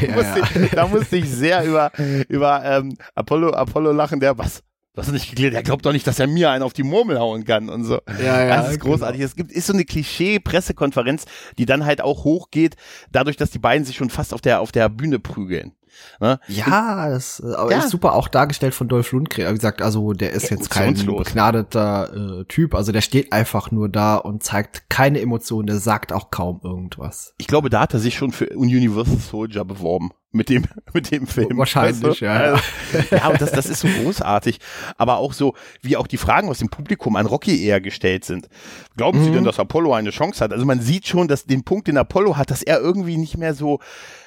Ja, 0.00 0.14
musste 0.14 0.40
ich, 0.40 0.70
da 0.70 0.86
musste 0.86 1.16
ich 1.16 1.30
sehr 1.30 1.64
über, 1.64 1.92
über 2.28 2.64
ähm, 2.64 2.96
Apollo, 3.14 3.50
Apollo 3.50 3.92
lachen, 3.92 4.20
der 4.20 4.36
was? 4.36 4.62
Du 4.96 5.02
hast 5.02 5.12
nicht 5.12 5.28
geklärt, 5.28 5.52
er 5.52 5.62
glaubt 5.62 5.84
doch 5.84 5.92
nicht, 5.92 6.06
dass 6.06 6.18
er 6.18 6.26
mir 6.26 6.50
einen 6.50 6.62
auf 6.62 6.72
die 6.72 6.82
Murmel 6.82 7.18
hauen 7.18 7.44
kann 7.44 7.68
und 7.68 7.84
so. 7.84 8.00
Ja, 8.18 8.46
ja, 8.46 8.56
das 8.56 8.72
ist 8.72 8.80
großartig. 8.80 9.20
Es 9.20 9.36
gibt, 9.36 9.52
ist 9.52 9.66
so 9.66 9.74
eine 9.74 9.84
Klischee-Pressekonferenz, 9.84 11.26
die 11.58 11.66
dann 11.66 11.84
halt 11.84 12.00
auch 12.00 12.24
hochgeht, 12.24 12.76
dadurch, 13.12 13.36
dass 13.36 13.50
die 13.50 13.58
beiden 13.58 13.84
sich 13.84 13.96
schon 13.96 14.08
fast 14.08 14.32
auf 14.32 14.40
der, 14.40 14.60
auf 14.62 14.72
der 14.72 14.88
Bühne 14.88 15.18
prügeln. 15.18 15.72
Ne? 16.20 16.40
Ja, 16.48 17.08
das 17.08 17.40
äh, 17.40 17.54
aber 17.54 17.70
Ja. 17.70 17.78
ist 17.78 17.90
super 17.90 18.14
auch 18.14 18.28
dargestellt 18.28 18.74
von 18.74 18.88
Dolph 18.88 19.12
Lundgren. 19.12 19.50
Wie 19.50 19.54
gesagt, 19.54 19.82
also 19.82 20.12
der 20.12 20.32
ist 20.32 20.50
jetzt 20.50 20.70
kein 20.70 20.94
begnadeter 20.94 22.40
äh, 22.40 22.44
Typ. 22.44 22.74
Also 22.74 22.92
der 22.92 23.00
steht 23.00 23.32
einfach 23.32 23.70
nur 23.70 23.88
da 23.88 24.16
und 24.16 24.42
zeigt 24.42 24.88
keine 24.90 25.20
Emotionen. 25.20 25.66
Der 25.66 25.78
sagt 25.78 26.12
auch 26.12 26.30
kaum 26.30 26.60
irgendwas. 26.62 27.34
Ich 27.38 27.46
glaube, 27.46 27.70
da 27.70 27.80
hat 27.80 27.94
er 27.94 28.00
sich 28.00 28.14
schon 28.16 28.32
für 28.32 28.46
Universal 28.50 29.18
Soldier 29.18 29.64
beworben. 29.64 30.10
Mit 30.36 30.48
dem, 30.48 30.64
mit 30.92 31.10
dem 31.10 31.26
Film. 31.26 31.56
Wahrscheinlich, 31.58 32.02
weißt 32.02 32.20
du? 32.20 32.24
ja, 32.24 32.46
ja. 32.46 32.52
Also, 32.52 33.16
ja, 33.16 33.28
und 33.28 33.40
das, 33.40 33.50
das 33.52 33.66
ist 33.66 33.80
so 33.80 33.88
großartig. 33.88 34.58
Aber 34.96 35.16
auch 35.18 35.32
so, 35.32 35.54
wie 35.82 35.96
auch 35.96 36.06
die 36.06 36.16
Fragen 36.18 36.48
aus 36.48 36.58
dem 36.58 36.68
Publikum 36.68 37.16
an 37.16 37.26
Rocky 37.26 37.64
eher 37.64 37.80
gestellt 37.80 38.24
sind. 38.24 38.48
Glauben 38.96 39.18
Mhm. 39.20 39.24
Sie 39.24 39.30
denn, 39.32 39.44
dass 39.44 39.58
Apollo 39.58 39.94
eine 39.94 40.10
Chance 40.10 40.44
hat? 40.44 40.52
Also 40.52 40.64
man 40.64 40.80
sieht 40.80 41.06
schon, 41.06 41.26
dass 41.28 41.44
den 41.46 41.64
Punkt, 41.64 41.88
den 41.88 41.96
Apollo 41.98 42.36
hat, 42.36 42.50
dass 42.50 42.62
er 42.62 42.80
irgendwie 42.80 43.16
nicht 43.16 43.36
mehr 43.38 43.54
so, 43.54 43.80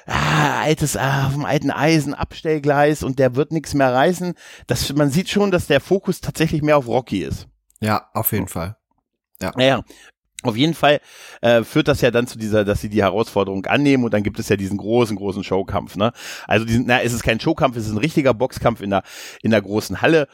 ah, 0.06 0.60
altes, 0.62 0.96
ah, 0.96 1.30
dem 1.32 1.44
alten 1.44 1.70
Eisen, 1.70 2.14
Abstellgleis 2.14 3.02
und 3.02 3.18
der 3.18 3.36
wird 3.36 3.52
nichts 3.52 3.74
mehr 3.74 3.92
reißen. 3.92 4.34
Das, 4.66 4.92
man 4.94 5.10
sieht 5.10 5.28
schon, 5.28 5.50
dass 5.50 5.66
der 5.66 5.80
Fokus 5.80 6.20
tatsächlich 6.20 6.62
mehr 6.62 6.76
auf 6.76 6.88
Rocky 6.88 7.22
ist. 7.22 7.46
Ja, 7.80 8.08
auf 8.14 8.32
jeden 8.32 8.48
Fall. 8.48 8.76
Naja, 9.56 9.82
auf 10.42 10.56
jeden 10.56 10.74
Fall 10.74 11.00
äh, 11.42 11.62
führt 11.64 11.88
das 11.88 12.00
ja 12.00 12.10
dann 12.10 12.26
zu 12.26 12.38
dieser, 12.38 12.64
dass 12.64 12.80
sie 12.80 12.88
die 12.88 13.02
Herausforderung 13.02 13.66
annehmen 13.66 14.04
und 14.04 14.14
dann 14.14 14.22
gibt 14.22 14.38
es 14.38 14.48
ja 14.48 14.56
diesen 14.56 14.78
großen, 14.78 15.16
großen 15.16 15.44
Showkampf. 15.44 15.96
Ne? 15.96 16.12
Also 16.46 16.64
diesen, 16.64 16.86
na, 16.86 17.02
es 17.02 17.12
ist 17.12 17.22
kein 17.22 17.40
Showkampf, 17.40 17.76
es 17.76 17.86
ist 17.86 17.92
ein 17.92 17.98
richtiger 17.98 18.32
Boxkampf 18.32 18.80
in 18.80 18.90
der 18.90 19.02
in 19.42 19.50
der 19.50 19.62
großen 19.62 20.00
Halle. 20.00 20.28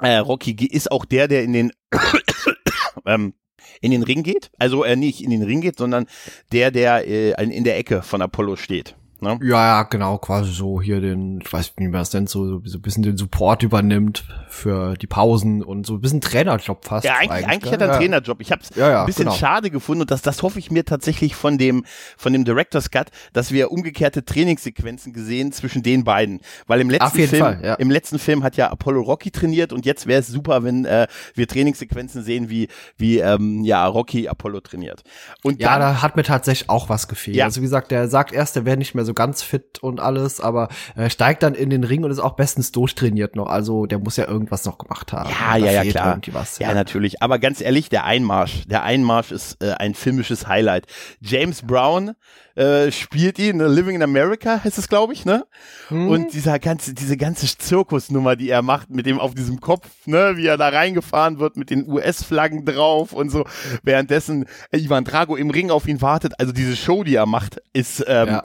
Äh, 0.00 0.16
Rocky 0.16 0.52
ist 0.66 0.90
auch 0.90 1.04
der, 1.04 1.28
der 1.28 1.44
in 1.44 1.52
den 1.52 1.72
ähm, 3.06 3.34
in 3.80 3.90
den 3.90 4.02
Ring 4.02 4.22
geht. 4.22 4.50
Also 4.58 4.84
äh, 4.84 4.96
nicht 4.96 5.22
in 5.22 5.30
den 5.30 5.42
Ring 5.42 5.60
geht, 5.60 5.78
sondern 5.78 6.06
der, 6.52 6.70
der 6.70 7.06
äh, 7.06 7.32
in 7.44 7.64
der 7.64 7.78
Ecke 7.78 8.02
von 8.02 8.22
Apollo 8.22 8.56
steht. 8.56 8.96
Ne? 9.22 9.38
Ja, 9.42 9.66
ja, 9.66 9.82
genau, 9.84 10.18
quasi 10.18 10.50
so 10.50 10.82
hier 10.82 11.00
den, 11.00 11.40
ich 11.40 11.52
weiß 11.52 11.60
nicht, 11.60 11.78
wie 11.78 11.84
man 11.84 12.00
das 12.00 12.12
nennt, 12.12 12.28
so, 12.28 12.60
so 12.64 12.78
ein 12.78 12.82
bisschen 12.82 13.04
den 13.04 13.16
Support 13.16 13.62
übernimmt 13.62 14.24
für 14.48 14.96
die 14.96 15.06
Pausen 15.06 15.62
und 15.62 15.86
so 15.86 15.94
ein 15.94 16.00
bisschen 16.00 16.20
Trainerjob 16.20 16.84
fast. 16.84 17.04
Ja, 17.04 17.14
eigentlich, 17.18 17.46
eigentlich 17.46 17.72
hat 17.72 17.80
er 17.80 17.86
einen 17.86 17.92
ja. 17.92 17.98
Trainerjob. 17.98 18.40
Ich 18.40 18.50
habe 18.50 18.62
es 18.62 18.74
Ja, 18.74 18.90
ja, 18.90 19.00
ein 19.00 19.06
bisschen 19.06 19.26
genau. 19.26 19.36
schade 19.36 19.70
gefunden 19.70 20.02
und 20.02 20.10
das, 20.10 20.22
das 20.22 20.42
hoffe 20.42 20.58
ich 20.58 20.72
mir 20.72 20.84
tatsächlich 20.84 21.36
von 21.36 21.56
dem, 21.56 21.84
von 22.16 22.32
dem 22.32 22.44
Director's 22.44 22.90
Cut, 22.90 23.10
dass 23.32 23.52
wir 23.52 23.70
umgekehrte 23.70 24.24
Trainingssequenzen 24.24 25.12
gesehen 25.12 25.52
zwischen 25.52 25.84
den 25.84 26.02
beiden. 26.02 26.40
Weil 26.66 26.80
im 26.80 26.90
letzten 26.90 27.28
Film, 27.28 27.42
Fall, 27.42 27.60
ja. 27.62 27.74
im 27.74 27.92
letzten 27.92 28.18
Film 28.18 28.42
hat 28.42 28.56
ja 28.56 28.72
Apollo 28.72 29.02
Rocky 29.02 29.30
trainiert 29.30 29.72
und 29.72 29.86
jetzt 29.86 30.08
wäre 30.08 30.20
es 30.20 30.26
super, 30.26 30.64
wenn 30.64 30.84
äh, 30.84 31.06
wir 31.34 31.46
Trainingssequenzen 31.46 32.24
sehen, 32.24 32.50
wie, 32.50 32.66
wie 32.96 33.18
ähm, 33.18 33.62
ja, 33.62 33.86
Rocky 33.86 34.28
Apollo 34.28 34.60
trainiert. 34.62 35.04
Und 35.44 35.60
Ja, 35.60 35.78
dann, 35.78 35.80
da 35.80 36.02
hat 36.02 36.16
mir 36.16 36.24
tatsächlich 36.24 36.68
auch 36.68 36.88
was 36.88 37.06
gefehlt. 37.06 37.36
Ja. 37.36 37.44
Also 37.44 37.60
wie 37.60 37.66
gesagt, 37.66 37.92
der 37.92 38.08
sagt 38.08 38.32
erst, 38.32 38.56
er 38.56 38.64
wäre 38.64 38.76
nicht 38.76 38.96
mehr 38.96 39.04
so 39.04 39.11
ganz 39.14 39.42
fit 39.42 39.78
und 39.80 40.00
alles, 40.00 40.40
aber 40.40 40.68
er 40.94 41.10
steigt 41.10 41.42
dann 41.42 41.54
in 41.54 41.70
den 41.70 41.84
Ring 41.84 42.04
und 42.04 42.10
ist 42.10 42.18
auch 42.18 42.36
bestens 42.36 42.72
durchtrainiert 42.72 43.36
noch. 43.36 43.46
Also 43.46 43.86
der 43.86 43.98
muss 43.98 44.16
ja 44.16 44.26
irgendwas 44.26 44.64
noch 44.64 44.78
gemacht 44.78 45.12
haben. 45.12 45.30
Ja, 45.30 45.56
ja, 45.56 45.82
ja, 45.82 45.90
klar. 45.90 46.20
Was, 46.32 46.58
Ja, 46.58 46.74
natürlich. 46.74 47.22
Aber 47.22 47.38
ganz 47.38 47.60
ehrlich, 47.60 47.88
der 47.88 48.04
Einmarsch, 48.04 48.66
der 48.66 48.82
Einmarsch 48.82 49.32
ist 49.32 49.62
äh, 49.62 49.72
ein 49.72 49.94
filmisches 49.94 50.46
Highlight. 50.46 50.86
James 51.20 51.62
Brown 51.62 52.12
äh, 52.54 52.90
spielt 52.92 53.38
ihn, 53.38 53.56
ne? 53.56 53.68
Living 53.68 53.96
in 53.96 54.02
America 54.02 54.62
heißt 54.62 54.76
es, 54.76 54.88
glaube 54.88 55.14
ich, 55.14 55.24
ne? 55.24 55.46
Hm. 55.88 56.08
Und 56.08 56.34
dieser 56.34 56.58
ganze, 56.58 56.92
diese 56.94 57.16
ganze 57.16 57.46
Zirkusnummer, 57.46 58.36
die 58.36 58.50
er 58.50 58.62
macht 58.62 58.90
mit 58.90 59.06
dem 59.06 59.18
auf 59.18 59.34
diesem 59.34 59.60
Kopf, 59.60 59.88
ne, 60.06 60.36
wie 60.36 60.46
er 60.46 60.58
da 60.58 60.68
reingefahren 60.68 61.38
wird 61.38 61.56
mit 61.56 61.70
den 61.70 61.88
US-Flaggen 61.88 62.64
drauf 62.64 63.12
und 63.12 63.30
so, 63.30 63.46
währenddessen 63.82 64.46
Ivan 64.70 65.04
Drago 65.04 65.36
im 65.36 65.50
Ring 65.50 65.70
auf 65.70 65.88
ihn 65.88 66.02
wartet. 66.02 66.38
Also 66.38 66.52
diese 66.52 66.76
Show, 66.76 67.04
die 67.04 67.14
er 67.14 67.26
macht, 67.26 67.62
ist 67.72 68.04
ähm, 68.06 68.28
Ja. 68.28 68.42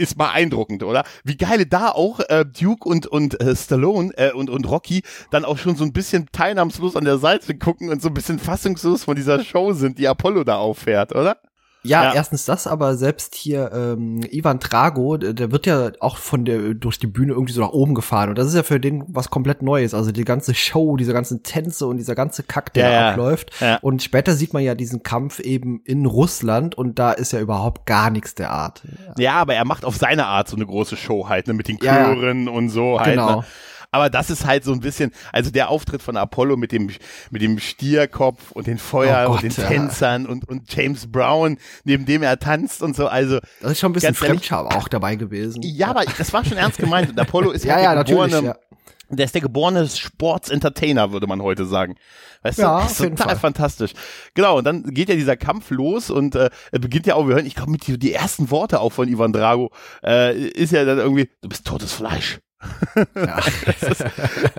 Ist 0.00 0.16
beeindruckend, 0.16 0.82
oder? 0.82 1.04
Wie 1.24 1.36
geile 1.36 1.66
da 1.66 1.90
auch 1.90 2.20
äh, 2.28 2.44
Duke 2.44 2.88
und 2.88 3.06
und 3.06 3.40
äh, 3.40 3.54
Stallone 3.54 4.12
äh, 4.16 4.32
und 4.32 4.50
und 4.50 4.68
Rocky 4.68 5.02
dann 5.30 5.44
auch 5.44 5.58
schon 5.58 5.76
so 5.76 5.84
ein 5.84 5.92
bisschen 5.92 6.26
teilnahmslos 6.32 6.96
an 6.96 7.04
der 7.04 7.18
Seite 7.18 7.56
gucken 7.56 7.90
und 7.90 8.02
so 8.02 8.08
ein 8.08 8.14
bisschen 8.14 8.38
fassungslos 8.38 9.04
von 9.04 9.16
dieser 9.16 9.42
Show 9.44 9.72
sind, 9.72 9.98
die 9.98 10.08
Apollo 10.08 10.44
da 10.44 10.56
auffährt, 10.56 11.14
oder? 11.14 11.36
Ja, 11.82 12.04
Ja. 12.04 12.14
erstens 12.14 12.44
das, 12.44 12.66
aber 12.66 12.96
selbst 12.96 13.34
hier 13.34 13.70
ähm, 13.72 14.20
Ivan 14.30 14.58
Drago, 14.58 15.16
der, 15.16 15.50
wird 15.50 15.66
ja 15.66 15.92
auch 16.00 16.18
von 16.18 16.44
der 16.44 16.74
durch 16.74 16.98
die 16.98 17.06
Bühne 17.06 17.32
irgendwie 17.32 17.52
so 17.52 17.60
nach 17.62 17.70
oben 17.70 17.94
gefahren 17.94 18.28
und 18.28 18.38
das 18.38 18.46
ist 18.48 18.54
ja 18.54 18.62
für 18.62 18.78
den 18.80 19.04
was 19.08 19.30
komplett 19.30 19.62
Neues. 19.62 19.94
Also 19.94 20.12
die 20.12 20.24
ganze 20.24 20.54
Show, 20.54 20.96
diese 20.96 21.12
ganzen 21.12 21.42
Tänze 21.42 21.86
und 21.86 21.96
dieser 21.96 22.14
ganze 22.14 22.42
Kack, 22.42 22.74
der 22.74 22.90
Ja, 22.90 23.10
abläuft. 23.10 23.52
Ja. 23.60 23.76
Und 23.78 24.02
später 24.02 24.34
sieht 24.34 24.52
man 24.52 24.62
ja 24.62 24.74
diesen 24.74 25.02
Kampf 25.02 25.40
eben 25.40 25.80
in 25.84 26.04
Russland 26.06 26.76
und 26.76 26.98
da 26.98 27.12
ist 27.12 27.32
ja 27.32 27.40
überhaupt 27.40 27.86
gar 27.86 28.10
nichts 28.10 28.34
der 28.34 28.50
Art. 28.50 28.82
Ja, 29.18 29.34
aber 29.34 29.54
er 29.54 29.64
macht 29.64 29.84
auf 29.84 29.96
seine 29.96 30.26
Art 30.26 30.48
so 30.48 30.56
eine 30.56 30.66
große 30.66 30.96
Show 30.96 31.28
halt, 31.28 31.46
ne, 31.46 31.54
mit 31.54 31.68
den. 31.68 31.78
Chören 31.78 32.48
und 32.48 32.68
so 32.68 33.00
halt. 33.00 33.10
Genau. 33.14 33.36
Ne? 33.36 33.44
Aber 33.92 34.08
das 34.08 34.30
ist 34.30 34.44
halt 34.46 34.62
so 34.64 34.72
ein 34.72 34.80
bisschen, 34.80 35.10
also 35.32 35.50
der 35.50 35.68
Auftritt 35.68 36.00
von 36.02 36.16
Apollo 36.16 36.56
mit 36.56 36.70
dem, 36.72 36.90
mit 37.30 37.42
dem 37.42 37.58
Stierkopf 37.58 38.52
und 38.52 38.66
den 38.66 38.78
Feuer 38.78 39.26
Oh 39.28 39.32
und 39.32 39.42
Gott, 39.42 39.56
den 39.56 39.62
ja. 39.62 39.68
Tänzern 39.68 40.26
und, 40.26 40.48
und 40.48 40.72
James 40.72 41.10
Brown, 41.10 41.58
neben 41.84 42.06
dem 42.06 42.22
er 42.22 42.38
tanzt 42.38 42.82
und 42.82 42.94
so, 42.94 43.08
also. 43.08 43.40
Das 43.60 43.72
ist 43.72 43.80
schon 43.80 43.90
ein 43.90 43.94
bisschen 43.94 44.14
Fremdscham 44.14 44.66
auch 44.68 44.86
dabei 44.88 45.16
gewesen. 45.16 45.62
Ja, 45.62 45.88
aber 45.88 46.04
das 46.04 46.32
war 46.32 46.44
schon 46.44 46.56
ernst 46.56 46.78
gemeint. 46.78 47.10
Und 47.10 47.18
Apollo 47.18 47.50
ist 47.50 47.64
Ja, 47.64 47.74
halt 47.74 47.84
ja, 47.84 47.94
natürlich, 47.94 48.32
geborene, 48.32 48.46
ja. 48.48 48.56
Der 49.12 49.24
ist 49.24 49.34
der 49.34 49.42
geborene 49.42 49.88
Sports-Entertainer, 49.88 51.10
würde 51.10 51.26
man 51.26 51.42
heute 51.42 51.66
sagen. 51.66 51.96
Weißt 52.42 52.58
Ja, 52.60 52.76
du, 52.76 52.82
das 52.84 52.92
ist 52.92 52.98
total 52.98 53.26
Fall. 53.30 53.36
fantastisch. 53.38 53.92
Genau, 54.34 54.58
und 54.58 54.64
dann 54.64 54.84
geht 54.94 55.08
ja 55.08 55.16
dieser 55.16 55.36
Kampf 55.36 55.70
los 55.70 56.10
und 56.10 56.36
äh, 56.36 56.48
er 56.70 56.78
beginnt 56.78 57.06
ja 57.06 57.16
auch, 57.16 57.26
wir 57.26 57.34
hören, 57.34 57.46
ich 57.46 57.56
glaube, 57.56 57.72
mit 57.72 57.84
die, 57.88 57.98
die 57.98 58.12
ersten 58.12 58.52
Worte 58.52 58.78
auch 58.80 58.90
von 58.90 59.08
Ivan 59.08 59.32
Drago, 59.32 59.72
äh, 60.04 60.38
ist 60.50 60.70
ja 60.72 60.84
dann 60.84 60.98
irgendwie, 60.98 61.28
du 61.42 61.48
bist 61.48 61.66
totes 61.66 61.92
Fleisch. 61.92 62.38
Ja. 63.14 63.38
Ist, 63.90 64.04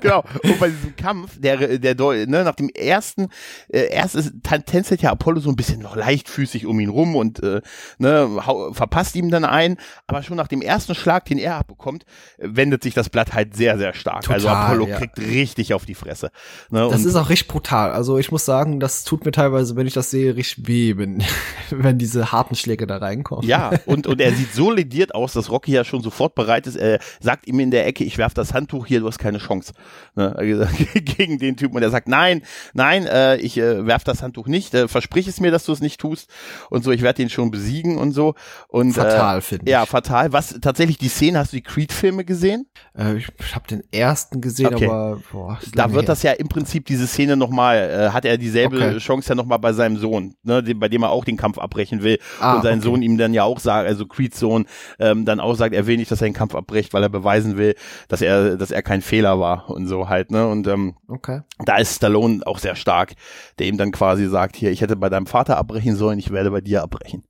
genau. 0.02 0.24
Und 0.44 0.60
bei 0.60 0.70
diesem 0.70 0.96
Kampf, 0.96 1.40
der, 1.40 1.78
der, 1.78 1.96
ne, 1.96 2.44
nach 2.44 2.56
dem 2.56 2.70
ersten, 2.70 3.28
äh, 3.70 3.90
erst 3.92 4.16
ist, 4.16 4.34
tänzelt 4.44 5.02
ja 5.02 5.12
Apollo 5.12 5.42
so 5.42 5.50
ein 5.50 5.56
bisschen 5.56 5.82
noch 5.82 5.96
leichtfüßig 5.96 6.66
um 6.66 6.80
ihn 6.80 6.90
rum 6.90 7.16
und 7.16 7.44
äh, 7.44 7.62
ne, 8.00 8.42
hau, 8.46 8.74
verpasst 8.74 9.16
ihm 9.16 9.30
dann 9.30 9.46
ein, 9.46 9.78
aber 10.08 10.24
schon 10.24 10.38
nach 10.38 10.48
dem 10.48 10.62
ersten 10.62 10.96
Schlag, 10.96 11.26
den 11.26 11.38
er 11.38 11.56
abbekommt, 11.58 12.06
wendet 12.38 12.82
sich 12.82 12.94
das 12.94 13.10
Blatt 13.10 13.34
halt 13.34 13.56
sehr, 13.56 13.78
sehr 13.78 13.94
stark. 13.94 14.30
also 14.30 14.48
Total, 14.48 14.66
Apollo 14.66 14.88
ja. 14.88 14.98
kriegt 14.98 15.20
richtig 15.20 15.74
auf 15.74 15.86
die 15.86 15.96
Fresse. 15.96 16.32
Ne, 16.70 16.88
Das 16.90 17.06
ist 17.06 17.16
auch 17.16 17.30
richtig 17.30 17.50
brutal. 17.50 17.92
Also 17.92 18.18
ich 18.18 18.32
muss 18.32 18.46
sagen, 18.46 18.80
das 18.80 19.04
tut 19.04 19.26
mir 19.26 19.32
teilweise, 19.32 19.76
wenn 19.76 19.86
ich 19.86 19.94
das 19.94 20.10
sehe, 20.10 20.36
richtig 20.36 20.68
weh, 20.68 20.98
wenn, 20.98 21.24
wenn 21.70 22.00
diese 22.00 22.32
harten 22.32 22.56
Schläge 22.56 22.88
da 22.88 22.98
reinkommen. 22.98 23.48
Ja, 23.48 23.72
und, 23.86 24.08
und 24.08 24.20
er 24.22 24.32
sieht 24.36 24.54
so 24.54 24.72
lediert 24.72 25.14
aus, 25.14 25.34
dass 25.34 25.52
Rocky 25.52 25.72
ja 25.72 25.84
schon 25.84 26.02
sofort 26.02 26.34
bereit 26.34 26.66
ist. 26.66 26.76
Er 26.76 27.00
sagt 27.20 27.48
ihm 27.48 27.60
in 27.60 27.70
der 27.70 27.91
Ecke, 27.92 28.04
ich 28.04 28.18
werf 28.18 28.34
das 28.34 28.54
Handtuch 28.54 28.86
hier, 28.88 29.02
du 29.02 29.08
hast 29.08 29.20
keine 29.20 29.38
Chance 29.38 29.74
ne, 30.16 30.36
gegen 30.96 31.38
den 31.40 31.58
Typen. 31.58 31.76
Und 31.76 31.84
er 31.84 31.90
sagt, 31.90 32.08
nein, 32.08 32.42
nein, 32.74 33.06
äh, 33.06 33.38
ich 33.38 33.58
äh, 33.58 33.86
werf 33.86 34.04
das 34.04 34.24
Handtuch 34.24 34.48
nicht, 34.48 34.74
äh, 34.74 34.88
versprich 34.88 35.28
es 35.28 35.40
mir, 35.40 35.52
dass 35.52 35.66
du 35.66 35.72
es 35.74 35.82
nicht 35.82 36.00
tust. 36.00 36.30
Und 36.70 36.84
so, 36.84 36.92
ich 36.92 37.02
werde 37.02 37.22
ihn 37.22 37.30
schon 37.30 37.52
besiegen 37.52 37.98
und 37.98 38.12
so. 38.14 38.36
Und, 38.68 38.94
Fatal, 38.94 39.38
äh, 39.38 39.42
finde 39.42 39.66
ich. 39.66 39.72
Ja, 39.72 39.86
fatal. 39.86 40.34
Was 40.34 40.58
tatsächlich 40.62 40.98
die 40.98 41.10
Szene, 41.10 41.40
hast 41.40 41.52
du 41.54 41.58
die 41.58 41.64
Creed-Filme 41.64 42.26
gesehen? 42.26 42.66
Äh, 42.98 43.18
ich 43.18 43.28
ich 43.40 43.56
habe 43.56 43.68
den 43.68 43.84
ersten 43.92 44.40
gesehen, 44.42 44.74
Okay. 44.74 44.86
aber 44.86 45.22
boah, 45.32 45.60
Da 45.76 45.92
wird 45.92 46.04
her. 46.04 46.08
das 46.08 46.24
ja 46.24 46.32
im 46.32 46.48
Prinzip 46.48 46.86
diese 46.86 47.08
Szene 47.08 47.36
nochmal, 47.36 47.78
äh, 47.78 48.10
hat 48.14 48.24
er 48.26 48.38
dieselbe 48.38 48.78
Okay. 48.78 48.98
Chance 49.00 49.30
ja 49.30 49.36
nochmal 49.36 49.60
bei 49.60 49.74
seinem 49.74 49.98
Sohn, 49.98 50.36
ne, 50.44 50.64
bei 50.76 50.88
dem 50.88 51.04
er 51.04 51.10
auch 51.10 51.26
den 51.26 51.36
Kampf 51.38 51.58
abbrechen 51.58 52.02
will. 52.04 52.18
Ah, 52.40 52.56
und 52.56 52.64
sein 52.64 52.80
okay. 52.80 52.88
Sohn 52.88 53.02
ihm 53.02 53.18
dann 53.18 53.34
ja 53.34 53.44
auch 53.44 53.60
sagt, 53.60 53.88
also 53.88 54.06
Creeds 54.06 54.40
Sohn, 54.40 54.66
ähm, 55.00 55.26
dann 55.26 55.40
auch 55.40 55.56
sagt, 55.56 55.76
er 55.76 55.86
will 55.88 55.98
nicht, 55.98 56.10
dass 56.12 56.22
er 56.22 56.28
den 56.28 56.34
Kampf 56.34 56.56
abbricht, 56.56 56.94
weil 56.94 57.04
er 57.04 57.10
beweisen 57.10 57.58
will, 57.58 57.76
dass 58.08 58.22
er, 58.22 58.58
dass 58.58 58.72
er 58.72 58.82
kein 58.82 59.02
Fehler 59.02 59.40
war 59.40 59.70
und 59.70 59.88
so 59.88 60.10
halt, 60.10 60.32
ne. 60.32 60.48
Und 60.48 60.68
ähm, 60.68 60.96
Okay. 61.08 61.42
da 61.66 61.78
ist 61.78 61.96
Stallone 61.98 62.42
auch 62.46 62.60
sehr 62.60 62.76
stark, 62.76 63.14
der 63.60 63.68
ihm 63.68 63.78
dann 63.78 63.92
quasi 63.92 64.28
sagt, 64.28 64.56
hier, 64.56 64.72
ich 64.72 64.82
hätte 64.82 64.96
bei 64.96 65.10
deinem 65.10 65.26
Vater 65.28 65.58
abbrechen 65.58 65.96
sollen, 65.96 66.20
ich 66.20 66.32
werde 66.32 66.52
bei 66.52 66.62
dir 66.62 66.84
abbrechen. 66.84 67.24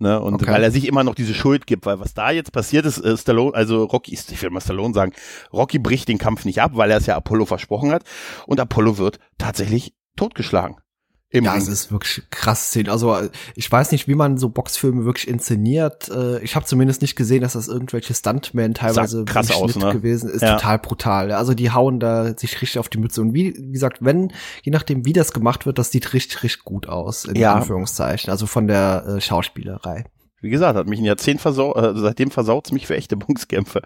Ne, 0.00 0.20
und 0.20 0.34
Okay. 0.34 0.52
weil 0.52 0.62
er 0.62 0.70
sich 0.70 0.86
immer 0.86 1.02
noch 1.02 1.16
diese 1.16 1.34
Schuld 1.34 1.66
gibt, 1.66 1.84
weil 1.84 1.98
was 1.98 2.14
da 2.14 2.30
jetzt 2.30 2.52
passiert 2.52 2.86
ist, 2.86 2.98
äh, 2.98 3.16
Stallone, 3.16 3.52
also 3.52 3.82
Rocky, 3.82 4.12
ich 4.14 4.42
will 4.42 4.50
mal 4.50 4.60
Stallone 4.60 4.94
sagen, 4.94 5.12
Rocky 5.52 5.80
bricht 5.80 6.06
den 6.08 6.18
Kampf 6.18 6.44
nicht 6.44 6.62
ab, 6.62 6.70
weil 6.74 6.92
er 6.92 6.98
es 6.98 7.06
ja 7.06 7.16
Apollo 7.16 7.46
versprochen 7.46 7.90
hat 7.90 8.04
und 8.46 8.60
Apollo 8.60 8.98
wird 8.98 9.18
tatsächlich 9.38 9.94
totgeschlagen. 10.14 10.76
Im 11.30 11.44
Ja, 11.44 11.52
Ring. 11.52 11.60
es 11.60 11.68
ist 11.68 11.92
wirklich 11.92 12.22
krass 12.30 12.68
Szene. 12.68 12.90
Also 12.90 13.14
ich 13.54 13.70
weiß 13.70 13.92
nicht, 13.92 14.08
wie 14.08 14.14
man 14.14 14.38
so 14.38 14.48
Boxfilme 14.48 15.04
wirklich 15.04 15.28
inszeniert. 15.28 16.08
Äh, 16.08 16.38
Ich 16.42 16.56
habe 16.56 16.64
zumindest 16.64 17.02
nicht 17.02 17.16
gesehen, 17.16 17.42
dass 17.42 17.52
das 17.52 17.68
irgendwelche 17.68 18.14
Stuntmen 18.14 18.72
teilweise 18.72 19.26
krass 19.26 19.50
im 19.50 19.56
aus, 19.56 19.76
ne? 19.76 19.92
gewesen 19.92 20.30
ist. 20.30 20.40
Ja. 20.40 20.56
Total 20.56 20.78
brutal. 20.78 21.32
Also 21.32 21.52
die 21.52 21.70
hauen 21.70 22.00
da 22.00 22.34
sich 22.36 22.60
richtig 22.62 22.78
auf 22.78 22.88
die 22.88 22.96
Mütze. 22.98 23.20
Und 23.20 23.34
wie, 23.34 23.54
wie 23.58 23.72
gesagt, 23.72 23.98
wenn, 24.00 24.32
je 24.62 24.72
nachdem, 24.72 25.04
wie 25.04 25.12
das 25.12 25.32
gemacht 25.34 25.66
wird, 25.66 25.78
das 25.78 25.90
sieht 25.90 26.14
richtig, 26.14 26.42
richtig 26.42 26.64
gut 26.64 26.88
aus, 26.88 27.26
in 27.26 27.36
Ja. 27.36 27.54
Anführungszeichen. 27.56 28.30
Also 28.30 28.46
von 28.46 28.66
der 28.66 29.04
äh, 29.06 29.20
Schauspielerei. 29.20 30.04
Wie 30.40 30.50
gesagt, 30.50 30.76
hat 30.76 30.86
mich 30.86 31.00
ein 31.00 31.04
Jahrzehnt 31.04 31.40
versaut, 31.40 31.76
äh, 31.76 31.92
seitdem 31.96 32.30
versaut's 32.30 32.70
mich 32.70 32.86
für 32.86 32.96
echte 32.96 33.16
Boxkämpfe. 33.16 33.82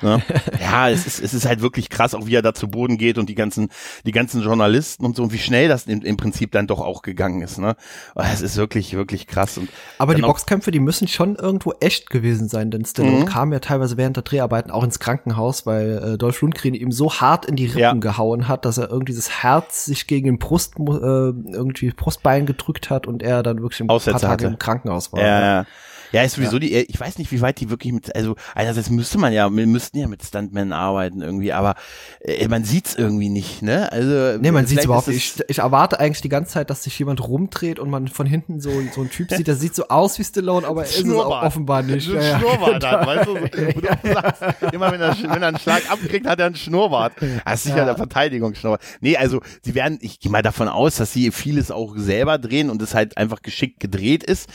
Ne? 0.00 0.20
ja, 0.60 0.90
es 0.90 1.06
ist, 1.06 1.20
es 1.22 1.32
ist 1.32 1.46
halt 1.46 1.60
wirklich 1.62 1.90
krass, 1.90 2.14
auch 2.14 2.26
wie 2.26 2.34
er 2.34 2.42
da 2.42 2.54
zu 2.54 2.66
Boden 2.68 2.98
geht 2.98 3.18
und 3.18 3.28
die 3.28 3.36
ganzen, 3.36 3.68
die 4.04 4.10
ganzen 4.10 4.42
Journalisten 4.42 5.04
und 5.04 5.14
so 5.14 5.22
und 5.22 5.32
wie 5.32 5.38
schnell 5.38 5.68
das 5.68 5.86
im, 5.86 6.02
im 6.02 6.16
Prinzip 6.16 6.50
dann 6.50 6.66
doch 6.66 6.80
auch 6.80 7.02
gegangen 7.02 7.40
ist. 7.42 7.58
Ne? 7.58 7.76
Oh, 8.16 8.22
Es 8.24 8.40
ist 8.40 8.56
wirklich, 8.56 8.94
wirklich 8.94 9.28
krass. 9.28 9.58
Und 9.58 9.68
Aber 9.98 10.16
die 10.16 10.24
auch- 10.24 10.28
Boxkämpfe, 10.28 10.72
die 10.72 10.80
müssen 10.80 11.06
schon 11.06 11.36
irgendwo 11.36 11.72
echt 11.78 12.10
gewesen 12.10 12.48
sein, 12.48 12.70
denn 12.72 12.84
Stallone 12.84 13.20
Mhm. 13.20 13.24
kam 13.26 13.52
ja 13.52 13.60
teilweise 13.60 13.96
während 13.96 14.16
der 14.16 14.24
Dreharbeiten 14.24 14.72
auch 14.72 14.82
ins 14.82 14.98
Krankenhaus, 14.98 15.66
weil 15.66 16.14
äh, 16.14 16.18
Dolph 16.18 16.40
Lundgren 16.42 16.74
ihm 16.74 16.90
so 16.90 17.12
hart 17.14 17.46
in 17.46 17.54
die 17.54 17.66
Rippen 17.66 17.78
Ja. 17.80 17.92
gehauen 17.92 18.48
hat, 18.48 18.64
dass 18.64 18.76
er 18.78 18.90
irgendwie 18.90 19.14
das 19.14 19.42
Herz 19.42 19.84
sich 19.84 20.06
gegen 20.08 20.26
den 20.26 20.38
Brust, 20.38 20.74
äh, 20.80 20.82
irgendwie 20.82 21.90
Brustbein 21.92 22.44
gedrückt 22.46 22.90
hat 22.90 23.06
und 23.06 23.22
er 23.22 23.42
dann 23.44 23.60
wirklich 23.62 23.80
ein 23.80 23.86
paar 23.86 24.00
Tage 24.00 24.26
hatte. 24.26 24.46
im 24.46 24.58
Krankenhaus 24.58 25.12
war. 25.12 25.20
Ja, 25.20 25.40
ja. 25.40 25.66
Ja, 26.12 26.22
ist 26.22 26.34
sowieso 26.34 26.58
die, 26.58 26.74
ich 26.74 27.00
weiß 27.00 27.18
nicht, 27.18 27.32
wie 27.32 27.40
weit 27.40 27.58
die 27.60 27.70
wirklich 27.70 27.92
mit, 27.92 28.14
also 28.14 28.36
einerseits 28.54 28.90
müsste 28.90 29.18
man 29.18 29.32
ja, 29.32 29.48
wir 29.50 29.66
müssten 29.66 29.98
ja 29.98 30.06
mit 30.08 30.22
Stuntmen 30.24 30.72
arbeiten 30.72 31.22
irgendwie, 31.22 31.52
aber 31.52 31.74
äh, 32.20 32.46
man 32.48 32.64
sieht's 32.64 32.94
irgendwie 32.94 33.28
nicht, 33.30 33.62
ne? 33.62 33.90
Also 33.90 34.38
Nee, 34.38 34.50
man 34.50 34.66
sieht's 34.66 34.72
vielleicht 34.72 34.84
überhaupt 34.86 35.08
nicht. 35.08 35.40
Ich, 35.40 35.44
ich 35.48 35.58
erwarte 35.58 35.98
eigentlich 36.00 36.20
die 36.20 36.28
ganze 36.28 36.52
Zeit, 36.52 36.70
dass 36.70 36.82
sich 36.84 36.98
jemand 36.98 37.26
rumdreht 37.26 37.78
und 37.78 37.90
man 37.90 38.08
von 38.08 38.26
hinten 38.26 38.60
so, 38.60 38.70
so 38.94 39.00
ein 39.02 39.10
Typ 39.10 39.30
sieht, 39.30 39.46
der 39.46 39.56
sieht 39.56 39.74
so 39.74 39.88
aus 39.88 40.18
wie 40.18 40.24
Stallone, 40.24 40.66
aber 40.66 40.84
ist 40.84 40.98
es 40.98 41.04
offenbar 41.14 41.82
nicht. 41.82 42.08
Ein 42.08 42.14
Ja, 42.16 42.22
ja. 42.22 42.38
Schnurrbart 42.38 42.84
hat, 42.84 43.06
weißt 43.06 43.26
du? 43.26 43.32
So, 43.34 43.80
du 44.02 44.12
sagst, 44.12 44.42
immer 44.72 44.92
wenn 44.92 45.00
er, 45.00 45.16
wenn 45.22 45.42
er 45.42 45.48
einen 45.48 45.58
Schlag 45.58 45.90
abkriegt, 45.90 46.26
hat 46.26 46.38
er 46.40 46.46
einen 46.46 46.56
Schnurrbart. 46.56 47.14
Das 47.44 47.54
ist 47.60 47.64
sicher 47.64 47.78
Ja. 47.78 47.84
der 47.86 47.96
Verteidigungsschnurrbart. 47.96 48.82
Nee, 49.00 49.16
also 49.16 49.40
sie 49.62 49.74
werden, 49.74 49.98
ich 50.02 50.20
gehe 50.20 50.30
mal 50.30 50.42
davon 50.42 50.68
aus, 50.68 50.96
dass 50.96 51.12
sie 51.12 51.30
vieles 51.30 51.70
auch 51.70 51.94
selber 51.96 52.38
drehen 52.38 52.70
und 52.70 52.82
es 52.82 52.94
halt 52.94 53.16
einfach 53.16 53.42
geschickt 53.42 53.80
gedreht 53.80 54.22
ist. 54.24 54.48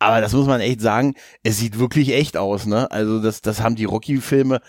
Aber 0.00 0.20
das 0.20 0.32
muss 0.32 0.46
man 0.46 0.60
echt 0.60 0.80
sagen, 0.80 1.14
es 1.42 1.58
sieht 1.58 1.78
wirklich 1.78 2.12
echt 2.14 2.36
aus, 2.36 2.66
ne? 2.66 2.90
Also 2.90 3.20
das, 3.20 3.40
das 3.42 3.60
haben 3.60 3.74
die 3.76 3.84
Rocky-Filme 3.84 4.60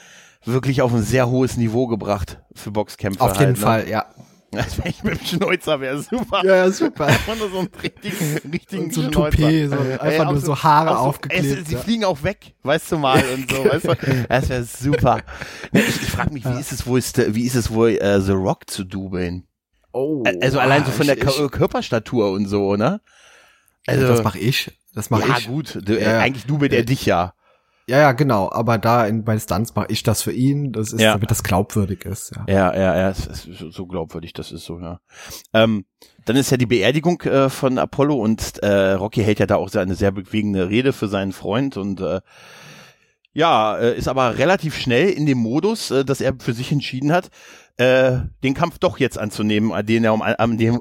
wirklich 0.46 0.82
auf 0.82 0.94
ein 0.94 1.04
sehr 1.04 1.30
hohes 1.30 1.58
Niveau 1.58 1.86
gebracht 1.88 2.39
für 2.56 2.72
Boxkämpfe. 2.72 3.22
Auf 3.22 3.34
jeden 3.39 3.48
halt, 3.50 3.58
Fall, 3.58 3.89
ja. 3.89 4.06
Ne? 4.52 4.62
Also 4.63 4.84
wenn 4.84 4.89
ich 4.89 5.04
mit 5.04 5.20
dem 5.22 5.26
Schnäuzer 5.28 5.80
wäre, 5.80 6.02
super. 6.02 6.44
Ja, 6.44 6.56
ja, 6.56 6.72
super. 6.72 7.06
Einfach 7.08 7.38
nur 7.38 7.52
so 7.52 7.60
einen 7.60 7.70
richtigen, 7.84 8.52
richtigen 8.52 8.84
Und 8.86 8.94
so 8.96 9.02
ein. 9.02 9.12
Toupet, 9.12 9.70
so 9.70 9.76
einfach 9.76 10.04
Ey, 10.04 10.26
nur 10.26 10.39
so 10.39 10.63
Haare 10.63 10.89
so- 10.89 10.96
aufgeklebt, 10.96 11.46
Es, 11.60 11.68
sie 11.68 11.76
ja. 11.76 11.80
fliegen 11.80 12.06
auch 12.06 12.24
weg, 12.24 12.56
weißt 12.63 12.92
du 12.94 12.98
mal 12.98 13.24
und 13.36 13.52
so, 13.52 13.63
weißt 13.65 13.86
du? 13.86 14.26
Das 14.30 14.50
wäre 14.50 14.63
super. 14.63 15.18
Ne, 15.72 15.82
ich 15.82 16.02
ich 16.02 16.10
frage 16.10 16.34
mich, 16.34 16.44
wie 16.46 16.60
ist 16.60 16.72
es 16.72 16.88
wohl, 16.88 16.98
ist- 16.98 17.36
wie 17.36 17.46
ist 17.46 17.54
es 17.54 17.70
wohl, 17.70 17.92
äh, 17.92 18.20
The 18.20 18.32
Rock 18.32 18.68
zu 18.72 18.84
dubeln? 18.86 19.46
Oh, 19.92 20.24
Also 20.42 20.58
allein 20.60 20.84
so 20.84 20.92
von 20.92 21.06
der 21.06 21.18
ich, 21.18 21.24
ich, 21.24 21.30
Kör- 21.30 21.50
Körperstatur 21.50 22.32
und 22.32 22.48
so, 22.48 22.76
ne? 22.76 23.02
Also, 23.86 24.08
das 24.08 24.24
mache 24.24 24.39
ich. 24.39 24.72
Das 24.93 25.10
mache 25.10 25.28
ja 25.28 25.38
ich. 25.38 25.47
gut, 25.47 25.80
du, 25.84 25.97
äh, 25.97 26.04
Ja, 26.04 26.12
ja. 26.13 26.19
eigentlich 26.19 26.45
dubelt 26.45 26.73
er 26.73 26.84
dich 26.84 27.06
ja. 27.06 27.34
Ja, 27.88 27.97
ja, 27.97 28.12
genau. 28.12 28.52
Aber 28.52 28.78
da 28.78 29.08
in, 29.08 29.23
bei 29.23 29.39
Stunts 29.39 29.73
mache 29.73 29.88
ich 29.89 30.04
das 30.04 30.21
für 30.21 30.32
ihn. 30.32 30.71
Das 30.73 30.93
ist, 30.93 31.02
Ja. 31.02 31.13
damit 31.13 31.32
das 31.32 31.41
glaubwürdig 31.41 32.06
ist. 32.06 32.32
Ja. 32.36 32.45
Ja, 32.47 32.75
ja, 32.75 32.97
ja, 32.97 33.10
es 33.10 33.25
ist 33.25 33.58
so- 33.71 33.88
glaubwürdig, 33.88 34.34
das 34.34 34.52
ist 34.52 34.63
so, 34.65 34.80
ja. 34.80 34.99
Ähm, 35.54 35.86
dann 36.25 36.36
ist 36.36 36.52
ja 36.52 36.58
die 36.58 36.67
Beerdigung 36.67 37.19
äh, 37.21 37.49
von 37.49 37.80
Apollo 37.80 38.15
und 38.15 38.60
äh, 38.62 38.91
Rocky 38.91 39.23
hält 39.23 39.39
ja 39.39 39.47
da 39.47 39.56
auch 39.56 39.73
eine 39.73 39.95
sehr 39.95 40.12
bewegende 40.12 40.69
Rede 40.69 40.93
für 40.93 41.08
seinen 41.08 41.32
Freund 41.32 41.78
und 41.78 41.99
äh, 41.99 42.21
ja, 43.34 43.78
äh, 43.78 43.97
ist 43.97 44.08
aber 44.08 44.38
relativ 44.38 44.75
schnell 44.78 45.10
in 45.10 45.25
dem 45.25 45.38
Modus, 45.39 45.89
äh, 45.91 46.04
dass 46.06 46.21
er 46.21 46.34
für 46.39 46.54
sich 46.54 46.71
entschieden 46.71 47.12
hat, 47.12 47.30
den 47.82 48.54
Kampf 48.56 48.78
doch 48.80 48.97
jetzt 48.99 49.17
anzunehmen, 49.17 49.71
an 49.71 49.86
den 49.86 50.04
er 50.04 50.13
um, 50.13 50.21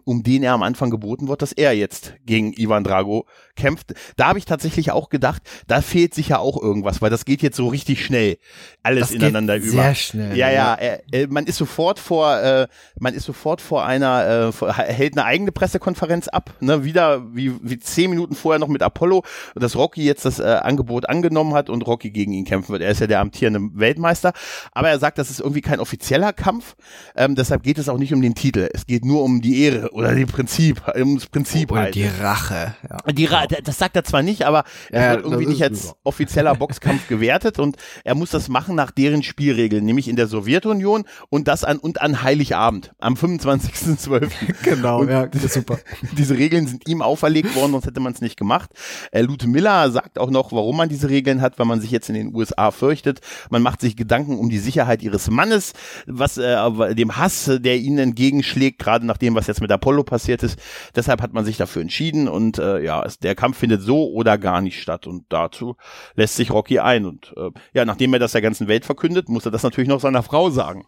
um 0.03 0.23
den 0.25 0.42
er 0.42 0.53
am 0.55 0.64
Anfang 0.64 0.90
geboten 0.90 1.29
wird, 1.29 1.42
dass 1.42 1.53
er 1.53 1.73
jetzt 1.73 2.14
gegen 2.27 2.53
Ivan 2.55 2.83
Drago 2.83 3.29
kämpft. 3.59 3.92
Da 4.16 4.29
habe 4.29 4.38
ich 4.38 4.47
tatsächlich 4.47 4.90
auch 4.92 5.11
gedacht, 5.11 5.42
da 5.66 5.83
fehlt 5.83 6.14
sicher 6.14 6.40
auch 6.40 6.61
irgendwas, 6.62 7.03
weil 7.03 7.11
das 7.11 7.27
geht 7.27 7.42
jetzt 7.42 7.57
so 7.57 7.68
richtig 7.68 8.03
schnell 8.05 8.38
alles 8.83 9.09
Das 9.09 9.11
ineinander 9.11 9.57
über. 9.57 9.66
sehr 9.83 9.94
schnell, 9.94 10.37
Ja, 10.37 10.49
ja, 10.51 10.75
ja. 10.81 10.99
äh, 11.11 11.23
äh, 11.25 11.27
man 11.27 11.44
ist 11.47 11.57
sofort 11.59 11.99
vor, 11.99 12.38
äh, 12.38 12.66
man 12.99 13.12
ist 13.12 13.25
sofort 13.25 13.61
vor 13.61 13.85
einer, 13.85 14.27
äh, 14.49 14.53
vor, 14.53 14.73
hält 14.75 15.18
eine 15.18 15.27
eigene 15.27 15.53
Pressekonferenz 15.53 16.29
ab, 16.29 16.55
ne, 16.61 16.85
wieder 16.85 17.23
wie, 17.35 17.53
wie 17.62 17.79
zehn 17.79 18.09
Minuten 18.11 18.35
vorher 18.35 18.59
noch 18.59 18.68
mit 18.68 18.83
Apollo, 18.83 19.25
dass 19.57 19.77
Rocky 19.77 20.05
jetzt 20.05 20.25
das 20.25 20.38
äh, 20.38 20.44
Angebot 20.44 21.09
angenommen 21.09 21.53
hat 21.55 21.68
und 21.68 21.87
Rocky 21.87 22.11
gegen 22.11 22.33
ihn 22.33 22.44
kämpfen 22.44 22.73
wird. 22.73 22.83
Er 22.83 22.90
ist 22.92 23.01
ja 23.01 23.07
der 23.09 23.21
amtierende 23.21 23.61
Weltmeister, 23.79 24.33
aber 24.73 24.88
er 24.88 24.99
sagt, 24.99 25.18
das 25.18 25.29
ist 25.31 25.40
irgendwie 25.40 25.61
kein 25.61 25.81
offizieller 25.81 26.33
Kampf, 26.33 26.77
ähm, 27.16 27.35
deshalb 27.35 27.62
geht 27.64 27.79
es 27.79 27.88
auch 27.88 27.99
nicht 27.99 28.14
um 28.14 28.23
den 28.23 28.35
Titel, 28.37 28.68
es 28.73 28.87
geht 28.87 29.05
nur 29.05 29.23
um 29.25 29.40
die 29.42 29.64
Ehre 29.64 29.90
oder 29.92 30.14
die 30.14 30.27
Prinzip, 30.27 30.81
ums 30.94 31.27
Prinzip 31.27 31.73
Oder 31.73 31.83
halt. 31.83 31.94
die 31.97 32.07
Rache. 32.07 32.75
Ja. 32.88 33.12
Die 33.12 33.25
Ra 33.25 33.47
das 33.65 33.79
sagt 33.79 33.97
er 33.97 34.05
zwar 34.05 34.23
nicht, 34.23 34.43
aber 34.47 34.65
Ja, 34.93 35.13
wird 35.13 35.25
irgendwie 35.25 35.47
nicht 35.47 35.61
ist 35.61 35.63
als 35.63 35.83
super. 35.89 35.99
offizieller 36.05 36.55
Boxkampf 36.55 37.09
gewertet 37.09 37.59
und 37.59 37.77
er 38.05 38.15
muss 38.15 38.31
das 38.31 38.49
machen 38.49 38.75
nach 38.75 38.91
deren 38.91 39.23
Spielregeln, 39.23 39.85
nämlich 39.85 40.09
in 40.09 40.17
der 40.17 40.27
Sowjetunion 40.27 41.05
und 41.31 41.49
das 41.49 41.65
an 41.65 41.79
und 41.79 42.01
an 42.01 42.23
Heiligabend 42.23 42.93
am 42.99 43.15
25.12. 43.15 44.31
Genau, 44.63 45.01
Und 45.01 45.11
ja, 45.11 45.27
das 45.27 45.45
ist 45.45 45.55
super. 45.55 45.79
Diese 46.17 46.37
Regeln 46.37 46.67
sind 46.67 46.89
ihm 46.89 47.03
auferlegt 47.03 47.55
worden, 47.55 47.73
sonst 47.73 47.87
hätte 47.87 48.01
man 48.01 48.13
es 48.13 48.21
nicht 48.21 48.37
gemacht. 48.37 48.71
Äh, 49.13 49.23
Lute 49.23 49.49
Miller 49.49 49.91
sagt 49.91 50.19
auch 50.19 50.31
noch, 50.31 50.53
warum 50.53 50.77
man 50.77 50.89
diese 50.89 51.09
Regeln 51.09 51.41
hat, 51.41 51.59
weil 51.59 51.67
man 51.67 51.81
sich 51.81 51.91
jetzt 51.91 52.09
in 52.09 52.15
den 52.15 52.35
USA 52.35 52.71
fürchtet. 52.71 53.21
Man 53.51 53.63
macht 53.63 53.81
sich 53.81 53.97
Gedanken 53.97 54.39
um 54.39 54.49
die 54.51 54.59
Sicherheit 54.59 55.03
ihres 55.03 55.31
Mannes, 55.31 55.73
was 56.07 56.39
äh, 56.39 56.95
dem 56.95 57.17
Hass, 57.17 57.51
der 57.61 57.77
ihnen 57.79 57.99
entgegenschlägt, 57.99 58.79
gerade 58.79 59.07
nach 59.07 59.17
dem, 59.19 59.35
was 59.35 59.47
jetzt 59.47 59.61
mit 59.61 59.71
Apollo 59.71 60.05
passiert 60.05 60.43
ist. 60.43 60.59
Deshalb 60.95 61.23
hat 61.23 61.33
man 61.33 61.45
sich 61.45 61.57
dafür 61.57 61.83
entschieden 61.83 62.29
und 62.29 62.59
äh, 62.59 62.81
ja, 62.83 63.03
es, 63.05 63.19
der 63.19 63.35
Kampf 63.38 63.59
findet 63.59 63.83
so 63.83 64.11
oder 64.11 64.37
gar 64.37 64.61
nicht 64.61 64.83
statt 64.83 65.07
und 65.07 65.24
dazu 65.29 65.77
lässt 66.14 66.35
sich 66.35 66.51
Rocky 66.51 66.81
ein 66.81 67.07
und 67.07 67.33
äh, 67.37 67.51
ja, 67.72 67.85
nachdem 67.85 68.12
er 68.12 68.18
das 68.18 68.33
der 68.33 68.42
ganzen 68.42 68.66
Welt 68.66 68.85
verkündet, 68.85 69.29
muss 69.29 69.46
er 69.46 69.53
das 69.53 69.62
natürlich 69.62 69.88
noch 69.88 70.01
seiner 70.01 70.24
Frau 70.24 70.51
sagen. 70.51 70.87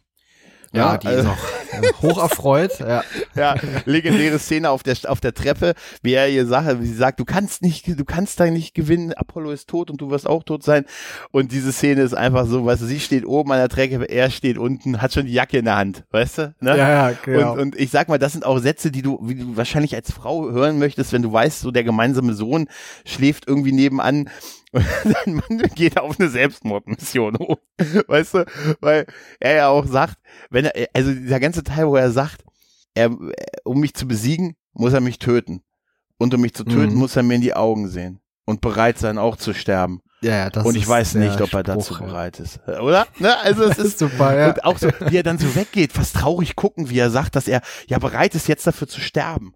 Ja, 0.73 0.93
Ja, 0.93 0.99
die 0.99 1.07
also- 1.09 1.21
ist 1.23 1.27
auch 1.29 1.83
äh, 1.83 1.93
hoch 2.03 2.23
erfreut. 2.23 2.79
Ja. 2.81 3.03
Ja, 3.35 3.55
legendäre 3.85 4.39
Szene 4.39 4.71
auf 4.71 4.83
der 4.83 4.97
auf 5.07 5.21
der 5.21 5.35
Treppe, 5.35 5.75
wie 6.03 6.13
er 6.15 6.29
ihr 6.29 6.47
sagt, 6.47 6.81
wie 6.81 6.87
sie 6.87 6.95
sagt, 6.95 7.19
du 7.21 7.25
kannst 7.25 7.63
nicht, 7.63 7.87
du 7.89 8.05
kannst 8.05 8.39
da 8.41 8.47
nicht 8.47 8.75
gewinnen, 8.75 9.13
Apollo 9.13 9.51
ist 9.53 9.69
tot 9.69 9.91
und 9.91 10.01
du 10.01 10.11
wirst 10.11 10.27
auch 10.29 10.43
tot 10.43 10.63
sein. 10.63 10.85
Und 11.31 11.53
diese 11.53 11.73
Szene 11.73 12.03
ist 12.03 12.15
einfach 12.15 12.47
so, 12.47 12.65
weißt 12.65 12.83
du, 12.83 12.87
sie 12.87 13.01
steht 13.01 13.25
oben 13.27 13.51
an 13.53 13.59
der 13.59 13.69
Treppe, 13.69 14.05
er 14.05 14.31
steht 14.31 14.59
unten, 14.59 15.01
hat 15.01 15.13
schon 15.13 15.27
die 15.27 15.33
Jacke 15.33 15.59
in 15.59 15.65
der 15.65 15.77
Hand, 15.77 16.05
weißt 16.11 16.39
du? 16.39 16.55
Ne? 16.61 16.77
Ja, 16.77 16.89
ja, 17.11 17.17
genau. 17.25 17.53
Und, 17.55 17.61
und 17.61 17.77
ich 17.81 17.91
sag 17.91 18.09
mal, 18.09 18.19
das 18.19 18.33
sind 18.33 18.45
auch 18.45 18.59
Sätze, 18.59 18.91
die 18.91 19.03
du, 19.03 19.19
wie 19.23 19.37
du 19.37 19.57
wahrscheinlich 19.57 19.95
als 19.95 20.13
Frau 20.13 20.51
hören 20.51 20.79
möchtest, 20.79 21.13
wenn 21.13 21.23
du 21.23 21.33
weißt, 21.33 21.61
so 21.61 21.71
der 21.71 21.85
gemeinsame 21.85 22.35
Sohn 22.35 22.69
schläft 23.05 23.47
irgendwie 23.49 23.73
nebenan 23.73 24.29
dein 25.05 25.35
Mann 25.35 25.59
geht 25.75 25.99
auf 25.99 26.19
eine 26.21 26.29
Selbstmordmission. 26.29 27.37
Weißt 28.07 28.35
du? 28.35 28.45
Weil 28.81 29.07
er 29.41 29.55
ja 29.57 29.69
auch 29.69 29.87
sagt, 29.87 30.17
wenn 30.51 30.67
er, 30.67 30.89
also 30.95 31.13
dieser 31.13 31.41
ganze 31.41 31.63
Teil, 31.65 31.89
wo 31.89 31.97
er 31.97 32.11
sagt, 32.11 32.45
er, 32.95 33.11
um 33.65 33.81
mich 33.81 33.95
zu 33.95 34.07
besiegen, 34.07 34.57
muss 34.73 34.93
er 34.93 35.01
mich 35.01 35.19
töten. 35.19 35.63
Und 36.19 36.35
um 36.35 36.41
mich 36.41 36.55
zu 36.55 36.65
töten, 36.65 36.93
Mhm. 36.93 36.99
muss 36.99 37.17
er 37.17 37.23
mir 37.23 37.35
in 37.37 37.41
die 37.41 37.55
Augen 37.55 37.89
sehen. 37.89 38.21
Und 38.45 38.61
bereit 38.61 38.99
sein, 38.99 39.17
auch 39.19 39.37
zu 39.37 39.55
sterben. 39.55 40.01
ja, 40.23 40.37
ja, 40.37 40.51
das 40.51 40.67
und 40.67 40.75
ich 40.77 40.83
ist 40.83 40.89
weiß 40.89 41.15
nicht, 41.15 41.41
ob 41.41 41.53
er 41.55 41.63
dazu 41.63 41.95
Spruch, 41.95 42.07
bereit 42.09 42.41
ist. 42.41 42.61
Oder? 42.67 43.07
Ne? 43.19 43.37
Also 43.39 43.65
es 43.65 43.79
ist 43.79 43.99
super, 43.99 44.37
ja. 44.39 44.49
und 44.49 44.65
auch 44.65 44.77
so, 44.77 44.89
wie 45.09 45.17
er 45.17 45.23
dann 45.23 45.39
so 45.39 45.55
weggeht, 45.55 45.93
fast 45.93 46.17
traurig 46.17 46.57
gucken, 46.57 46.91
wie 46.91 46.99
er 46.99 47.11
sagt, 47.11 47.37
dass 47.37 47.49
er 47.49 47.63
ja 47.87 47.99
bereit 47.99 48.35
ist, 48.35 48.49
jetzt 48.49 48.67
dafür 48.67 48.87
zu 48.89 49.01
sterben. 49.01 49.55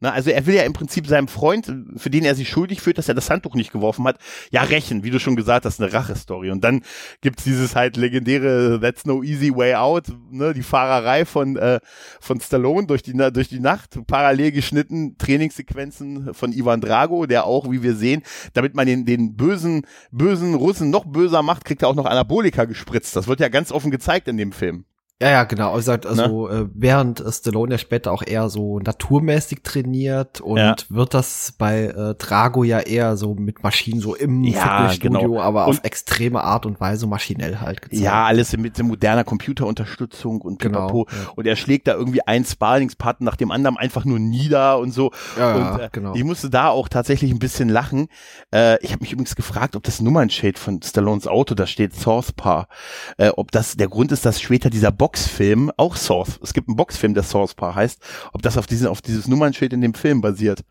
Na, 0.00 0.12
also 0.12 0.30
er 0.30 0.46
will 0.46 0.54
ja 0.54 0.62
im 0.62 0.74
Prinzip 0.74 1.08
seinem 1.08 1.26
Freund, 1.26 1.72
für 1.96 2.08
den 2.08 2.24
er 2.24 2.36
sich 2.36 2.48
schuldig 2.48 2.80
fühlt, 2.80 2.98
dass 2.98 3.08
er 3.08 3.16
das 3.16 3.30
Handtuch 3.30 3.54
nicht 3.54 3.72
geworfen 3.72 4.04
hat, 4.06 4.18
ja 4.52 4.62
rächen, 4.62 5.02
wie 5.02 5.10
du 5.10 5.18
schon 5.18 5.34
gesagt 5.34 5.64
hast, 5.64 5.80
eine 5.80 5.92
Rache-Story. 5.92 6.52
Und 6.52 6.62
dann 6.62 6.82
gibt's 7.20 7.42
dieses 7.42 7.74
halt 7.74 7.96
legendäre 7.96 8.78
That's 8.80 9.06
no 9.06 9.24
easy 9.24 9.52
way 9.54 9.74
out, 9.74 10.06
ne, 10.30 10.54
die 10.54 10.62
Fahrerei 10.62 11.24
von 11.24 11.56
äh, 11.56 11.80
von 12.20 12.40
Stallone 12.40 12.86
durch 12.86 13.02
die 13.02 13.12
durch 13.12 13.48
die 13.48 13.58
Nacht, 13.58 13.98
parallel 14.06 14.52
geschnitten 14.52 15.18
Trainingssequenzen 15.18 16.32
von 16.32 16.52
Ivan 16.52 16.80
Drago, 16.80 17.26
der 17.26 17.44
auch, 17.44 17.68
wie 17.68 17.82
wir 17.82 17.96
sehen, 17.96 18.22
damit 18.52 18.74
man 18.74 18.86
den 18.86 19.04
den 19.04 19.34
bösen 19.36 19.82
bösen 20.12 20.54
Russen 20.54 20.90
noch 20.90 21.06
böser 21.06 21.42
macht, 21.42 21.64
kriegt 21.64 21.82
er 21.82 21.88
auch 21.88 21.96
noch 21.96 22.06
Anabolika 22.06 22.66
gespritzt. 22.66 23.16
Das 23.16 23.26
wird 23.26 23.40
ja 23.40 23.48
ganz 23.48 23.72
offen 23.72 23.90
gezeigt 23.90 24.28
in 24.28 24.36
dem 24.36 24.52
Film. 24.52 24.84
Ja, 25.20 25.30
ja, 25.30 25.44
genau. 25.44 25.72
Also, 25.74 25.90
also 25.92 26.48
äh, 26.48 26.68
während 26.74 27.18
äh, 27.20 27.32
Stallone 27.32 27.72
ja 27.72 27.78
später 27.78 28.12
auch 28.12 28.22
eher 28.24 28.48
so 28.48 28.78
naturmäßig 28.78 29.64
trainiert 29.64 30.40
und 30.40 30.58
Ja. 30.58 30.76
wird 30.90 31.12
das 31.12 31.54
bei 31.58 31.86
äh, 31.86 32.14
Drago 32.14 32.62
ja 32.62 32.78
eher 32.78 33.16
so 33.16 33.34
mit 33.34 33.64
Maschinen 33.64 34.00
so 34.00 34.14
im 34.14 34.44
Ja, 34.44 34.60
Fitnessstudio, 34.88 35.20
genau. 35.30 35.40
aber 35.40 35.64
auf 35.66 35.78
Und- 35.78 35.84
extreme 35.84 36.44
Art 36.44 36.66
und 36.66 36.80
Weise 36.80 37.08
maschinell 37.08 37.58
halt 37.60 37.82
gezeigt. 37.82 38.00
Ja, 38.00 38.26
alles 38.26 38.56
mit 38.56 38.80
moderner 38.80 39.24
Computerunterstützung 39.24 40.40
und 40.40 40.60
Genau, 40.60 41.06
ja. 41.10 41.16
Und 41.34 41.46
er 41.48 41.56
schlägt 41.56 41.88
da 41.88 41.94
irgendwie 41.94 42.22
einen 42.22 42.44
Sparringspartner 42.44 43.24
nach 43.24 43.36
dem 43.36 43.50
anderen 43.50 43.76
einfach 43.76 44.04
nur 44.04 44.20
nieder 44.20 44.78
und 44.78 44.92
so. 44.92 45.10
Ja, 45.36 45.72
und 45.74 45.80
äh, 45.80 45.88
genau. 45.90 46.14
ich 46.14 46.22
musste 46.22 46.48
da 46.48 46.68
auch 46.68 46.88
tatsächlich 46.88 47.32
ein 47.32 47.40
bisschen 47.40 47.68
lachen. 47.68 48.06
Äh, 48.54 48.78
ich 48.84 48.92
habe 48.92 49.00
mich 49.00 49.12
übrigens 49.12 49.34
gefragt, 49.34 49.74
ob 49.74 49.82
das 49.82 50.00
Nummernschild 50.00 50.60
von 50.60 50.80
Stallones 50.80 51.26
Auto, 51.26 51.56
da 51.56 51.66
steht 51.66 51.94
Sourcepaar, 51.94 52.68
äh, 53.16 53.30
ob 53.30 53.50
das 53.50 53.76
der 53.76 53.88
Grund 53.88 54.12
ist, 54.12 54.24
dass 54.24 54.40
später 54.40 54.70
dieser 54.70 54.92
Boxfilm 55.08 55.72
auch 55.78 55.96
Source, 55.96 56.38
es 56.42 56.52
gibt 56.52 56.68
einen 56.68 56.76
Boxfilm, 56.76 57.14
der 57.14 57.22
Sourcepaar 57.22 57.74
heißt, 57.74 57.98
ob 58.34 58.42
das 58.42 58.58
auf, 58.58 58.66
diesen, 58.66 58.88
auf 58.88 59.00
dieses 59.00 59.26
Nummernschild 59.26 59.72
in 59.72 59.80
dem 59.80 59.94
Film 59.94 60.20
basiert. 60.20 60.64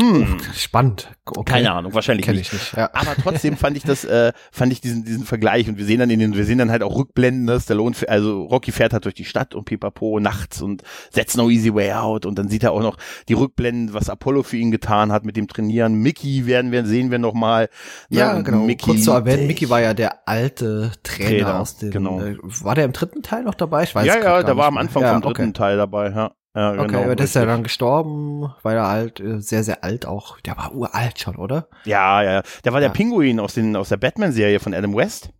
Hm. 0.00 0.38
Spannend. 0.54 1.08
Okay. 1.26 1.52
Keine 1.54 1.72
Ahnung, 1.72 1.92
wahrscheinlich 1.92 2.24
Kenn 2.26 2.36
nicht. 2.36 2.52
ich 2.52 2.52
nicht. 2.52 2.76
Ja. 2.76 2.90
Aber 2.94 3.14
trotzdem 3.22 3.56
fand 3.58 3.76
ich 3.76 3.82
das, 3.82 4.04
äh, 4.04 4.32
fand 4.50 4.72
ich 4.72 4.80
diesen, 4.80 5.04
diesen 5.04 5.24
Vergleich 5.24 5.68
und 5.68 5.76
wir 5.76 5.84
sehen 5.84 5.98
dann 6.00 6.08
in 6.10 6.18
den, 6.20 6.34
wir 6.34 6.44
sehen 6.44 6.58
dann 6.58 6.70
halt 6.70 6.82
auch 6.82 6.96
Rückblenden, 6.96 7.44
ne? 7.44 7.60
Stallone, 7.60 7.92
f- 7.94 8.04
also 8.08 8.44
Rocky 8.44 8.72
fährt 8.72 8.92
halt 8.94 9.04
durch 9.04 9.14
die 9.14 9.24
Stadt 9.26 9.54
und 9.54 9.64
pipapo 9.64 10.18
nachts 10.20 10.62
und 10.62 10.82
setzt 11.10 11.36
no 11.36 11.50
easy 11.50 11.74
way 11.74 11.92
out 11.92 12.24
und 12.26 12.38
dann 12.38 12.48
sieht 12.48 12.62
er 12.62 12.72
auch 12.72 12.80
noch 12.80 12.96
die 13.28 13.34
Rückblenden, 13.34 13.92
was 13.92 14.08
Apollo 14.08 14.44
für 14.44 14.56
ihn 14.56 14.70
getan 14.70 15.12
hat 15.12 15.24
mit 15.24 15.36
dem 15.36 15.46
Trainieren. 15.48 15.94
Mickey 15.94 16.46
werden 16.46 16.72
wir, 16.72 16.86
sehen 16.86 17.10
wir 17.10 17.18
noch 17.18 17.34
mal. 17.34 17.68
ne? 18.08 18.18
Ja, 18.18 18.40
genau. 18.40 18.64
Mickey, 18.64 18.86
Kurz 18.86 19.04
zu 19.04 19.12
erwähnen, 19.12 19.46
Mickey 19.46 19.68
war 19.68 19.80
ja 19.82 19.94
der 19.94 20.26
alte 20.28 20.92
Trainer, 21.02 21.28
Trainer, 21.28 21.60
aus 21.60 21.76
dem. 21.76 21.90
genau. 21.90 22.20
Äh, 22.22 22.36
war 22.42 22.74
der 22.74 22.84
im 22.86 22.92
dritten 22.92 23.22
Teil 23.22 23.42
noch 23.42 23.54
dabei? 23.54 23.82
Ich 23.82 23.94
weiß 23.94 24.06
ja, 24.06 24.18
ja, 24.18 24.42
der 24.42 24.56
war 24.56 24.66
am. 24.66 24.78
Anfang 24.78 25.02
ja, 25.02 25.12
vom 25.14 25.22
dritten 25.22 25.42
okay. 25.42 25.52
Teil 25.52 25.76
dabei, 25.76 26.10
ja. 26.10 26.30
Ja, 26.58 26.72
Okay, 26.72 26.86
genau, 26.88 27.02
aber 27.04 27.14
der 27.16 27.24
ist 27.24 27.34
ja 27.34 27.42
richtig. 27.42 27.54
dann 27.54 27.62
gestorben, 27.62 28.52
weil 28.62 28.76
er 28.76 28.88
halt 28.88 29.20
äh, 29.20 29.40
sehr, 29.40 29.62
sehr 29.62 29.84
alt 29.84 30.06
auch. 30.06 30.40
Der 30.40 30.56
war 30.56 30.74
uralt 30.74 31.18
schon, 31.20 31.36
oder? 31.36 31.68
ja, 31.84 32.22
ja, 32.22 32.32
ja. 32.32 32.42
Der 32.64 32.72
war 32.72 32.80
der 32.80 32.88
Ja. 32.88 32.92
Pinguin 32.94 33.38
aus, 33.38 33.54
den, 33.54 33.76
aus 33.76 33.90
der 33.90 33.96
Batman-Serie 33.98 34.58
von 34.60 34.74
Adam 34.74 34.94
West. 34.96 35.30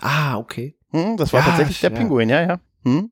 Ah, 0.00 0.36
okay. 0.38 0.76
Hm, 0.92 1.16
das 1.16 1.32
war 1.32 1.40
Ja, 1.40 1.46
tatsächlich 1.46 1.80
der. 1.80 1.90
Pinguin, 1.90 2.28
ja, 2.28 2.42
ja. 2.42 2.60
Hm. 2.84 3.10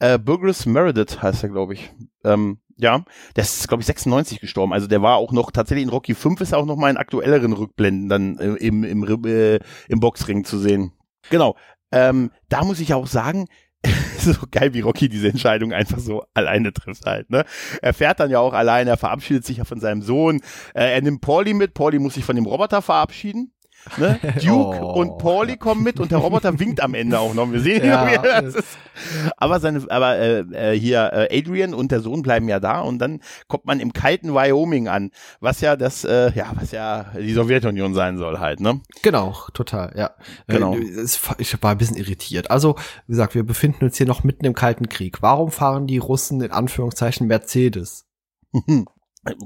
Äh, 0.00 0.18
Burgess 0.18 0.66
Meredith 0.66 1.22
heißt 1.22 1.42
er, 1.44 1.48
glaube 1.50 1.74
ich. 1.74 1.92
Ähm, 2.24 2.58
ja, 2.76 3.04
der 3.36 3.44
ist, 3.44 3.68
glaube 3.68 3.82
ich, 3.82 3.86
96 3.86 4.40
gestorben. 4.40 4.72
Also 4.72 4.88
der 4.88 5.02
war 5.02 5.16
auch 5.16 5.30
noch, 5.30 5.50
tatsächlich 5.52 5.84
in 5.84 5.90
Rocky 5.90 6.14
5 6.14 6.40
ist 6.40 6.52
er 6.52 6.58
auch 6.58 6.64
noch 6.66 6.76
mal 6.76 6.90
in 6.90 6.96
aktuelleren 6.96 7.52
Rückblenden 7.52 8.08
dann 8.08 8.38
äh, 8.38 8.54
im, 8.54 8.82
im, 8.82 9.24
äh, 9.26 9.60
im 9.88 10.00
Boxring 10.00 10.44
zu 10.44 10.58
sehen. 10.58 10.92
Genau. 11.30 11.54
Ähm, 11.92 12.32
da 12.48 12.64
muss 12.64 12.80
ich 12.80 12.92
auch 12.94 13.06
sagen, 13.06 13.46
so 14.18 14.32
geil, 14.50 14.74
wie 14.74 14.80
Rocky 14.80 15.08
diese 15.08 15.28
Entscheidung 15.28 15.72
einfach 15.72 15.98
so 15.98 16.24
alleine 16.34 16.72
trifft 16.72 17.06
halt, 17.06 17.30
ne? 17.30 17.44
Er 17.82 17.94
fährt 17.94 18.20
dann 18.20 18.30
ja 18.30 18.38
auch 18.40 18.52
alleine, 18.52 18.90
er 18.90 18.96
verabschiedet 18.96 19.44
sich 19.44 19.58
ja 19.58 19.64
von 19.64 19.80
seinem 19.80 20.02
Sohn, 20.02 20.40
äh, 20.74 20.94
er 20.94 21.02
nimmt 21.02 21.20
Pauli 21.20 21.54
mit, 21.54 21.74
Pauli 21.74 21.98
muss 21.98 22.14
sich 22.14 22.24
von 22.24 22.36
dem 22.36 22.46
Roboter 22.46 22.82
verabschieden. 22.82 23.53
Ne? 23.98 24.18
Duke 24.44 24.80
Oh. 24.82 24.94
und 25.00 25.18
Pauli 25.18 25.56
kommen 25.56 25.82
mit 25.82 26.00
und 26.00 26.10
der 26.10 26.18
Roboter 26.18 26.58
winkt 26.58 26.80
am 26.80 26.94
Ende 26.94 27.18
auch 27.18 27.34
noch. 27.34 27.50
Wir 27.52 27.60
sehen 27.60 27.84
Ja. 27.84 28.16
das 28.40 28.54
ist. 28.54 28.78
Aber 29.36 29.60
seine, 29.60 29.84
aber 29.90 30.16
äh, 30.18 30.40
äh, 30.72 30.78
hier 30.78 31.10
äh, 31.12 31.38
Adrian 31.38 31.74
und 31.74 31.90
der 31.92 32.00
Sohn 32.00 32.22
bleiben 32.22 32.48
ja 32.48 32.60
da 32.60 32.80
und 32.80 32.98
dann 32.98 33.20
kommt 33.48 33.66
man 33.66 33.80
im 33.80 33.92
kalten 33.92 34.32
Wyoming 34.34 34.88
an, 34.88 35.10
was 35.40 35.60
ja 35.60 35.76
das, 35.76 36.04
äh, 36.04 36.32
ja, 36.34 36.52
was 36.54 36.70
ja 36.70 37.06
die 37.18 37.32
Sowjetunion 37.32 37.92
sein 37.94 38.16
soll 38.18 38.38
halt, 38.38 38.60
ne? 38.60 38.80
Genau, 39.02 39.34
total, 39.52 39.92
ja. 39.96 40.10
Genau. 40.46 40.74
Äh, 40.76 40.82
es- 40.84 41.20
Ich 41.38 41.62
war 41.62 41.72
ein 41.72 41.78
bisschen 41.78 41.96
irritiert. 41.96 42.50
Also, 42.50 42.76
wie 43.06 43.12
gesagt, 43.12 43.34
wir 43.34 43.42
befinden 43.44 43.84
uns 43.84 43.96
hier 43.96 44.06
noch 44.06 44.24
mitten 44.24 44.44
im 44.44 44.54
Kalten 44.54 44.88
Krieg. 44.88 45.20
Warum 45.22 45.50
fahren 45.50 45.86
die 45.86 45.98
Russen 45.98 46.40
in 46.40 46.52
Anführungszeichen 46.52 47.26
Mercedes? 47.26 48.06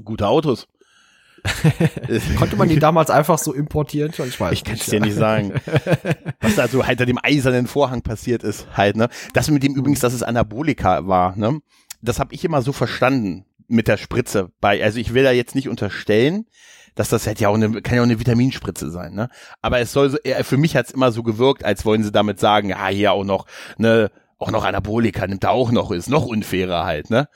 Gute 0.03 0.27
Autos. 0.27 0.67
Konnte 2.37 2.55
man 2.55 2.69
die 2.69 2.79
damals 2.79 3.09
einfach 3.09 3.37
so 3.37 3.53
importieren? 3.53 4.11
Ich 4.11 4.39
weiß 4.39 4.51
Ich 4.53 4.63
kann 4.63 4.75
es 4.75 4.85
dir 4.85 4.99
nicht 4.99 5.15
sagen. 5.15 5.53
Was 6.41 6.55
da 6.55 6.67
so 6.67 6.83
hinter 6.85 7.05
dem 7.05 7.19
eisernen 7.21 7.67
Vorhang 7.67 8.01
passiert 8.01 8.43
ist, 8.43 8.67
halt, 8.75 8.95
ne? 8.95 9.09
Das 9.33 9.49
mit 9.49 9.63
dem 9.63 9.75
übrigens, 9.75 9.99
dass 9.99 10.13
es 10.13 10.23
Anabolika 10.23 11.07
war, 11.07 11.35
ne? 11.35 11.59
Das 12.01 12.19
habe 12.19 12.33
ich 12.33 12.45
immer 12.45 12.61
so 12.61 12.71
verstanden 12.71 13.45
mit 13.67 13.87
der 13.87 13.97
Spritze 13.97 14.51
bei, 14.61 14.83
also 14.83 14.99
ich 14.99 15.13
will 15.13 15.23
da 15.23 15.31
jetzt 15.31 15.53
nicht 15.55 15.69
unterstellen, 15.69 16.45
dass 16.95 17.09
das 17.09 17.25
hätte 17.27 17.43
ja 17.43 17.49
auch 17.49 17.55
eine, 17.55 17.81
kann 17.81 17.95
ja 17.95 18.01
auch 18.01 18.05
eine 18.05 18.19
Vitaminspritze 18.19 18.89
sein, 18.89 19.13
ne? 19.13 19.29
Aber 19.61 19.79
es 19.79 19.93
soll 19.93 20.09
so, 20.09 20.17
eher- 20.17 20.43
für 20.43 20.57
mich 20.57 20.75
hat's 20.75 20.91
immer 20.91 21.11
so 21.11 21.23
gewirkt, 21.23 21.63
als 21.63 21.85
wollen 21.85 22.03
sie 22.03 22.11
damit 22.11 22.39
sagen, 22.39 22.69
ja, 22.69 22.87
hier 22.87 23.11
auch 23.11 23.23
noch, 23.23 23.45
ne, 23.77 24.11
auch 24.37 24.51
noch 24.51 24.63
Anabolika 24.65 25.27
nimmt 25.27 25.43
er 25.43 25.51
auch 25.51 25.71
noch, 25.71 25.91
ist 25.91 26.09
noch 26.09 26.25
unfairer 26.25 26.85
halt, 26.85 27.09
ne? 27.09 27.27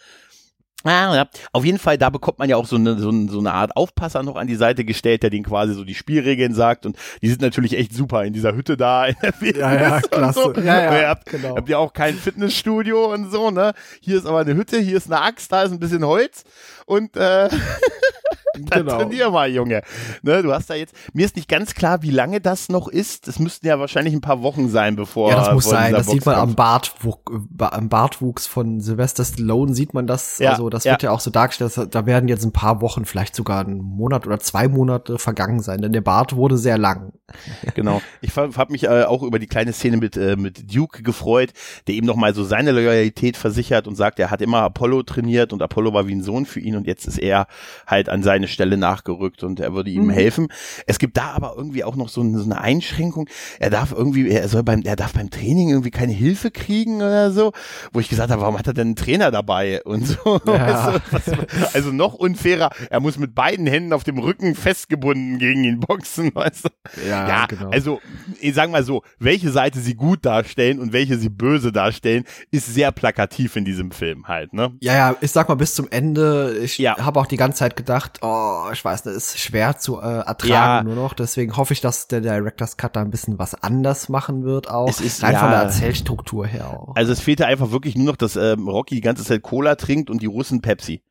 Ah, 0.84 1.16
ja. 1.16 1.28
Auf 1.54 1.64
jeden 1.64 1.80
Fall, 1.80 1.98
da 1.98 2.10
bekommt 2.10 2.40
man 2.40 2.50
ja 2.50 2.58
auch 2.58 2.66
so 2.66 2.76
eine, 2.76 3.00
so, 3.00 3.10
eine, 3.10 3.30
so 3.30 3.40
eine 3.40 3.54
Art 3.54 3.76
Aufpasser 3.78 4.22
noch 4.22 4.36
an 4.36 4.48
die 4.48 4.56
Seite 4.56 4.84
gestellt, 4.84 5.24
der 5.24 5.30
den 5.30 5.44
quasi 5.44 5.74
so 5.74 5.86
die 5.86 5.96
Spielregeln 5.96 6.54
sagt. 6.54 6.86
Und 6.86 6.98
die 7.22 7.30
sind 7.30 7.42
natürlich 7.42 7.78
echt 7.78 7.94
super 7.94 8.26
in 8.26 8.34
dieser 8.34 8.54
Hütte 8.54 8.76
da 8.76 9.06
in 9.06 9.16
der 9.22 9.34
Wildnis 9.40 9.62
Ja, 9.62 9.74
ja, 9.74 10.02
klasse. 10.02 10.42
So. 10.42 10.54
Ja, 10.62 10.84
ja, 10.84 11.02
ihr 11.02 11.08
habt, 11.08 11.26
genau. 11.28 11.56
habt 11.56 11.70
ja 11.70 11.78
auch 11.78 11.94
kein 11.94 12.16
Fitnessstudio 12.16 13.14
und 13.14 13.32
so, 13.32 13.50
ne? 13.50 13.74
Hier 14.02 14.18
ist 14.18 14.26
aber 14.26 14.40
eine 14.40 14.56
Hütte, 14.56 14.80
hier 14.80 14.98
ist 14.98 15.12
eine 15.12 15.22
Axt, 15.22 15.52
da 15.52 15.64
ist 15.64 15.72
ein 15.72 15.80
bisschen 15.80 16.06
Holz. 16.06 16.44
Und 16.86 17.16
äh, 17.16 17.50
Genau. 18.74 18.98
trainier 18.98 19.30
mal, 19.30 19.50
Junge. 19.50 19.82
Ne, 20.22 20.42
du 20.42 20.54
hast 20.54 20.70
da 20.70 20.74
jetzt, 20.74 20.96
mir 21.14 21.26
ist 21.26 21.36
nicht 21.36 21.48
ganz 21.48 21.74
klar, 21.74 22.02
wie 22.02 22.10
lange 22.10 22.42
das 22.42 22.70
noch 22.70 22.88
ist. 22.88 23.28
Das 23.28 23.40
müssten 23.40 23.68
ja 23.68 23.80
wahrscheinlich 23.80 24.14
ein 24.14 24.22
paar 24.22 24.42
Wochen 24.42 24.70
sein, 24.70 24.96
bevor. 24.96 25.32
Ja, 25.32 25.38
das 25.38 25.54
muss 25.54 25.66
sein. 25.66 25.94
Das 25.94 26.08
sieht 26.08 26.26
man 26.26 26.36
am, 26.36 26.50
Boxkampf- 26.52 26.56
Bartwuch, 26.56 27.18
am 27.60 27.90
Bartwuchs 27.90 28.48
von 28.48 28.80
Sylvester 28.80 29.26
Stallone 29.26 29.74
sieht 29.74 29.94
man 29.94 30.08
das. 30.08 30.40
Ja, 30.40 30.52
also 30.52 30.70
das 30.70 30.84
ja. 30.84 30.92
wird 30.92 31.04
ja 31.04 31.12
auch 31.12 31.20
so 31.20 31.30
dargestellt, 31.30 31.78
dass, 31.78 31.90
da 31.90 32.06
werden 32.06 32.28
jetzt 32.28 32.44
ein 32.44 32.52
paar 32.52 32.82
Wochen, 32.82 33.06
vielleicht 33.06 33.36
sogar 33.36 33.66
ein 33.66 33.78
Monat 33.78 34.26
oder 34.26 34.40
zwei 34.40 34.68
Monate 34.68 35.18
vergangen 35.18 35.60
sein, 35.62 35.82
denn 35.82 35.94
der 35.94 36.02
Bart 36.02 36.36
wurde 36.36 36.58
sehr 36.58 36.78
lang. 36.78 37.14
Genau. 37.76 38.02
Ich 38.22 38.36
habe 38.36 38.72
mich 38.72 38.84
äh, 38.84 39.04
auch 39.04 39.24
über 39.24 39.40
die 39.40 39.48
kleine 39.48 39.74
Szene 39.74 39.98
mit, 39.98 40.16
äh, 40.16 40.36
mit 40.36 40.74
Duke 40.74 41.02
gefreut, 41.02 41.54
der 41.88 41.96
eben 41.96 42.06
nochmal 42.06 42.36
so 42.36 42.44
seine 42.44 42.72
Loyalität 42.72 43.36
versichert 43.38 43.88
und 43.88 43.96
sagt, 43.96 44.20
er 44.20 44.30
hat 44.30 44.42
immer 44.42 44.60
Apollo 44.60 45.04
trainiert 45.04 45.54
und 45.54 45.62
Apollo 45.62 45.94
war 45.94 46.08
wie 46.08 46.14
ein 46.14 46.22
Sohn 46.22 46.46
für 46.46 46.60
ihn 46.60 46.76
und 46.76 46.86
jetzt 46.86 47.08
ist 47.08 47.18
er 47.18 47.48
halt 47.88 48.10
an 48.10 48.22
seinen 48.22 48.43
eine 48.44 48.48
Stelle 48.50 48.78
nachgerückt 48.78 49.44
und 49.44 49.60
er 49.60 49.74
würde 49.74 49.90
ihm 49.90 50.10
helfen. 50.10 50.48
Es 50.86 51.00
gibt 51.00 51.18
da 51.18 51.32
aber 51.32 51.54
irgendwie 51.58 51.84
auch 51.84 51.96
noch 51.96 52.10
so, 52.10 52.22
eine- 52.22 52.38
so 52.40 52.46
eine 52.46 52.60
Einschränkung. 52.60 53.28
Er 53.60 53.70
darf 53.70 53.92
irgendwie, 53.92 54.30
er 54.30 54.48
soll 54.48 54.64
beim, 54.64 54.82
er 54.84 54.96
darf 54.96 55.14
beim 55.14 55.30
Training 55.30 55.70
irgendwie 55.70 55.92
keine 55.92 56.14
Hilfe 56.14 56.52
kriegen 56.52 56.98
oder 56.98 57.32
so, 57.32 57.54
wo 57.94 58.00
ich 58.00 58.10
gesagt 58.10 58.32
habe, 58.32 58.42
warum 58.42 58.58
hat 58.58 58.68
er 58.68 58.74
denn 58.74 58.88
einen 58.88 58.96
Trainer 58.96 59.32
dabei 59.32 59.82
und 59.84 60.06
so. 60.08 60.42
Ja. 60.54 61.02
Was, 61.12 61.74
also 61.74 61.92
noch 61.92 62.14
unfairer, 62.14 62.70
er 62.90 63.00
muss 63.00 63.18
mit 63.18 63.34
beiden 63.36 63.66
Händen 63.66 63.94
auf 63.94 64.04
dem 64.04 64.18
Rücken 64.20 64.56
festgebunden 64.56 65.40
gegen 65.40 65.64
ihn 65.64 65.80
boxen, 65.80 66.32
weißt 66.34 66.66
du. 66.66 66.70
Ja, 67.10 67.28
Ja, 67.28 67.46
genau. 67.46 67.70
also 67.70 68.02
ich 68.40 68.54
sag 68.54 68.70
mal 68.70 68.84
so, 68.84 69.04
welche 69.20 69.50
Seite 69.52 69.80
sie 69.80 69.96
gut 69.96 70.26
darstellen 70.26 70.80
und 70.80 70.94
welche 70.94 71.18
sie 71.18 71.30
böse 71.30 71.72
darstellen, 71.72 72.24
ist 72.52 72.74
sehr 72.74 72.92
plakativ 72.92 73.56
in 73.56 73.66
diesem 73.66 73.92
Film 73.92 74.28
halt, 74.28 74.54
ne? 74.54 74.72
Ja, 74.82 74.94
ja, 74.94 75.16
ich 75.22 75.32
sag 75.32 75.50
mal 75.50 75.56
bis 75.56 75.76
zum 75.76 75.88
Ende. 75.90 76.58
Ich 76.62 76.78
Ja. 76.78 76.98
habe 76.98 77.20
auch 77.20 77.28
die 77.28 77.38
ganze 77.38 77.60
Zeit 77.60 77.76
gedacht, 77.76 78.20
oh, 78.22 78.26
ich 78.74 78.84
weiß 78.84 79.06
nicht, 79.06 79.16
ist 79.16 79.40
schwer 79.40 79.78
zu 79.78 80.00
äh, 80.00 80.04
ertragen 80.20 80.50
Ja. 80.50 80.84
nur 80.84 80.96
noch. 80.96 81.14
Deswegen 81.14 81.56
hoffe 81.58 81.74
ich, 81.74 81.82
dass 81.82 82.08
der 82.08 82.22
Director's 82.22 82.78
Cut 82.78 82.96
da 82.96 83.02
ein 83.02 83.10
bisschen 83.12 83.40
was 83.40 83.56
anders 83.56 84.10
machen 84.10 84.44
wird 84.44 84.70
auch. 84.70 84.88
Es 84.90 85.02
ist- 85.02 85.24
Rein 85.24 85.36
von 85.36 85.46
ja. 85.50 85.52
der 85.52 85.62
Erzählstruktur 85.64 86.46
her 86.48 86.70
auch. 86.70 86.96
Also 86.96 87.12
es 87.12 87.20
fehlte 87.20 87.46
einfach 87.46 87.72
wirklich 87.72 87.96
nur 87.96 88.06
noch, 88.08 88.16
dass 88.18 88.36
ähm, 88.36 88.68
Rocky 88.68 88.96
die 88.96 89.02
ganze 89.02 89.24
Zeit 89.24 89.42
Cola 89.44 89.76
trinkt 89.76 90.10
und 90.10 90.22
die 90.22 90.26
Russen 90.28 90.62
Pepsi. 90.62 91.02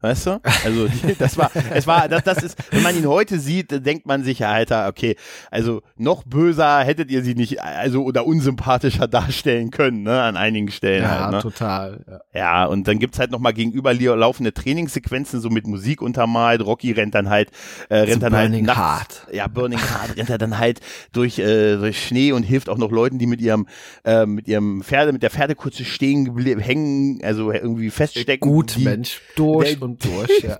Weißt 0.00 0.26
du? 0.26 0.40
Also 0.64 0.86
die, 0.86 1.14
das 1.18 1.36
war, 1.36 1.50
es 1.74 1.86
war, 1.88 2.08
das, 2.08 2.22
das 2.22 2.42
ist, 2.44 2.56
wenn 2.70 2.84
man 2.84 2.96
ihn 2.96 3.06
heute 3.06 3.40
sieht, 3.40 3.84
denkt 3.84 4.06
man 4.06 4.22
sich, 4.22 4.38
ja, 4.40 4.52
Alter, 4.52 4.86
okay, 4.86 5.16
also 5.50 5.82
noch 5.96 6.22
böser 6.22 6.80
hättet 6.80 7.10
ihr 7.10 7.24
sie 7.24 7.34
nicht, 7.34 7.60
also 7.60 8.04
oder 8.04 8.24
unsympathischer 8.24 9.08
darstellen 9.08 9.72
können, 9.72 10.04
ne, 10.04 10.22
an 10.22 10.36
einigen 10.36 10.70
Stellen 10.70 11.02
ja, 11.02 11.20
halt, 11.22 11.30
ne? 11.32 11.42
total. 11.42 12.04
Ja. 12.06 12.20
Ja, 12.32 12.66
und 12.66 12.86
dann 12.86 13.00
gibt's 13.00 13.18
halt 13.18 13.32
nochmal 13.32 13.52
gegenüber 13.52 13.92
laufende 13.92 14.54
Trainingssequenzen, 14.54 15.40
so 15.40 15.50
mit 15.50 15.66
Musik 15.66 16.00
untermalt. 16.00 16.64
Rocky 16.64 16.92
rennt 16.92 17.16
dann 17.16 17.28
halt, 17.28 17.50
äh, 17.88 17.96
rennt 17.96 18.22
dann 18.22 18.36
halt 18.36 18.50
Burning 18.50 18.66
nachts, 18.66 19.22
Heart. 19.26 19.34
Ja, 19.34 19.48
Burning 19.48 19.80
Heart 19.80 20.16
rennt 20.16 20.30
er 20.30 20.38
dann 20.38 20.58
halt 20.58 20.78
durch, 21.12 21.40
äh, 21.40 21.76
durch 21.76 22.06
Schnee 22.06 22.30
und 22.30 22.44
hilft 22.44 22.68
auch 22.68 22.78
noch 22.78 22.92
Leuten, 22.92 23.18
die 23.18 23.26
mit 23.26 23.40
ihrem, 23.40 23.66
äh, 24.04 24.26
mit 24.26 24.46
ihrem 24.46 24.82
Pferde, 24.84 25.12
mit 25.12 25.24
der 25.24 25.30
Pferdekutsche 25.30 25.84
stehen 25.84 26.36
hängen, 26.60 27.20
also 27.24 27.50
irgendwie 27.50 27.90
feststecken. 27.90 28.48
Gut, 28.48 28.76
die, 28.76 28.84
Mensch, 28.84 29.20
durch 29.34 29.78
der- 29.78 29.87
und 29.88 30.04
durch. 30.04 30.28
Ja. 30.42 30.56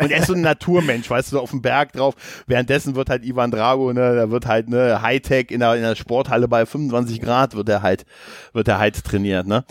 Und 0.00 0.10
er 0.10 0.18
ist 0.18 0.26
so 0.26 0.34
ein 0.34 0.40
Naturmensch, 0.40 1.08
weißt 1.08 1.32
du, 1.32 1.36
so 1.36 1.42
auf 1.42 1.50
dem 1.50 1.62
Berg 1.62 1.92
drauf. 1.92 2.14
Währenddessen 2.46 2.94
wird 2.94 3.08
halt 3.08 3.24
Ivan 3.24 3.50
Drago, 3.50 3.92
ne, 3.92 4.14
da 4.14 4.30
wird 4.30 4.46
halt, 4.46 4.68
ne, 4.68 5.00
Hightech 5.02 5.50
in 5.50 5.60
der, 5.60 5.74
in 5.74 5.82
der 5.82 5.96
Sporthalle 5.96 6.48
bei 6.48 6.66
25 6.66 7.20
Grad 7.20 7.54
wird 7.54 7.68
er 7.68 7.82
halt, 7.82 8.04
wird 8.52 8.68
er 8.68 8.78
halt 8.78 9.02
trainiert, 9.04 9.46
ne. 9.46 9.64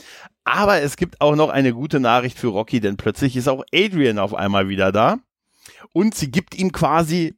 Aber 0.43 0.81
es 0.81 0.95
gibt 0.97 1.21
auch 1.21 1.36
noch 1.36 1.49
eine 1.49 1.73
gute 1.73 1.99
Nachricht 1.99 2.38
für 2.38 2.47
Rocky, 2.47 2.79
denn 2.79 2.97
plötzlich 2.97 3.36
ist 3.36 3.47
auch 3.47 3.63
Adrian 3.73 4.19
auf 4.19 4.34
einmal 4.34 4.67
wieder 4.69 4.91
da. 4.91 5.17
Und 5.93 6.15
sie 6.15 6.29
gibt 6.29 6.55
ihm 6.55 6.71
quasi 6.71 7.36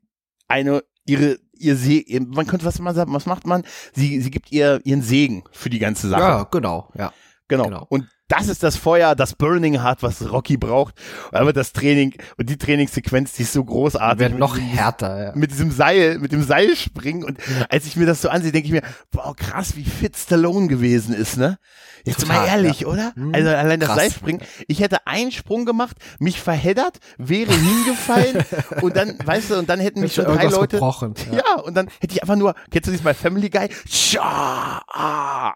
eine, 0.48 0.84
ihre, 1.06 1.38
ihr 1.58 1.76
Se 1.76 2.04
man 2.20 2.48
könnte, 2.48 2.66
was 2.66 2.80
man 2.80 2.96
sagen, 2.96 3.14
was 3.14 3.26
macht 3.26 3.46
man? 3.46 3.64
Sie, 3.94 4.22
sie 4.22 4.32
gibt 4.32 4.52
ihr 4.52 4.82
ihren 4.84 5.02
Segen 5.02 5.44
für 5.52 5.70
die 5.70 5.80
ganze 5.80 6.10
Sache. 6.10 6.22
ja, 6.22 6.44
genau, 6.44 6.92
ja. 6.98 7.14
Genau. 7.48 7.64
Genau. 7.66 7.86
Und 7.90 8.08
das 8.28 8.48
ist 8.50 8.62
das 8.64 8.76
Feuer, 8.76 9.16
das 9.16 9.36
Burning 9.36 9.82
Heart, 9.82 10.04
was 10.04 10.32
Rocky 10.32 10.58
braucht. 10.58 10.96
Aber 11.32 11.54
das 11.54 11.72
Training 11.74 12.14
und 12.38 12.50
die 12.50 12.58
Trainingssequenz, 12.58 13.34
die 13.34 13.44
ist 13.44 13.54
so 13.54 13.64
großartig. 13.64 14.20
Wird 14.20 14.38
noch 14.40 14.58
härter, 14.58 15.24
ja. 15.28 15.32
Mit 15.36 15.52
diesem 15.52 15.72
Seil, 15.72 16.20
mit 16.20 16.32
dem 16.32 16.44
Seil 16.44 16.76
springen. 16.76 17.24
Und 17.24 17.38
als 17.70 17.86
ich 17.86 17.96
mir 17.96 18.06
das 18.06 18.22
so 18.22 18.30
ansehe, 18.30 18.52
denke 18.52 18.68
ich 18.68 18.72
mir, 18.74 18.82
wow, 19.12 19.36
krass, 19.36 19.76
wie 19.76 19.86
fit 19.86 20.16
Stallone 20.18 20.68
gewesen 20.68 21.14
ist, 21.16 21.38
ne? 21.38 21.58
Jetzt 22.04 22.22
Total, 22.22 22.38
mal 22.38 22.48
ehrlich, 22.48 22.82
ja. 22.82 22.88
oder? 22.88 23.12
Mhm, 23.16 23.34
Also 23.34 23.50
allein 23.50 23.80
das 23.80 23.90
krass. 23.90 23.98
Seilspringen. 24.00 24.42
Ich 24.68 24.80
hätte 24.80 25.06
einen 25.08 25.32
Sprung 25.32 25.66
gemacht, 25.66 25.98
mich 26.20 26.40
verheddert, 26.40 27.00
wäre 27.18 27.52
hingefallen 27.54 28.46
und 28.82 28.96
dann, 28.96 29.18
weißt 29.26 29.52
du, 29.52 29.56
und 29.60 29.68
dann 29.70 29.80
hätten 29.82 30.02
mich 30.02 30.14
schon 30.14 30.26
drei 30.26 30.46
Leute. 30.46 30.78
gebrochen, 30.78 31.16
Ja. 31.32 31.38
ja. 31.38 31.62
und 31.64 31.76
dann 31.76 31.90
hätte 32.00 32.14
ich 32.14 32.22
einfach 32.22 32.36
nur, 32.38 32.56
kennst 32.72 32.88
du 32.90 32.98
bei 33.04 33.14
Family 33.14 33.50
Guy? 33.50 33.70
Ah. 34.20 35.54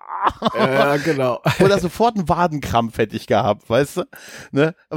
Ja, 0.55 0.97
genau. 0.97 1.41
Oder 1.59 1.79
sofort 1.79 2.15
einen 2.15 2.25
Wadenkrampf 2.61 2.97
hätte 2.97 3.15
ich 3.15 3.27
gehabt, 3.27 3.69
weißt 3.69 3.97
du? 3.97 4.03
Ne? 4.51 4.75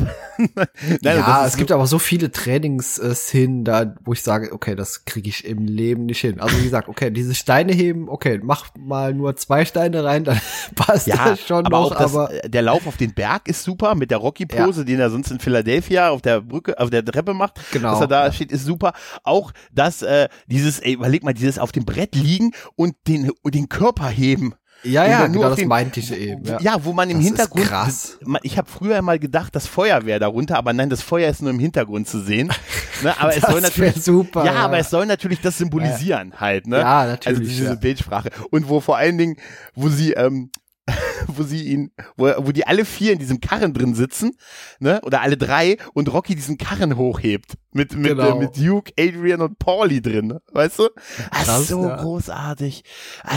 Nein, 1.02 1.16
ja, 1.16 1.46
es 1.46 1.56
gibt 1.56 1.72
aber 1.72 1.86
so 1.86 1.98
viele 1.98 2.30
Trainingsszenen 2.30 3.64
da, 3.64 3.94
wo 4.04 4.12
ich 4.12 4.22
sage, 4.22 4.52
okay, 4.52 4.74
das 4.74 5.04
kriege 5.04 5.28
ich 5.28 5.44
im 5.44 5.66
Leben 5.66 6.06
nicht 6.06 6.20
hin. 6.20 6.40
Also 6.40 6.58
wie 6.58 6.64
gesagt, 6.64 6.88
okay, 6.88 7.10
diese 7.10 7.34
Steine 7.34 7.72
heben, 7.72 8.08
okay, 8.08 8.40
mach 8.42 8.66
mal 8.78 9.14
nur 9.14 9.36
zwei 9.36 9.64
Steine 9.64 10.04
rein, 10.04 10.24
dann 10.24 10.40
passt 10.74 11.06
ja, 11.06 11.16
das 11.16 11.40
schon 11.40 11.66
aber 11.66 11.80
noch, 11.80 11.92
auch 11.92 11.98
das, 11.98 12.14
aber 12.14 12.44
äh, 12.44 12.48
der 12.48 12.62
Lauf 12.62 12.86
auf 12.86 12.96
den 12.96 13.14
Berg 13.14 13.48
ist 13.48 13.62
super 13.62 13.94
mit 13.94 14.10
der 14.10 14.18
Rocky-Pose, 14.18 14.84
den 14.84 15.00
er 15.00 15.10
sonst 15.10 15.30
in 15.30 15.40
Philadelphia 15.40 16.10
auf 16.10 16.22
der 16.22 16.40
Brücke, 16.40 16.78
auf 16.78 16.90
der 16.90 17.04
Treppe 17.04 17.34
macht, 17.34 17.60
Genau, 17.72 17.92
dass 17.92 18.00
er 18.00 18.08
da 18.08 18.26
ja. 18.26 18.32
steht, 18.32 18.52
ist 18.52 18.64
super. 18.64 18.92
Auch 19.22 19.52
das, 19.72 20.02
äh, 20.02 20.28
dieses, 20.46 20.80
ey, 20.80 20.94
überleg 20.94 21.24
mal, 21.24 21.34
dieses 21.34 21.58
auf 21.58 21.72
dem 21.72 21.84
Brett 21.84 22.14
liegen 22.14 22.52
und 22.76 22.94
den, 23.06 23.30
den 23.44 23.68
Körper 23.68 24.08
heben. 24.08 24.54
Ja, 24.84 25.06
ja, 25.06 25.26
genau, 25.26 25.48
das 25.48 25.56
den- 25.56 25.68
meinte 25.68 26.00
ich 26.00 26.12
eben. 26.12 26.44
Ja, 26.44 26.60
Ja, 26.60 26.84
wo 26.84 26.92
man 26.92 27.08
im 27.10 27.16
Das 27.16 27.24
ist 27.24 27.28
Hintergrund. 27.30 27.64
krass. 27.66 28.18
Ich 28.42 28.58
habe 28.58 28.70
früher 28.70 29.00
mal 29.02 29.18
gedacht, 29.18 29.54
das 29.56 29.66
Feuer 29.66 30.04
wäre 30.06 30.20
darunter, 30.20 30.56
aber 30.56 30.72
nein, 30.72 30.90
das 30.90 31.02
Feuer 31.02 31.30
ist 31.30 31.42
nur 31.42 31.50
im 31.50 31.58
Hintergrund 31.58 32.08
zu 32.08 32.20
sehen. 32.20 32.52
Ne, 33.02 33.12
aber 33.20 33.34
es 33.34 33.40
Das 33.40 33.50
soll 33.50 33.60
natürlich 33.60 33.96
super, 34.02 34.44
Ja, 34.44 34.54
ja. 34.54 34.60
aber 34.60 34.78
es 34.78 34.88
soll 34.88 35.04
natürlich 35.04 35.40
das 35.40 35.58
symbolisieren 35.58 36.34
halt, 36.38 36.68
ne? 36.68 36.78
Ja, 36.78 37.06
natürlich, 37.06 37.38
Also 37.40 37.50
diese 37.50 37.64
ja. 37.70 37.74
Bildsprache 37.74 38.30
und 38.50 38.68
wo 38.68 38.78
vor 38.80 38.96
allen 38.96 39.18
Dingen, 39.18 39.36
wo 39.74 39.88
sie 39.88 40.12
ähm, 40.12 40.50
wo 41.26 41.42
sie 41.42 41.64
ihn, 41.64 41.90
wo, 42.16 42.30
wo 42.38 42.52
die 42.52 42.66
alle 42.66 42.84
vier 42.84 43.12
in 43.14 43.18
diesem 43.18 43.40
Karren 43.40 43.72
drin 43.74 43.94
sitzen, 43.94 44.32
ne, 44.78 45.00
oder 45.02 45.22
alle 45.22 45.36
drei 45.36 45.76
und 45.92 46.12
Rocky 46.12 46.34
diesen 46.34 46.56
Karren 46.58 46.96
hochhebt 46.96 47.54
mit 47.74 47.94
mit 47.94 48.16
Genau. 48.16 48.36
äh, 48.36 48.38
mit 48.38 48.56
Duke, 48.56 48.92
Adrian 48.98 49.42
und 49.42 49.58
Paulie 49.58 50.00
drin, 50.00 50.38
weißt 50.52 50.78
du? 50.78 50.88
Das 50.94 51.40
ist 51.42 51.46
Krass, 51.46 51.68
so 51.68 51.84
ja. 51.86 51.96
großartig. 51.96 52.84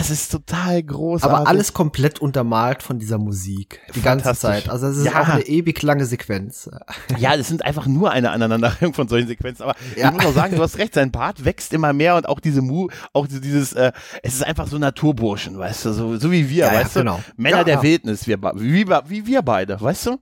Es 0.00 0.08
ist 0.10 0.32
total 0.32 0.82
großartig. 0.82 1.36
aber 1.38 1.46
alles 1.48 1.74
komplett 1.74 2.20
untermalt 2.20 2.82
von 2.82 2.98
dieser 2.98 3.18
Musik. 3.18 3.80
Die 3.94 4.00
ganze. 4.00 4.32
Zeit. 4.34 4.68
Also 4.70 4.86
es 4.86 4.98
ist 4.98 5.04
Ja. 5.06 5.20
auch 5.22 5.28
eine 5.28 5.42
ewig 5.46 5.82
lange 5.82 6.06
Sequenz. 6.06 6.70
Ja, 7.18 7.36
das 7.36 7.48
sind 7.48 7.64
einfach 7.64 7.86
nur 7.86 8.10
eine 8.12 8.30
Aneinanderreihung 8.30 8.94
von 8.94 9.08
solchen 9.08 9.26
Sequenzen. 9.28 9.64
Aber 9.64 9.74
Ja. 9.96 10.08
ich 10.08 10.14
muss 10.14 10.24
auch 10.26 10.32
sagen, 10.34 10.54
du 10.56 10.62
hast 10.62 10.78
recht, 10.78 10.94
sein 10.94 11.10
Bart 11.10 11.44
wächst 11.44 11.72
immer 11.72 11.92
mehr 11.92 12.14
und 12.16 12.28
auch 12.28 12.38
diese 12.40 12.62
Mu, 12.62 12.88
auch 13.12 13.26
dieses, 13.26 13.72
äh, 13.72 13.92
es 14.22 14.34
ist 14.34 14.44
einfach 14.44 14.68
so 14.68 14.78
Naturburschen, 14.78 15.58
weißt 15.58 15.86
du, 15.86 15.92
so, 15.92 16.16
so 16.16 16.30
wie 16.30 16.48
wir, 16.48 16.66
weißt 16.66 16.94
du? 16.96 17.00
genau. 17.00 17.20
Männer 17.36 17.64
der 17.64 17.82
Wildnis, 17.82 18.26
wir, 18.28 18.38
wie, 18.56 18.86
wie 19.08 19.26
wir 19.26 19.42
beide, 19.42 19.80
weißt 19.80 20.06
du? 20.06 20.18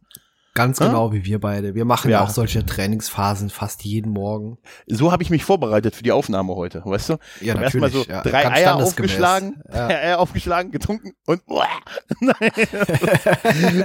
Ganz 0.57 0.79
genau 0.79 1.13
wie 1.13 1.25
wir 1.25 1.39
beide. 1.39 1.75
Wir 1.75 1.85
machen 1.85 2.11
ja 2.11 2.19
Ja. 2.19 2.25
auch 2.25 2.31
solche 2.31 2.65
Trainingsphasen 2.65 3.51
fast 3.51 3.85
jeden 3.85 4.11
Morgen. 4.13 4.59
So 4.87 5.13
habe 5.13 5.23
ich 5.23 5.31
mich 5.31 5.45
vorbereitet 5.45 5.95
für 5.95 6.03
die 6.03 6.13
Aufnahme 6.13 6.55
heute, 6.57 6.83
weißt 6.85 7.11
du? 7.11 7.13
Ja, 7.13 7.19
Ich 7.41 7.51
hab 7.51 7.61
Erstmal 7.63 7.91
so 7.91 7.99
natürlich, 7.99 8.25
ja. 8.25 8.31
drei 8.31 8.51
Eier 8.51 8.77
aufgeschlagen, 8.77 9.63
Ja. 9.73 9.87
drei 9.87 10.03
Eier 10.03 10.19
aufgeschlagen, 10.19 10.71
getrunken 10.73 11.13
und 11.27 11.43
Nein, 12.21 12.51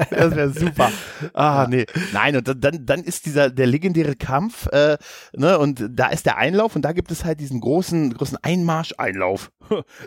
das 0.09 0.35
wäre 0.35 0.49
super. 0.51 0.91
Ah, 1.33 1.67
nee. 1.69 1.85
Nein, 2.13 2.37
und 2.37 2.63
dann, 2.63 2.85
dann 2.85 3.03
ist 3.03 3.25
dieser, 3.25 3.49
der 3.49 3.67
legendäre 3.67 4.15
Kampf, 4.15 4.67
äh, 4.67 4.97
ne, 5.35 5.57
und 5.59 5.83
da 5.89 6.07
ist 6.07 6.25
der 6.25 6.37
Einlauf 6.37 6.75
und 6.75 6.83
da 6.83 6.93
gibt 6.93 7.11
es 7.11 7.25
halt 7.25 7.39
diesen 7.39 7.59
großen, 7.61 8.13
großen 8.13 8.37
Einmarsch-Einlauf. 8.41 9.51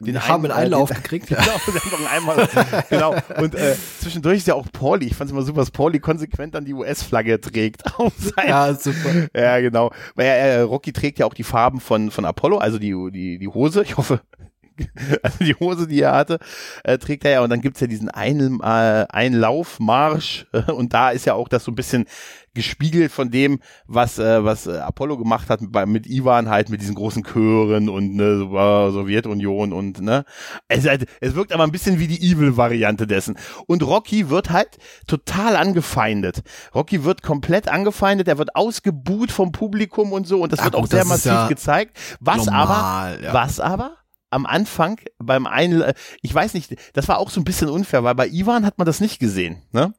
Den 0.00 0.26
haben 0.28 0.44
einen 0.44 0.52
äh, 0.52 0.62
Einlauf 0.64 0.88
den- 0.90 0.96
gekriegt. 1.02 1.28
Genau, 1.34 1.96
einen 1.96 2.06
Einmarsch. 2.06 2.50
genau. 2.90 3.14
Und 3.40 3.54
äh, 3.54 3.74
zwischendurch 4.00 4.38
ist 4.38 4.46
ja 4.46 4.54
auch 4.54 4.66
Pauli. 4.72 5.06
Ich 5.06 5.14
fand 5.14 5.28
es 5.30 5.32
immer 5.32 5.42
super, 5.42 5.60
dass 5.60 5.70
Pauli 5.70 5.98
konsequent 6.00 6.54
dann 6.54 6.64
die 6.64 6.74
US-Flagge 6.74 7.40
trägt 7.40 7.82
Ja, 8.46 8.74
super. 8.74 9.28
ja, 9.34 9.60
genau. 9.60 9.90
Weil 10.14 10.26
äh, 10.26 10.60
Rocky 10.60 10.92
trägt 10.92 11.18
ja 11.18 11.26
auch 11.26 11.34
die 11.34 11.44
Farben 11.44 11.80
von, 11.80 12.10
von 12.10 12.24
Apollo, 12.24 12.58
also 12.58 12.78
die, 12.78 12.94
die, 13.12 13.38
die 13.38 13.48
Hose. 13.48 13.82
Ich 13.82 13.96
hoffe, 13.96 14.20
also 15.22 15.38
die 15.44 15.54
Hose, 15.54 15.86
die 15.86 16.00
er 16.00 16.12
hatte, 16.12 16.38
äh, 16.82 16.98
trägt 16.98 17.24
er 17.24 17.30
ja. 17.30 17.40
Und 17.42 17.50
dann 17.50 17.60
gibt's 17.60 17.80
ja 17.80 17.86
diesen 17.86 18.08
Ein, 18.08 18.60
äh, 18.60 19.06
Einlaufmarsch. 19.08 20.46
Äh, 20.52 20.72
und 20.72 20.92
da 20.92 21.10
ist 21.10 21.26
ja 21.26 21.34
auch 21.34 21.48
das 21.48 21.64
so 21.64 21.72
ein 21.72 21.76
bisschen 21.76 22.06
gespiegelt 22.54 23.10
von 23.10 23.30
dem, 23.30 23.60
was, 23.86 24.18
äh, 24.18 24.44
was 24.44 24.66
äh, 24.66 24.78
Apollo 24.78 25.18
gemacht 25.18 25.50
hat 25.50 25.60
bei, 25.68 25.86
mit 25.86 26.06
Ivan 26.06 26.48
halt, 26.48 26.70
mit 26.70 26.80
diesen 26.80 26.94
großen 26.94 27.24
Chören 27.24 27.88
und 27.88 28.14
ne, 28.14 28.24
äh, 28.24 28.92
Sowjetunion 28.92 29.72
und 29.72 30.00
ne. 30.00 30.24
Es, 30.68 30.86
halt, 30.86 31.06
es 31.20 31.34
wirkt 31.34 31.52
aber 31.52 31.64
ein 31.64 31.72
bisschen 31.72 31.98
wie 31.98 32.06
die 32.06 32.30
Evil-Variante 32.30 33.06
dessen. 33.06 33.36
Und 33.66 33.82
Rocky 33.82 34.30
wird 34.30 34.50
halt 34.50 34.78
total 35.06 35.56
angefeindet. 35.56 36.42
Rocky 36.74 37.04
wird 37.04 37.22
komplett 37.22 37.68
angefeindet, 37.68 38.28
er 38.28 38.38
wird 38.38 38.54
ausgebuht 38.54 39.32
vom 39.32 39.52
Publikum 39.52 40.12
und 40.12 40.26
so 40.26 40.40
und 40.40 40.52
das 40.52 40.60
Ja, 40.60 40.66
wird 40.66 40.76
auch 40.76 40.86
sehr 40.86 41.04
massiv 41.04 41.32
ja 41.32 41.48
gezeigt. 41.48 41.98
Was 42.20 42.46
normal, 42.46 43.14
aber, 43.14 43.22
ja. 43.22 43.34
was 43.34 43.58
aber 43.58 43.96
am 44.34 44.46
Anfang 44.46 45.00
beim 45.18 45.46
einen, 45.46 45.92
ich 46.20 46.34
weiß 46.34 46.54
nicht, 46.54 46.74
das 46.92 47.08
war 47.08 47.18
auch 47.18 47.30
so 47.30 47.40
ein 47.40 47.44
bisschen 47.44 47.68
unfair, 47.68 48.04
weil 48.04 48.14
bei 48.14 48.28
Ivan 48.28 48.66
hat 48.66 48.78
man 48.78 48.86
das 48.86 49.00
nicht 49.00 49.18
gesehen, 49.18 49.62
ne? 49.72 49.94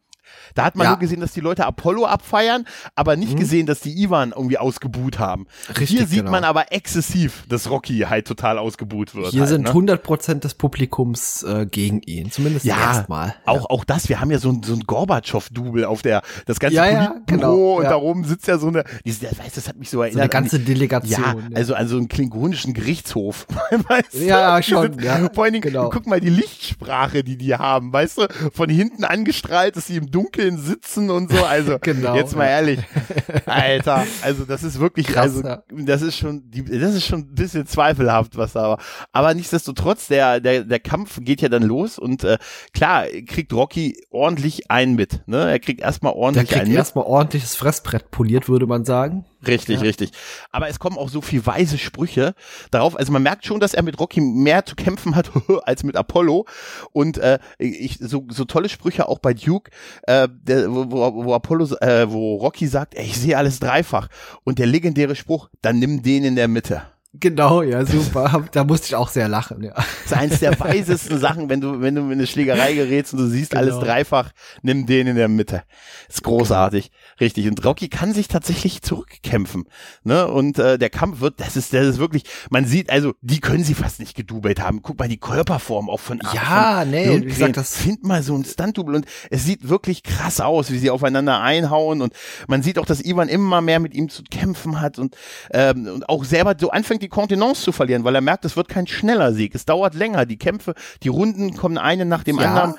Da 0.53 0.65
hat 0.65 0.75
man 0.75 0.85
Ja. 0.85 0.91
nur 0.91 0.99
gesehen, 0.99 1.19
dass 1.21 1.33
die 1.33 1.39
Leute 1.41 1.65
Apollo 1.65 2.05
abfeiern, 2.05 2.65
aber 2.95 3.15
nicht 3.15 3.37
gesehen, 3.37 3.65
dass 3.65 3.79
die 3.79 4.01
Ivan 4.03 4.31
irgendwie 4.31 4.57
ausgebuht 4.57 5.19
haben. 5.19 5.47
Richtig, 5.69 5.89
Hier 5.89 6.07
sieht 6.07 6.19
genau. 6.19 6.31
man 6.31 6.43
aber 6.43 6.71
exzessiv, 6.71 7.43
dass 7.49 7.69
Rocky 7.69 7.99
halt 8.09 8.27
total 8.27 8.57
ausgebuht 8.57 9.15
wird. 9.15 9.27
Hier 9.31 9.41
halt, 9.41 9.49
sind 9.49 9.61
ne? 9.63 9.69
100 9.69 10.03
Prozent 10.03 10.43
des 10.43 10.53
Publikums 10.53 11.43
äh, 11.43 11.65
gegen 11.65 12.01
ihn, 12.01 12.31
zumindest 12.31 12.65
ja, 12.65 12.77
erstmal. 12.77 13.35
auch, 13.45 13.69
auch 13.69 13.83
das, 13.85 14.09
wir 14.09 14.19
haben 14.19 14.31
ja 14.31 14.39
so 14.39 14.49
ein, 14.49 14.61
so 14.63 14.73
ein 14.73 14.81
Gorbatschow-Double 14.81 15.85
auf 15.85 16.01
der, 16.01 16.21
das 16.45 16.59
ganze 16.59 16.75
Ja, 16.75 16.85
ja, 16.85 17.15
genau, 17.25 17.77
und 17.77 17.83
ja. 17.83 17.89
da 17.91 17.95
oben 17.95 18.23
sitzt 18.25 18.47
ja 18.47 18.57
so 18.57 18.67
eine, 18.67 18.83
der 19.05 19.31
weiß, 19.31 19.53
das 19.55 19.67
hat 19.67 19.77
mich 19.77 19.89
so 19.89 19.97
So 19.97 20.01
erinnert. 20.03 20.21
eine 20.23 20.29
ganze 20.29 20.57
an 20.57 20.65
die, 20.65 20.73
Delegation. 20.73 21.23
ja, 21.23 21.35
also 21.55 21.73
an 21.73 21.87
so 21.87 21.95
einen 21.97 22.07
klingonischen 22.09 22.73
Gerichtshof. 22.73 23.47
weißt 23.87 24.13
du? 24.13 24.17
Ja, 24.25 24.57
Die 24.57 24.63
schon, 24.63 24.81
sind- 24.93 25.01
ja, 25.03 25.29
Vor 25.33 25.45
allen 25.45 25.53
Dingen, 25.53 25.63
genau. 25.63 25.89
guck 25.89 26.05
mal 26.05 26.19
die 26.19 26.29
Lichtsprache, 26.29 27.23
die 27.23 27.37
die 27.37 27.55
haben, 27.55 27.93
weißt 27.93 28.17
du, 28.17 28.27
von 28.53 28.69
hinten 28.69 29.03
angestrahlt, 29.05 29.75
dass 29.77 29.87
sie 29.87 29.95
im 29.95 30.11
Dunkeln 30.11 30.34
sitzen 30.57 31.09
und 31.09 31.31
so, 31.31 31.43
also, 31.43 31.77
Genau, 31.81 32.15
jetzt 32.15 32.35
mal 32.35 32.45
ehrlich, 32.45 32.79
Alter, 33.45 34.05
also 34.21 34.45
das 34.45 34.63
ist 34.63 34.79
wirklich, 34.79 35.07
Krass, 35.07 35.43
also, 35.43 35.61
das 35.71 36.01
ist 36.01 36.17
schon, 36.17 36.43
das 36.51 36.93
ist 36.93 37.05
schon 37.05 37.21
ein 37.21 37.35
bisschen 37.35 37.65
zweifelhaft, 37.65 38.37
was 38.37 38.53
da 38.53 38.69
war. 38.69 38.79
Aber 39.11 39.33
nichtsdestotrotz, 39.33 40.07
der, 40.07 40.39
der, 40.39 40.63
der 40.63 40.79
Kampf 40.79 41.19
geht 41.21 41.41
ja 41.41 41.49
dann 41.49 41.63
los 41.63 41.99
und 41.99 42.23
äh, 42.23 42.37
klar, 42.73 43.05
kriegt 43.27 43.53
Rocky 43.53 44.01
ordentlich 44.09 44.69
einen 44.71 44.95
mit. 44.95 45.21
Ne? 45.27 45.49
Er 45.49 45.59
kriegt 45.59 45.81
erstmal 45.81 46.13
ordentlich 46.13 46.49
kriegt 46.49 46.61
einen 46.61 46.69
mit. 46.69 46.77
erstmal 46.77 47.05
ordentliches 47.05 47.55
Fressbrett 47.55 48.11
poliert, 48.11 48.49
würde 48.49 48.67
man 48.67 48.85
sagen. 48.85 49.25
Richtig, 49.47 49.81
richtig. 49.81 50.11
Aber 50.51 50.67
es 50.67 50.79
kommen 50.79 50.97
auch 50.97 51.09
so 51.09 51.21
viel 51.21 51.45
weise 51.45 51.77
Sprüche 51.77 52.35
darauf. 52.71 52.97
Also 52.97 53.11
man 53.11 53.23
merkt 53.23 53.45
schon, 53.45 53.59
dass 53.59 53.73
er 53.73 53.83
mit 53.83 53.99
Rocky 53.99 54.21
mehr 54.21 54.65
zu 54.65 54.75
kämpfen 54.75 55.15
hat 55.15 55.31
als 55.63 55.83
mit 55.83 55.95
Apollo. 55.95 56.45
Und 56.91 57.17
äh, 57.17 57.39
ich, 57.57 57.97
so, 57.99 58.25
so 58.29 58.45
tolle 58.45 58.69
Sprüche 58.69 59.07
auch 59.07 59.19
bei 59.19 59.33
Duke, 59.33 59.71
äh, 60.03 60.27
der, 60.31 60.71
wo, 60.71 60.91
wo, 60.91 61.25
wo 61.25 61.33
Apollo, 61.33 61.75
äh, 61.81 62.11
wo 62.11 62.35
Rocky 62.35 62.67
sagt, 62.67 62.95
ey, 62.95 63.05
ich 63.05 63.17
sehe 63.17 63.37
alles 63.37 63.59
dreifach. 63.59 64.07
Und 64.43 64.59
der 64.59 64.67
legendäre 64.67 65.15
Spruch, 65.15 65.49
dann 65.61 65.79
nimm 65.79 66.01
den 66.01 66.23
in 66.23 66.35
der 66.35 66.47
Mitte. 66.47 66.83
Genau, 67.19 67.61
ja, 67.61 67.85
super. 67.85 68.45
da 68.51 68.63
musste 68.63 68.87
ich 68.87 68.95
auch 68.95 69.09
sehr 69.09 69.27
lachen, 69.27 69.63
ja. 69.63 69.73
Das 69.73 69.85
ist 70.05 70.13
eines 70.13 70.39
der 70.39 70.59
weisesten 70.59 71.19
Sachen, 71.19 71.49
wenn 71.49 71.61
du, 71.61 71.81
wenn 71.81 71.95
du 71.95 72.01
in 72.01 72.11
eine 72.13 72.27
Schlägerei 72.27 72.73
gerätst 72.73 73.13
und 73.13 73.19
du 73.19 73.27
siehst 73.27 73.51
Genau. 73.51 73.61
alles 73.63 73.79
dreifach, 73.79 74.31
nimm 74.61 74.85
den 74.85 75.07
in 75.07 75.15
der 75.15 75.27
Mitte. 75.27 75.63
Ist 76.09 76.23
großartig. 76.23 76.91
Richtig. 77.19 77.47
Und 77.47 77.63
Rocky 77.65 77.87
kann 77.89 78.13
sich 78.13 78.27
tatsächlich 78.27 78.81
zurückkämpfen. 78.81 79.65
Ne? 80.03 80.27
Und 80.27 80.59
äh, 80.59 80.77
der 80.77 80.89
Kampf 80.89 81.21
wird, 81.21 81.39
das 81.39 81.55
ist, 81.55 81.73
das 81.73 81.85
ist 81.87 81.97
wirklich, 81.99 82.23
man 82.49 82.65
sieht, 82.65 82.89
also, 82.89 83.13
die 83.21 83.39
können 83.39 83.63
sie 83.63 83.73
fast 83.75 83.99
nicht 83.99 84.15
gedubelt 84.15 84.61
haben. 84.61 84.81
Guck 84.81 84.99
mal 84.99 85.07
die 85.07 85.19
Körperform 85.19 85.89
auch 85.89 85.99
von 85.99 86.19
Ja, 86.33 86.79
von 86.81 86.91
nee, 86.91 87.05
Lundgren. 87.07 87.23
wie 87.23 87.27
gesagt, 87.33 87.57
das- 87.57 87.75
Find 87.77 88.03
mal 88.03 88.23
so 88.23 88.35
ein 88.35 88.45
Stunt-Double 88.45 88.95
und 88.95 89.05
es 89.29 89.43
sieht 89.45 89.67
wirklich 89.69 90.03
krass 90.03 90.39
aus, 90.41 90.71
wie 90.71 90.77
sie 90.77 90.89
aufeinander 90.89 91.41
einhauen 91.41 92.01
und 92.01 92.13
man 92.47 92.63
sieht 92.63 92.79
auch, 92.79 92.85
dass 92.85 93.03
Ivan 93.03 93.27
immer 93.29 93.61
mehr 93.61 93.79
mit 93.79 93.93
ihm 93.93 94.09
zu 94.09 94.23
kämpfen 94.23 94.81
hat 94.81 94.97
und, 94.99 95.15
ähm, 95.51 95.87
und 95.87 96.09
auch 96.09 96.23
selber 96.25 96.55
so 96.59 96.71
anfängt, 96.71 97.01
die 97.05 97.09
Kontenance 97.09 97.61
zu 97.61 97.71
verlieren, 97.71 98.03
weil 98.03 98.15
er 98.15 98.21
merkt, 98.21 98.45
es 98.45 98.57
wird 98.57 98.67
kein 98.67 98.87
schneller 98.87 99.33
Sieg. 99.33 99.53
Es 99.55 99.65
dauert 99.65 99.93
länger. 99.93 100.25
Die 100.25 100.37
Kämpfe, 100.37 100.73
die 101.03 101.09
Runden 101.09 101.55
kommen 101.55 101.77
eine 101.77 102.05
nach 102.05 102.23
dem 102.23 102.39
Ja, 102.39 102.47
anderen 102.49 102.71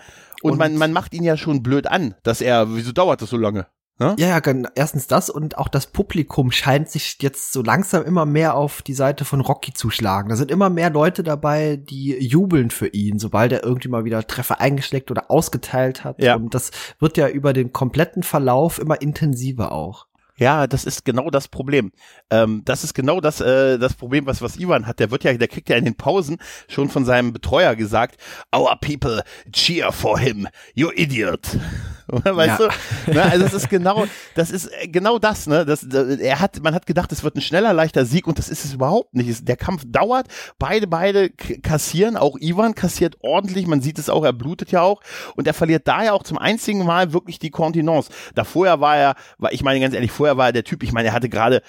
und, 0.43 0.53
und- 0.53 0.59
man, 0.59 0.77
man 0.77 0.93
macht 0.93 1.15
ihn 1.15 1.25
ja 1.25 1.37
schon 1.37 1.63
blöd 1.63 1.87
an, 1.87 2.15
dass 2.23 2.41
er, 2.41 2.75
wieso 2.75 2.93
dauert 2.93 3.23
das 3.23 3.31
so 3.31 3.37
lange? 3.37 3.67
Ne? 3.99 4.15
Ja, 4.19 4.39
ja, 4.39 4.63
erstens 4.75 5.07
das 5.07 5.31
und 5.31 5.57
auch 5.57 5.69
das 5.69 5.87
Publikum 5.87 6.53
scheint 6.53 6.91
sich 6.91 7.17
jetzt 7.23 7.55
so 7.55 7.63
langsam 7.63 8.05
immer 8.05 8.27
mehr 8.27 8.55
auf 8.55 8.83
die 8.83 8.93
Seite 8.93 9.25
von 9.25 9.41
Rocky 9.41 9.73
zu 9.73 9.89
schlagen. 9.89 10.29
Da 10.29 10.37
sind 10.37 10.51
immer 10.51 10.69
mehr 10.69 10.91
Leute 10.91 11.23
dabei, 11.23 11.77
die 11.77 12.15
jubeln 12.23 12.71
für 12.71 12.89
ihn, 12.89 13.19
sobald 13.19 13.53
er 13.53 13.65
irgendwie 13.65 13.89
mal 13.89 14.05
wieder 14.05 14.27
Treffer 14.27 14.61
eingeschlägt 14.61 15.11
oder 15.11 15.31
ausgeteilt 15.31 16.05
hat. 16.05 16.23
Ja. 16.23 16.35
Und 16.37 16.53
das 16.55 16.73
wird 16.99 17.17
ja 17.17 17.27
über 17.29 17.55
den 17.55 17.73
kompletten 17.73 18.23
Verlauf 18.23 18.79
immer 18.79 19.01
intensiver 19.01 19.73
auch. 19.73 20.07
Ja, 20.39 20.67
das 20.67 20.85
ist 20.85 21.05
genau 21.05 21.31
das 21.31 21.49
Problem. 21.49 21.93
Ähm, 22.31 22.63
das 22.65 22.85
ist 22.85 22.95
genau 22.95 23.21
das, 23.21 23.41
äh, 23.41 23.79
das 23.79 23.95
Problem, 23.95 24.27
was, 24.27 24.43
was 24.43 24.57
Ivan 24.59 24.87
hat. 24.87 25.01
Der 25.01 25.11
wird 25.11 25.25
ja, 25.25 25.33
der 25.33 25.49
kriegt 25.49 25.69
ja 25.69 25.77
in 25.77 25.85
den 25.85 25.97
Pausen 25.97 26.37
schon 26.69 26.89
von 26.91 27.05
seinem 27.05 27.33
Betreuer 27.33 27.75
gesagt, 27.75 28.17
our 28.55 28.77
people 28.81 29.23
cheer 29.53 29.93
for 29.93 30.19
him, 30.19 30.47
you 30.75 30.91
idiot. 30.95 31.41
Weißt 32.09 32.61
Ja. 32.61 32.69
du? 33.07 33.13
Ne, 33.13 33.23
also 33.23 33.47
es 33.47 33.53
ist 33.55 33.69
genau, 33.71 34.07
das 34.35 34.51
ist 34.51 34.67
äh, 34.67 34.87
genau 34.89 35.19
das, 35.19 35.47
ne? 35.47 35.65
Das, 35.65 35.83
äh, 35.83 36.19
er 36.21 36.39
hat, 36.41 36.63
man 36.63 36.75
hat 36.75 36.87
gedacht, 36.87 37.11
es 37.13 37.25
wird 37.25 37.35
ein 37.35 37.41
schneller, 37.41 37.73
leichter 37.73 38.05
Sieg 38.05 38.27
und 38.29 38.39
das 38.39 38.49
ist 38.49 38.65
es 38.65 38.75
überhaupt 38.75 39.15
nicht. 39.15 39.49
Der 39.49 39.57
Kampf 39.57 39.83
dauert, 39.87 40.29
beide, 40.59 40.87
beide 40.87 41.31
kassieren, 41.31 42.17
auch 42.17 42.37
Ivan 42.39 42.75
kassiert 42.75 43.17
ordentlich, 43.23 43.67
man 43.67 43.81
sieht 43.81 43.99
es 43.99 44.09
auch, 44.09 44.25
er 44.25 44.33
blutet 44.33 44.71
ja 44.71 44.83
auch 44.83 45.01
und 45.35 45.47
er 45.49 45.55
verliert 45.55 45.89
daher 45.89 46.15
auch 46.15 46.23
zum 46.23 46.39
einzigen 46.39 46.85
Mal 46.85 47.13
wirklich 47.13 47.39
die 47.39 47.51
Kontinence. 47.51 48.09
Da 48.35 48.45
vorher 48.45 48.81
war 48.81 48.97
er, 48.97 49.15
war, 49.39 49.53
ich 49.53 49.65
meine 49.65 49.81
ganz 49.81 49.95
ehrlich, 49.95 50.13
vorher 50.13 50.26
war 50.35 50.47
er 50.47 50.53
der 50.53 50.65
Typ, 50.65 50.83
ich 50.83 50.93
meine, 50.93 51.09
er 51.09 51.15
hatte 51.15 51.29
gerade 51.29 51.63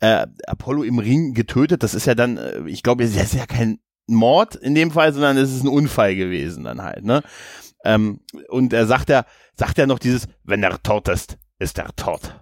äh, 0.00 0.26
Apollo 0.46 0.84
im 0.84 0.98
Ring 0.98 1.34
getötet, 1.34 1.82
das 1.82 1.94
ist 1.94 2.06
ja 2.06 2.14
dann, 2.14 2.36
äh, 2.36 2.62
ich 2.66 2.82
glaube, 2.82 3.04
das 3.04 3.14
ist 3.14 3.34
ja 3.34 3.46
kein 3.46 3.78
Mord 4.06 4.54
in 4.54 4.74
dem 4.74 4.90
Fall, 4.90 5.12
sondern 5.12 5.36
es 5.36 5.52
ist 5.52 5.64
ein 5.64 5.68
Unfall 5.68 6.16
gewesen 6.16 6.64
dann 6.64 6.82
halt, 6.82 7.04
ne? 7.04 7.22
Ähm, 7.84 8.20
und 8.48 8.72
er 8.72 8.86
sagt 8.86 9.08
ja, 9.08 9.24
sagt 9.54 9.78
ja 9.78 9.86
noch 9.86 9.98
dieses, 9.98 10.26
wenn 10.44 10.62
er 10.62 10.82
tot 10.82 11.08
ist, 11.08 11.36
ist 11.58 11.78
er 11.78 11.94
tot. 11.94 12.34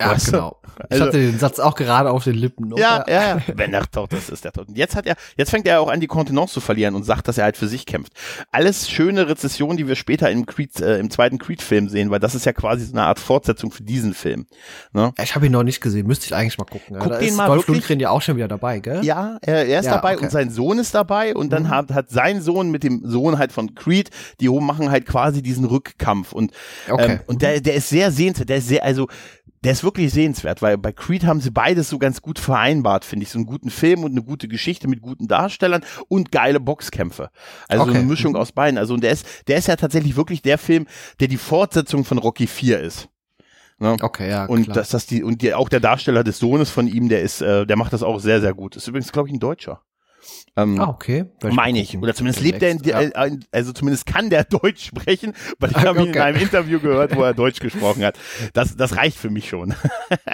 Ja, 0.00 0.14
du? 0.14 0.30
genau. 0.30 0.56
Ich 0.88 0.92
Also- 0.92 1.04
hatte 1.06 1.18
den 1.18 1.38
Satz 1.38 1.58
auch 1.58 1.74
gerade 1.74 2.10
auf 2.10 2.24
den 2.24 2.34
Lippen. 2.34 2.74
Ja, 2.76 3.04
ja, 3.06 3.36
ja. 3.36 3.38
Wenn 3.54 3.74
er 3.74 3.88
tot 3.90 4.12
ist, 4.14 4.30
ist 4.30 4.44
er 4.44 4.52
tot. 4.52 4.68
Und 4.68 4.78
jetzt 4.78 4.96
hat 4.96 5.06
er, 5.06 5.14
jetzt 5.36 5.50
fängt 5.50 5.66
er 5.66 5.80
auch 5.80 5.88
an, 5.90 6.00
die 6.00 6.06
Kontenance 6.06 6.54
zu 6.54 6.60
verlieren 6.60 6.94
und 6.94 7.02
sagt, 7.04 7.28
dass 7.28 7.36
er 7.38 7.44
halt 7.44 7.56
für 7.58 7.68
sich 7.68 7.84
kämpft. 7.86 8.12
Alles 8.50 8.88
schöne 8.88 9.28
Rezessionen, 9.28 9.76
die 9.76 9.86
wir 9.86 9.94
später 9.96 10.30
im 10.30 10.46
Creed, 10.46 10.80
äh, 10.80 10.98
im 10.98 11.10
zweiten 11.10 11.38
Creed-Film 11.38 11.88
sehen, 11.88 12.10
weil 12.10 12.18
das 12.20 12.34
ist 12.34 12.46
ja 12.46 12.52
quasi 12.52 12.86
so 12.86 12.92
eine 12.92 13.02
Art 13.02 13.18
Fortsetzung 13.18 13.70
für 13.72 13.82
diesen 13.82 14.14
Film. 14.14 14.46
Ne? 14.92 15.12
Ich 15.22 15.34
habe 15.34 15.46
ihn 15.46 15.52
noch 15.52 15.62
nicht 15.64 15.80
gesehen, 15.80 16.06
müsste 16.06 16.26
ich 16.26 16.34
eigentlich 16.34 16.56
mal 16.56 16.64
gucken. 16.64 16.96
Guck 16.98 17.10
da 17.12 17.18
den 17.18 17.28
ist 17.28 17.36
mal 17.36 17.46
Dolph. 17.46 17.66
Lundgren 17.68 18.00
ja 18.00 18.10
auch 18.10 18.22
schon 18.22 18.36
wieder 18.36 18.48
dabei, 18.48 18.78
gell? 18.80 19.04
Ja, 19.04 19.38
er, 19.42 19.66
er 19.66 19.80
ist 19.80 19.86
Ja, 19.86 19.96
dabei 19.96 20.14
okay. 20.14 20.24
und 20.24 20.30
sein 20.30 20.50
Sohn 20.50 20.78
ist 20.78 20.94
dabei 20.94 21.34
und 21.34 21.50
dann 21.52 21.64
Mhm. 21.64 21.70
hat, 21.70 21.90
hat 21.92 22.08
sein 22.10 22.40
Sohn 22.40 22.70
mit 22.70 22.82
dem 22.84 23.02
Sohn 23.04 23.38
halt 23.38 23.52
von 23.52 23.74
Creed, 23.74 24.10
die 24.40 24.48
machen 24.48 24.90
halt 24.90 25.04
quasi 25.06 25.42
diesen 25.42 25.64
Rückkampf 25.66 26.32
und 26.32 26.52
Okay. 26.88 27.12
ähm, 27.12 27.20
und 27.26 27.42
der 27.42 27.60
der 27.60 27.74
ist 27.74 27.88
sehr 27.90 28.10
sehenswert, 28.10 28.48
der 28.48 28.56
ist 28.58 28.68
sehr 28.68 28.84
also 28.84 29.08
der 29.62 29.72
ist 29.72 29.84
wirklich 29.84 30.12
sehenswert, 30.12 30.62
weil 30.62 30.78
bei 30.78 30.92
Creed 30.92 31.24
haben 31.24 31.40
sie 31.40 31.50
beides 31.50 31.88
so 31.90 31.98
ganz 31.98 32.22
gut 32.22 32.38
vereinbart, 32.38 33.04
finde 33.04 33.24
ich, 33.24 33.30
so 33.30 33.38
einen 33.38 33.46
guten 33.46 33.70
Film 33.70 34.04
und 34.04 34.12
eine 34.12 34.22
gute 34.22 34.48
Geschichte 34.48 34.88
mit 34.88 35.02
guten 35.02 35.28
Darstellern 35.28 35.84
und 36.08 36.32
geile 36.32 36.60
Boxkämpfe. 36.60 37.30
Also 37.68 37.84
so 37.84 37.90
Okay. 37.90 37.98
eine 37.98 38.06
Mischung 38.08 38.36
aus 38.36 38.52
beiden. 38.52 38.78
Also 38.78 38.94
und 38.94 39.02
der 39.02 39.12
ist 39.12 39.26
der 39.48 39.58
ist 39.58 39.68
ja 39.68 39.76
tatsächlich 39.76 40.16
wirklich 40.16 40.40
der 40.42 40.56
Film, 40.58 40.86
der 41.20 41.28
die 41.28 41.36
Fortsetzung 41.36 42.04
von 42.04 42.18
Rocky 42.18 42.46
4 42.46 42.80
ist. 42.80 43.08
Ne? 43.78 43.96
Okay, 44.00 44.28
ja, 44.30 44.44
Und 44.46 44.64
klar. 44.64 44.74
dass 44.74 44.90
das 44.90 45.06
die 45.06 45.22
und 45.22 45.42
die, 45.42 45.54
auch 45.54 45.68
der 45.68 45.80
Darsteller 45.80 46.22
des 46.24 46.38
Sohnes 46.38 46.70
von 46.70 46.86
ihm, 46.86 47.08
der 47.08 47.22
ist, 47.22 47.40
äh, 47.40 47.66
der 47.66 47.76
macht 47.76 47.92
das 47.92 48.02
auch 48.02 48.18
sehr, 48.20 48.40
sehr 48.40 48.54
gut. 48.54 48.76
Ist 48.76 48.86
übrigens, 48.88 49.10
glaube 49.12 49.28
ich, 49.28 49.34
ein 49.34 49.40
Deutscher. 49.40 49.82
Ähm, 50.56 50.80
ah, 50.80 50.88
okay. 50.88 51.26
Werd 51.40 51.54
meine 51.54 51.80
ich. 51.80 51.96
Oder 51.96 52.14
zumindest 52.14 52.42
lebt 52.42 52.62
er 52.62 52.70
in, 52.70 52.80
ja. 52.84 53.00
also 53.52 53.72
zumindest 53.72 54.06
kann 54.06 54.30
der 54.30 54.44
Deutsch 54.50 54.86
sprechen, 54.86 55.32
weil 55.58 55.70
ich 55.70 55.76
Ah, 55.76 55.82
habe 55.84 56.00
ihn 56.00 56.06
in 56.06 56.10
okay. 56.10 56.20
einem 56.20 56.40
Interview 56.40 56.80
gehört, 56.80 57.14
wo 57.16 57.22
er 57.22 57.34
Deutsch 57.40 57.60
gesprochen 57.60 58.04
hat. 58.04 58.18
Das, 58.52 58.76
das 58.76 58.96
reicht 58.96 59.16
für 59.16 59.30
mich 59.30 59.48
schon. 59.48 59.74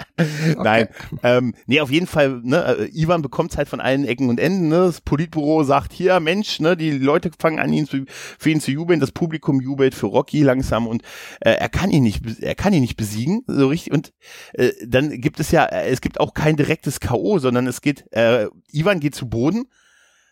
Nein. 0.57 0.87
Ähm, 1.23 1.53
nee, 1.65 1.79
auf 1.81 1.91
jeden 1.91 2.07
Fall, 2.07 2.41
ne, 2.43 2.77
äh, 2.79 2.99
Ivan 2.99 3.21
bekommt 3.21 3.55
halt 3.57 3.69
von 3.69 3.79
allen 3.79 4.05
Ecken 4.05 4.29
und 4.29 4.39
Enden, 4.39 4.69
ne? 4.69 4.77
Das 4.87 5.01
Politbüro 5.01 5.63
sagt, 5.63 5.93
hier, 5.93 6.19
Mensch, 6.19 6.59
ne, 6.59 6.75
die 6.75 6.91
Leute 6.91 7.31
fangen 7.39 7.59
an, 7.59 7.71
ihn 7.71 7.85
zu, 7.87 8.05
für 8.07 8.49
ihn 8.49 8.59
zu 8.61 8.71
jubeln, 8.71 8.99
das 8.99 9.11
Publikum 9.11 9.61
jubelt 9.61 9.95
für 9.95 10.07
Rocky 10.07 10.43
langsam 10.43 10.87
und 10.87 11.03
äh, 11.41 11.51
er 11.51 11.69
kann 11.69 11.91
ihn 11.91 12.03
nicht, 12.03 12.23
er 12.41 12.55
kann 12.55 12.73
ihn 12.73 12.81
nicht 12.81 12.97
besiegen, 12.97 13.43
so 13.47 13.67
richtig. 13.67 13.93
Und 13.93 14.13
äh, 14.53 14.71
dann 14.85 15.21
gibt 15.21 15.39
es 15.39 15.51
ja, 15.51 15.65
äh, 15.65 15.89
es 15.89 16.01
gibt 16.01 16.19
auch 16.19 16.33
kein 16.33 16.55
direktes 16.57 16.99
K.O., 16.99 17.39
sondern 17.39 17.67
es 17.67 17.81
geht, 17.81 18.05
äh, 18.11 18.47
Ivan 18.71 18.99
geht 18.99 19.15
zu 19.15 19.29
Boden, 19.29 19.65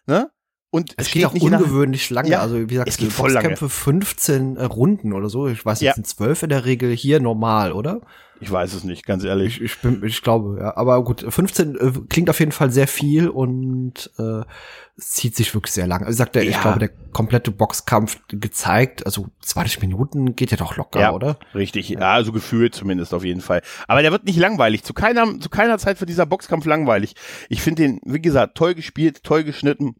ne? 0.07 0.29
Und 0.71 0.93
Es 0.97 1.07
steht 1.07 1.21
geht 1.21 1.29
auch 1.29 1.33
nicht 1.33 1.43
ungewöhnlich 1.43 2.09
lange. 2.09 2.29
Ja, 2.29 2.41
also 2.41 2.59
wie 2.59 2.67
gesagt, 2.67 2.89
es 2.89 2.97
geht 2.97 3.13
voll 3.13 3.31
lange. 3.31 3.49
Boxkämpfe 3.49 3.69
15 3.69 4.57
äh, 4.57 4.63
Runden 4.65 5.13
oder 5.13 5.29
so. 5.29 5.47
Ich 5.47 5.65
weiß, 5.65 5.79
Ja. 5.79 5.91
es 5.91 5.95
sind 5.95 6.05
zwölf 6.07 6.43
in 6.43 6.49
der 6.49 6.65
Regel 6.65 6.93
hier 6.93 7.21
normal, 7.21 7.71
oder? 7.71 8.01
Ich 8.41 8.51
weiß 8.51 8.73
es 8.73 8.83
nicht, 8.83 9.05
ganz 9.05 9.23
ehrlich. 9.23 9.57
Ich, 9.61 9.61
ich, 9.75 9.81
bin, 9.81 10.03
ich 10.03 10.21
glaube, 10.21 10.57
ja. 10.59 10.75
Aber 10.75 11.01
gut, 11.03 11.25
15 11.27 11.75
äh, 11.75 11.91
klingt 12.09 12.29
auf 12.29 12.39
jeden 12.39 12.51
Fall 12.51 12.69
sehr 12.69 12.87
viel 12.87 13.29
und 13.29 14.11
äh, 14.19 14.41
zieht 14.97 15.35
sich 15.35 15.53
wirklich 15.53 15.73
sehr 15.73 15.87
lang. 15.87 16.03
Also 16.03 16.17
sagt 16.17 16.35
er, 16.35 16.43
ich 16.43 16.51
Ja. 16.51 16.61
glaube, 16.61 16.79
der 16.79 16.89
komplette 17.13 17.51
Boxkampf 17.51 18.19
gezeigt, 18.27 19.05
also 19.05 19.27
20 19.41 19.81
Minuten 19.81 20.35
geht 20.35 20.51
ja 20.51 20.57
doch 20.57 20.75
locker, 20.75 20.99
Ja. 20.99 21.13
oder? 21.13 21.37
Richtig, 21.53 21.89
ja, 21.89 22.13
also 22.13 22.31
gefühlt 22.33 22.75
zumindest 22.75 23.13
auf 23.13 23.23
jeden 23.23 23.41
Fall. 23.41 23.61
Aber 23.87 24.01
der 24.01 24.11
wird 24.11 24.25
nicht 24.25 24.37
langweilig. 24.37 24.83
Zu 24.83 24.93
keiner, 24.93 25.39
zu 25.39 25.49
keiner 25.49 25.77
Zeit 25.77 25.99
wird 26.01 26.09
dieser 26.09 26.25
Boxkampf 26.25 26.65
langweilig. 26.65 27.15
Ich 27.49 27.61
finde 27.61 27.83
den, 27.83 27.99
wie 28.03 28.21
gesagt, 28.21 28.55
toll 28.57 28.75
gespielt, 28.75 29.23
toll 29.23 29.43
geschnitten. 29.45 29.95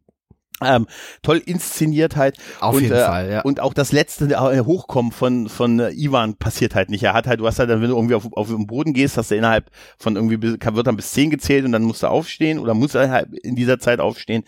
Ähm, 0.64 0.88
toll 1.22 1.42
inszeniert 1.46 2.16
halt. 2.16 2.38
Auf 2.62 2.76
und, 2.76 2.84
jeden 2.84 2.96
äh, 2.96 3.06
Fall, 3.06 3.30
ja. 3.30 3.42
Und 3.42 3.60
auch 3.60 3.74
das 3.74 3.92
letzte 3.92 4.26
äh, 4.26 4.62
Hochkommen 4.62 5.12
von, 5.12 5.50
von 5.50 5.80
äh, 5.80 5.92
Ivan 5.92 6.36
passiert 6.36 6.76
halt 6.76 6.90
nicht. 6.90 7.04
Er 7.04 7.14
hat 7.14 7.28
halt, 7.28 7.42
du 7.42 7.46
hast 7.48 7.60
halt, 7.60 7.70
dann, 7.70 7.82
wenn 7.82 7.90
du 7.90 7.96
irgendwie 7.96 8.16
auf, 8.16 8.26
auf 8.32 8.48
den 8.48 8.66
Boden 8.66 8.94
gehst, 8.94 9.18
hast 9.18 9.32
du 9.32 9.36
innerhalb 9.36 9.70
von 9.98 10.16
irgendwie, 10.16 10.38
bis- 10.38 10.58
wird 10.62 10.88
dann 10.88 10.96
bis 10.96 11.12
zehn 11.12 11.30
gezählt 11.30 11.66
und 11.66 11.74
dann 11.74 11.84
musst 11.84 12.04
du 12.04 12.08
aufstehen 12.08 12.60
oder 12.60 12.74
muss 12.74 12.96
er 12.96 13.10
halt 13.10 13.34
in 13.44 13.56
dieser 13.56 13.80
Zeit 13.80 14.00
aufstehen. 14.00 14.44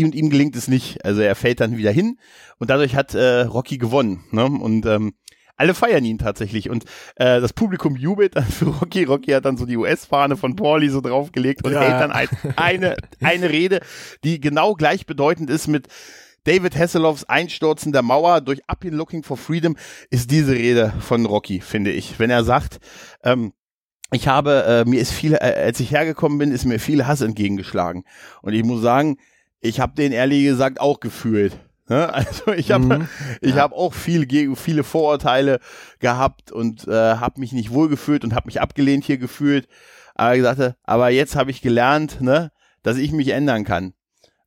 Und 0.00 0.14
ihm 0.14 0.30
gelingt 0.30 0.56
es 0.56 0.68
nicht. 0.68 1.04
Also 1.04 1.20
er 1.20 1.34
fällt 1.34 1.60
dann 1.60 1.76
wieder 1.76 1.90
hin 1.90 2.18
und 2.58 2.70
dadurch 2.70 2.96
hat 2.96 3.14
äh, 3.14 3.42
Rocky 3.42 3.76
gewonnen. 3.76 4.24
Ne? 4.30 4.44
Und 4.46 4.86
ähm, 4.86 5.14
alle 5.56 5.74
feiern 5.74 6.04
ihn 6.04 6.18
tatsächlich 6.18 6.68
und 6.70 6.84
äh, 7.16 7.40
das 7.40 7.52
Publikum 7.52 7.96
jubelt 7.96 8.36
dann 8.36 8.44
für 8.44 8.66
Rocky. 8.66 9.04
Rocky 9.04 9.32
hat 9.32 9.44
dann 9.44 9.56
so 9.56 9.66
die 9.66 9.76
US-Fahne 9.76 10.36
von 10.36 10.54
Pauli 10.56 10.88
so 10.90 11.00
draufgelegt 11.00 11.64
und 11.64 11.72
Ja. 11.72 11.80
hält 11.80 12.00
dann 12.00 12.12
ein, 12.12 12.28
eine, 12.56 12.96
eine 13.22 13.50
Rede, 13.50 13.80
die 14.24 14.40
genau 14.40 14.74
gleichbedeutend 14.74 15.48
ist 15.50 15.66
mit 15.66 15.88
David 16.44 16.76
Hasselhoffs 16.78 17.24
Einstürzen 17.24 17.92
der 17.92 18.02
Mauer 18.02 18.40
durch 18.40 18.60
Up 18.68 18.84
in 18.84 18.94
Looking 18.94 19.24
for 19.24 19.36
Freedom 19.36 19.76
ist 20.10 20.30
diese 20.30 20.52
Rede 20.52 20.92
von 21.00 21.26
Rocky, 21.26 21.60
finde 21.60 21.90
ich. 21.90 22.20
Wenn 22.20 22.30
er 22.30 22.44
sagt, 22.44 22.78
ähm, 23.24 23.52
ich 24.12 24.28
habe, 24.28 24.84
äh, 24.86 24.88
mir 24.88 25.00
ist 25.00 25.10
viel, 25.10 25.34
äh, 25.34 25.38
als 25.38 25.80
ich 25.80 25.90
hergekommen 25.90 26.38
bin, 26.38 26.52
ist 26.52 26.64
mir 26.64 26.78
viel 26.78 27.04
Hass 27.06 27.20
entgegengeschlagen. 27.20 28.04
Und 28.42 28.52
ich 28.52 28.62
muss 28.62 28.80
sagen, 28.80 29.16
ich 29.60 29.80
habe 29.80 29.96
den 29.96 30.12
ehrlich 30.12 30.44
gesagt 30.44 30.80
auch 30.80 31.00
gefühlt. 31.00 31.58
Ne? 31.88 32.08
Also 32.12 32.52
ich 32.52 32.70
habe 32.72 32.98
Mhm. 32.98 33.08
ich 33.40 33.54
hab 33.56 33.72
auch 33.72 33.94
viel, 33.94 34.26
ge- 34.26 34.54
viele 34.56 34.84
Vorurteile 34.84 35.60
gehabt 36.00 36.52
und 36.52 36.86
äh, 36.88 36.92
habe 37.16 37.40
mich 37.40 37.52
nicht 37.52 37.70
wohlgefühlt 37.70 38.24
und 38.24 38.34
habe 38.34 38.46
mich 38.46 38.60
abgelehnt 38.60 39.04
hier 39.04 39.18
gefühlt. 39.18 39.68
Aber 40.14 40.34
ich 40.36 40.42
sagte, 40.42 40.76
aber 40.82 41.10
jetzt 41.10 41.36
habe 41.36 41.50
ich 41.50 41.60
gelernt, 41.62 42.20
ne, 42.20 42.50
dass 42.82 42.96
ich 42.96 43.12
mich 43.12 43.28
ändern 43.28 43.64
kann. 43.64 43.92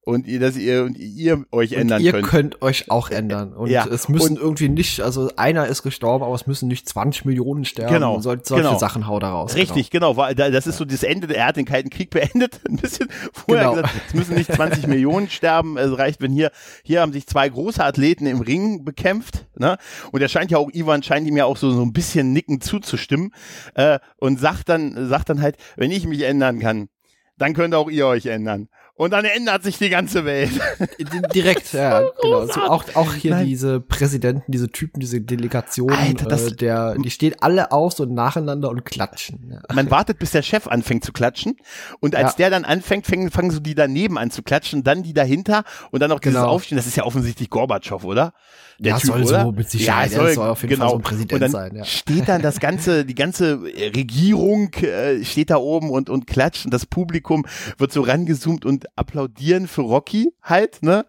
Und 0.10 0.28
ihr, 0.28 0.40
dass 0.40 0.58
ihr 0.58 0.84
und 0.84 0.98
ihr 0.98 1.46
euch 1.52 1.74
Und 1.76 1.82
ändern 1.82 2.02
ihr 2.02 2.12
könnt. 2.12 2.26
könnt. 2.28 2.62
euch 2.62 2.90
auch 2.90 3.10
ändern. 3.12 3.54
Und 3.54 3.70
Ja, 3.70 3.86
es 3.88 4.10
müssen 4.10 4.38
und- 4.38 4.42
irgendwie 4.42 4.70
nicht, 4.70 5.02
also 5.02 5.30
einer 5.36 5.68
ist 5.68 5.84
gestorben, 5.84 6.24
aber 6.26 6.34
es 6.34 6.48
müssen 6.48 6.68
nicht 6.68 6.90
20 6.90 7.26
Millionen 7.26 7.64
sterben. 7.66 7.94
Genau, 7.94 8.16
Und 8.16 8.22
sol 8.24 8.40
solche 8.44 8.64
genau. 8.64 8.78
Sachen 8.80 9.08
haut 9.08 9.24
er 9.24 9.30
raus. 9.30 9.56
Richtig, 9.56 9.92
genau. 9.92 10.18
weil 10.18 10.34
da- 10.36 10.50
Das 10.50 10.66
ist 10.68 10.78
so 10.78 10.86
das 10.86 11.04
Ende. 11.04 11.34
Er 11.36 11.46
hat 11.48 11.58
den 11.58 11.66
Kalten 11.66 11.90
Krieg 11.90 12.10
beendet. 12.12 12.60
Ein 12.68 12.78
bisschen 12.78 13.08
vorher 13.34 13.66
Genau. 13.70 13.76
gesagt, 13.76 13.94
es 14.08 14.14
müssen 14.14 14.36
nicht 14.36 14.52
20 14.52 14.88
Millionen 14.88 15.30
sterben. 15.30 15.78
Es 15.78 15.98
reicht, 15.98 16.22
wenn 16.22 16.32
hier, 16.32 16.52
hier 16.84 17.02
haben 17.02 17.14
sich 17.14 17.28
zwei 17.28 17.48
große 17.48 17.84
Athleten 17.84 18.26
im 18.26 18.42
Ring 18.42 18.84
bekämpft. 18.84 19.46
Ne? 19.58 19.78
Und 20.12 20.22
er 20.22 20.28
scheint 20.30 20.50
ja 20.52 20.58
auch, 20.58 20.70
Ivan 20.74 21.04
scheint 21.04 21.28
ihm 21.28 21.38
ja 21.38 21.46
auch 21.46 21.58
so, 21.58 21.70
so 21.72 21.82
ein 21.84 21.94
bisschen 21.94 22.34
nicken 22.34 22.62
zuzustimmen. 22.62 23.32
Äh, 23.76 24.00
und 24.18 24.40
sagt 24.40 24.70
dann, 24.70 25.08
sagt 25.08 25.30
dann 25.30 25.42
halt, 25.42 25.58
wenn 25.78 25.92
ich 25.92 26.08
mich 26.08 26.24
ändern 26.24 26.60
kann, 26.60 26.90
dann 27.38 27.54
könnt 27.54 27.74
auch 27.76 27.90
ihr 27.90 28.06
euch 28.08 28.26
ändern. 28.26 28.68
Und 29.00 29.12
dann 29.12 29.24
ändert 29.24 29.64
sich 29.64 29.78
die 29.78 29.88
ganze 29.88 30.26
Welt. 30.26 30.52
Di- 31.00 31.22
Direkt, 31.34 31.72
ja, 31.74 32.02
genau. 32.22 32.46
So 32.48 32.60
auch, 32.62 32.84
auch 32.96 33.14
hier 33.14 33.32
Nein. 33.32 33.46
diese 33.46 33.80
Präsidenten, 33.80 34.52
diese 34.52 34.70
Typen, 34.70 35.00
diese 35.00 35.22
Delegationen, 35.22 35.96
Alter, 35.98 36.26
das- 36.26 36.52
äh, 36.52 36.56
der, 36.58 36.96
die 36.96 37.10
stehen 37.10 37.34
alle 37.40 37.72
auf 37.72 37.94
so 37.94 38.04
nacheinander 38.04 38.70
und 38.70 38.84
klatschen. 38.84 39.52
Ja. 39.54 39.74
Man 39.74 39.90
wartet, 39.90 40.20
bis 40.20 40.32
der 40.32 40.42
Chef 40.42 40.68
anfängt 40.68 41.06
zu 41.06 41.14
klatschen. 41.14 41.56
Und 42.02 42.14
als 42.14 42.32
Ja. 42.34 42.38
der 42.40 42.50
dann 42.50 42.66
anfängt, 42.66 43.08
fangen, 43.08 43.32
fangen 43.32 43.52
so 43.52 43.62
die 43.62 43.74
daneben 43.74 44.18
an 44.18 44.32
zu 44.32 44.44
klatschen, 44.44 44.84
dann 44.84 45.02
die 45.02 45.14
dahinter 45.14 45.64
und 45.92 46.02
dann 46.02 46.10
noch 46.10 46.20
dieses 46.20 46.38
Genau. 46.42 46.50
Aufstehen. 46.52 46.76
Das 46.76 46.86
ist 46.86 46.98
ja 46.98 47.06
offensichtlich 47.06 47.50
Gorbatschow, 47.50 48.04
oder? 48.04 48.34
Der 48.80 48.92
Ja, 48.94 48.98
Typ, 49.00 49.08
soll 49.12 49.24
oder? 49.24 49.42
so 49.44 49.52
mit 49.54 49.70
Sicherheit. 49.70 50.12
Ja, 50.12 50.24
Er 50.28 50.34
soll 50.34 50.48
auf 50.50 50.62
jeden 50.62 50.76
Fall 50.78 50.90
so 50.90 50.96
ein 50.96 51.02
Präsident 51.02 51.34
und 51.34 51.40
dann 51.42 51.52
sein, 51.52 51.76
ja. 51.76 51.84
Steht 51.86 52.28
dann 52.28 52.42
das 52.42 52.60
ganze, 52.60 53.06
die 53.06 53.16
ganze 53.16 53.62
Regierung 53.96 54.74
äh, 54.76 55.24
steht 55.24 55.50
da 55.50 55.58
oben 55.58 55.90
und, 55.90 56.10
und 56.10 56.28
klatscht 56.28 56.66
und 56.66 56.74
das 56.74 56.86
Publikum 56.86 57.46
wird 57.78 57.92
so 57.92 58.02
rangezoomt 58.02 58.66
und 58.66 58.86
applaudieren 58.96 59.68
für 59.68 59.82
Rocky 59.82 60.34
halt, 60.42 60.82
ne? 60.84 61.06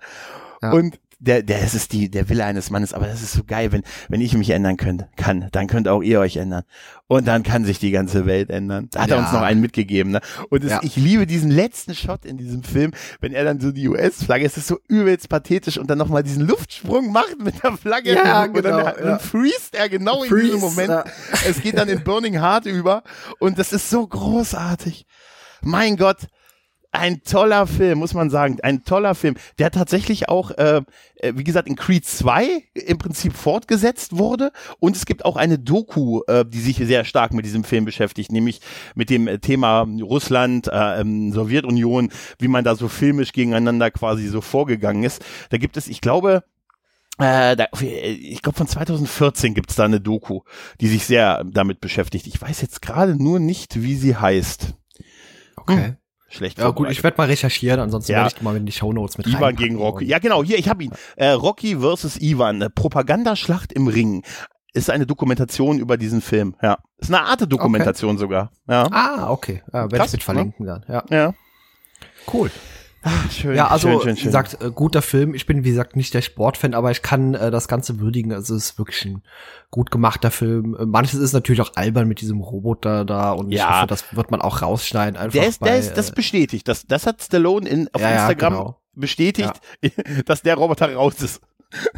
Ja. 0.63 0.73
Und 0.73 0.99
der, 1.23 1.43
der, 1.43 1.61
es 1.63 1.75
ist 1.75 1.93
die, 1.93 2.11
der 2.11 2.31
Wille 2.31 2.47
eines 2.47 2.71
Mannes, 2.71 2.95
aber 2.95 3.07
das 3.07 3.21
ist 3.21 3.33
so 3.35 3.45
geil, 3.45 3.73
wenn, 3.73 3.83
wenn 4.09 4.23
ich 4.23 4.33
mich 4.33 4.49
ändern 4.51 4.79
könnt, 4.79 5.05
kann, 5.17 5.49
dann 5.53 5.67
könnt 5.67 5.87
auch 5.87 6.01
ihr 6.03 6.19
euch 6.19 6.39
ändern. 6.39 6.63
Und 7.09 7.29
dann 7.29 7.43
kann 7.43 7.67
sich 7.67 7.79
die 7.79 7.91
ganze 7.91 8.25
Welt 8.25 8.49
ändern. 8.49 8.89
Da 8.91 9.03
hat 9.03 9.11
er 9.11 9.19
Ja. 9.19 9.23
uns 9.25 9.33
noch 9.35 9.43
einen 9.43 9.61
mitgegeben, 9.61 10.13
ne? 10.13 10.23
Und 10.49 10.65
es, 10.65 10.71
Ja. 10.71 10.81
ich 10.83 10.97
liebe 10.97 11.27
diesen 11.27 11.51
letzten 11.51 11.95
Shot 11.95 12.25
in 12.25 12.39
diesem 12.39 12.63
Film, 12.63 12.93
wenn 13.21 13.35
er 13.35 13.45
dann 13.45 13.61
so 13.61 13.71
die 13.71 13.87
US-Flagge, 13.87 14.47
es 14.47 14.57
ist 14.57 14.67
so 14.69 14.79
übelst 14.89 15.29
pathetisch 15.29 15.77
und 15.77 15.91
dann 15.91 15.99
nochmal 15.99 16.23
diesen 16.23 16.47
Luftsprung 16.47 17.13
macht 17.13 17.39
mit 17.39 17.63
der 17.63 17.77
Flagge. 17.77 18.15
Ja, 18.15 18.45
und 18.45 18.55
dann, 18.57 18.63
genau, 18.79 18.85
dann 18.91 19.07
ja. 19.07 19.19
freest 19.19 19.75
er 19.75 19.91
genau 19.91 20.23
in 20.23 20.31
Freeze, 20.31 20.45
diesem 20.53 20.61
Moment. 20.61 20.89
ja. 20.89 21.05
Es 21.47 21.61
geht 21.61 21.77
dann 21.77 21.91
in 21.91 22.03
Burning 22.03 22.41
Heart 22.41 22.65
über 22.65 23.03
und 23.41 23.59
das 23.59 23.75
ist 23.75 23.91
so 23.91 24.07
großartig. 24.07 25.05
Mein 25.61 25.99
Gott, 25.99 26.29
ein 26.93 27.23
toller 27.23 27.67
Film, 27.67 27.99
muss 27.99 28.15
man 28.15 28.31
sagen. 28.31 28.59
Ein 28.63 28.85
toller 28.85 29.15
Film, 29.15 29.37
der 29.59 29.71
tatsächlich 29.71 30.29
auch, 30.29 30.51
äh, 30.53 30.83
äh, 31.17 31.33
wie 31.37 31.45
gesagt, 31.45 31.69
in 31.69 31.77
Creed 31.77 32.05
2 32.05 32.65
im 32.75 32.99
Prinzip 32.99 33.33
fortgesetzt 33.35 34.19
wurde. 34.19 34.51
Und 34.81 34.97
es 34.97 35.07
gibt 35.07 35.25
auch 35.25 35.37
eine 35.37 35.59
Doku, 35.59 36.23
äh, 36.27 36.45
die 36.45 36.61
sich 36.61 36.79
sehr 36.79 37.05
stark 37.05 37.33
mit 37.33 37.45
diesem 37.45 37.65
Film 37.65 37.85
beschäftigt, 37.85 38.33
nämlich 38.33 38.61
mit 38.95 39.09
dem 39.09 39.29
äh, 39.29 39.39
Thema 39.39 39.87
Russland, 40.03 40.67
äh, 40.67 41.01
ähm, 41.01 41.33
Sowjetunion, 41.33 42.11
wie 42.39 42.49
man 42.49 42.65
da 42.65 42.75
so 42.75 42.89
filmisch 42.89 43.33
gegeneinander 43.33 43.91
quasi 43.91 44.27
so 44.27 44.41
vorgegangen 44.41 45.05
ist. 45.05 45.25
Da 45.51 45.59
gibt 45.59 45.77
es, 45.77 45.87
ich 45.87 46.01
glaube, 46.01 46.43
äh, 47.19 47.55
da, 47.55 47.67
ich 47.81 48.43
glaube, 48.43 48.57
von 48.57 48.67
2014 48.67 49.55
gibt's 49.55 49.77
da 49.77 49.85
eine 49.85 50.01
Doku, 50.01 50.41
die 50.81 50.89
sich 50.89 51.05
sehr 51.05 51.45
damit 51.45 51.81
beschäftigt. 51.81 52.27
Ich 52.27 52.41
weiß 52.41 52.63
jetzt 52.63 52.83
gerade 52.83 53.15
nur 53.15 53.39
nicht, 53.39 53.83
wie 53.83 53.95
sie 53.95 54.17
heißt. 54.17 54.75
Okay. 55.57 55.97
Schlecht. 56.31 56.59
Ja 56.59 56.71
gut, 56.71 56.89
ich 56.91 57.03
werde 57.03 57.17
mal 57.19 57.27
recherchieren, 57.27 57.81
ansonsten 57.81 58.13
Ja. 58.13 58.19
werde 58.19 58.35
ich 58.37 58.41
mal 58.43 58.57
in 58.57 58.65
die 58.65 58.73
Shownotes 58.73 59.19
mit 59.19 59.27
Ivan 59.27 59.57
gegen 59.57 59.77
Rocky. 59.77 60.05
Ja, 60.05 60.19
genau, 60.21 60.45
hier, 60.45 60.59
ich 60.59 60.69
habe 60.69 60.85
ihn. 60.85 60.93
Äh, 61.17 61.31
Rocky 61.31 61.77
versus 61.81 62.17
Ivan, 62.21 62.57
eine 62.57 62.71
Propagandaschlacht 62.71 63.73
im 63.73 63.89
Ring. 63.89 64.23
Ist 64.73 64.89
eine 64.91 65.05
Dokumentation 65.07 65.81
über 65.81 65.97
diesen 65.97 66.21
Film. 66.21 66.55
Ja. 66.63 66.79
Ist 66.99 67.13
eine 67.13 67.25
Art 67.25 67.51
Dokumentation 67.53 68.17
sogar. 68.17 68.53
Ja. 68.69 68.87
Ah, 68.93 69.31
okay. 69.31 69.63
Ja, 69.73 69.91
werde 69.91 70.07
ich 70.07 70.13
mit 70.13 70.23
verlinken 70.23 70.67
dann. 70.67 70.85
Ja. 70.89 71.03
Ja. 71.11 71.35
Cool. 72.33 72.51
Ach, 73.03 73.31
schön. 73.31 73.57
Ja, 73.57 73.69
also 73.69 73.89
schön, 73.89 74.01
schön, 74.01 74.17
wie 74.17 74.21
schön. 74.21 74.27
gesagt, 74.27 74.63
äh, 74.63 74.71
guter 74.71 75.03
Film. 75.03 75.35
Ich 75.35 75.47
bin 75.47 75.65
wie 75.65 75.71
gesagt 75.71 75.97
nicht 75.97 76.13
der 76.15 76.23
Sportfan, 76.23 76.75
aber 76.75 76.91
ich 76.91 77.03
kann 77.03 77.35
äh, 77.35 77.51
das 77.51 77.67
Ganze 77.69 77.99
würdigen. 78.01 78.33
Also 78.33 78.55
es 78.55 78.65
ist 78.71 78.79
wirklich 78.79 79.05
ein 79.07 79.23
gut 79.71 79.91
gemachter 79.91 80.31
Film. 80.31 80.77
Äh, 80.79 80.87
Manches 80.87 81.15
ist 81.21 81.33
natürlich 81.33 81.61
auch 81.63 81.73
albern 81.77 82.09
mit 82.09 82.21
diesem 82.21 82.41
Roboter 82.41 83.05
da 83.05 83.33
und 83.33 83.51
ich 83.53 83.59
Ja. 83.59 83.79
hoffe, 83.79 83.87
das 83.87 84.15
wird 84.15 84.31
man 84.31 84.43
auch 84.43 84.63
rausschneiden. 84.63 85.17
Einfach 85.19 85.33
der 85.39 85.49
ist, 85.49 85.61
der 85.65 85.71
bei, 85.71 85.79
ist, 85.79 85.97
das 85.97 86.11
äh, 86.11 86.15
bestätigt. 86.15 86.69
Das, 86.69 86.87
das 86.87 87.07
hat 87.07 87.23
Stallone 87.23 87.69
in, 87.69 87.89
auf 87.93 88.01
Ja, 88.03 88.11
ja, 88.11 88.17
Instagram 88.29 88.53
genau. 88.53 88.81
bestätigt, 88.95 89.61
dass 90.27 90.43
der 90.43 90.57
Roboter 90.57 90.95
raus 90.95 91.21
ist. 91.23 91.41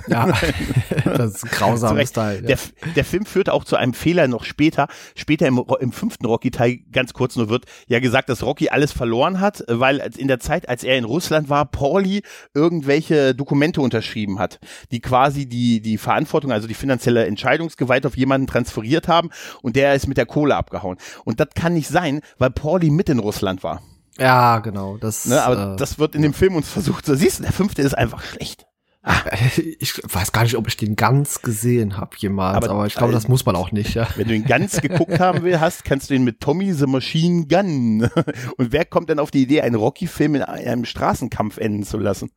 Ja, 0.07 0.27
das 1.05 1.37
ist 1.37 1.45
ein 1.45 1.51
grausames. 1.51 2.13
Teil. 2.13 2.41
Ja. 2.43 2.49
Der, 2.49 2.59
der 2.95 3.05
Film 3.05 3.25
führt 3.25 3.49
auch 3.49 3.65
zu 3.65 3.77
einem 3.77 3.95
Fehler 3.95 4.29
noch 4.29 4.45
später. 4.45 4.89
Später 5.15 5.47
im, 5.47 5.63
im 5.81 5.93
fünften 5.93 6.27
Rocky-Teil, 6.27 6.81
ganz 6.93 7.13
kurz 7.13 7.37
nur, 7.37 7.49
wird 7.49 7.65
ja 7.89 8.01
gesagt, 8.01 8.29
dass 8.29 8.43
Rocky 8.43 8.69
alles 8.69 8.93
verloren 8.93 9.41
hat, 9.41 9.65
weil 9.69 9.99
in 10.17 10.29
der 10.29 10.41
Zeit, 10.41 10.69
als 10.69 10.85
er 10.85 10.99
in 10.99 11.05
Russland 11.05 11.49
war, 11.49 11.65
Pauli 11.65 12.23
irgendwelche 12.55 13.35
Dokumente 13.35 13.81
unterschrieben 13.81 14.39
hat, 14.39 14.61
die 14.91 15.01
quasi 15.01 15.47
die, 15.47 15.81
die 15.81 15.99
Verantwortung, 15.99 16.53
also 16.53 16.69
die 16.69 16.75
finanzielle 16.75 17.27
Entscheidungsgewalt 17.27 18.05
auf 18.07 18.17
jemanden 18.17 18.47
transferiert 18.47 19.09
haben 19.09 19.31
und 19.63 19.77
der 19.77 19.95
ist 19.95 20.07
mit 20.07 20.17
der 20.17 20.27
Kohle 20.27 20.57
abgehauen. 20.57 20.99
Und 21.25 21.41
das 21.41 21.49
kann 21.55 21.75
nicht 21.75 21.89
sein, 21.89 22.21
weil 22.39 22.51
Pauli 22.51 22.91
mit 22.91 23.09
in 23.09 23.19
Russland 23.19 23.63
war. 23.63 23.83
ja, 24.19 24.59
genau. 24.59 24.99
Das, 24.99 25.25
Ne? 25.27 25.43
Aber 25.43 25.75
äh, 25.75 25.77
das 25.77 25.99
wird 25.99 26.15
in 26.15 26.23
dem 26.23 26.35
Film 26.35 26.57
uns 26.57 26.69
versucht. 26.69 27.07
So 27.07 27.15
siehst 27.15 27.39
du, 27.39 27.45
der 27.45 27.53
fünfte 27.53 27.83
ist 27.83 27.97
einfach 27.97 28.23
schlecht. 28.23 28.67
ich 29.81 30.01
weiß 30.05 30.31
gar 30.33 30.45
nicht, 30.45 30.57
ob 30.57 30.69
ich 30.69 30.77
den 30.77 30.95
ganz 30.95 31.43
gesehen 31.43 31.97
habe 31.97 32.17
jemals, 32.19 32.57
Aber- 32.57 32.71
aber, 32.71 32.87
ich 32.87 32.95
glaube, 32.95 33.13
das 33.13 33.27
muss 33.29 33.45
man 33.45 33.57
auch 33.57 33.73
nicht. 33.73 33.95
Ja. 33.95 34.07
Wenn 34.17 34.29
du 34.29 34.35
ihn 34.35 34.45
ganz 34.45 34.81
geguckt 34.81 35.19
haben 35.19 35.43
will, 35.43 35.59
hast, 35.61 35.85
kannst 35.85 36.11
du 36.11 36.15
ihn 36.15 36.23
mit 36.25 36.41
Tommy 36.41 36.73
the 36.73 36.87
Machine 36.87 37.47
Gun. 37.47 38.09
Und 38.57 38.73
wer 38.73 38.85
kommt 38.85 39.09
denn 39.11 39.19
auf 39.19 39.31
die 39.33 39.43
Idee, 39.43 39.63
einen 39.63 39.75
Rocky-Film 39.75 40.37
in 40.37 40.43
einem 40.43 40.85
Straßenkampf 40.85 41.59
enden 41.59 41.83
zu 41.83 41.99
lassen? 41.99 42.31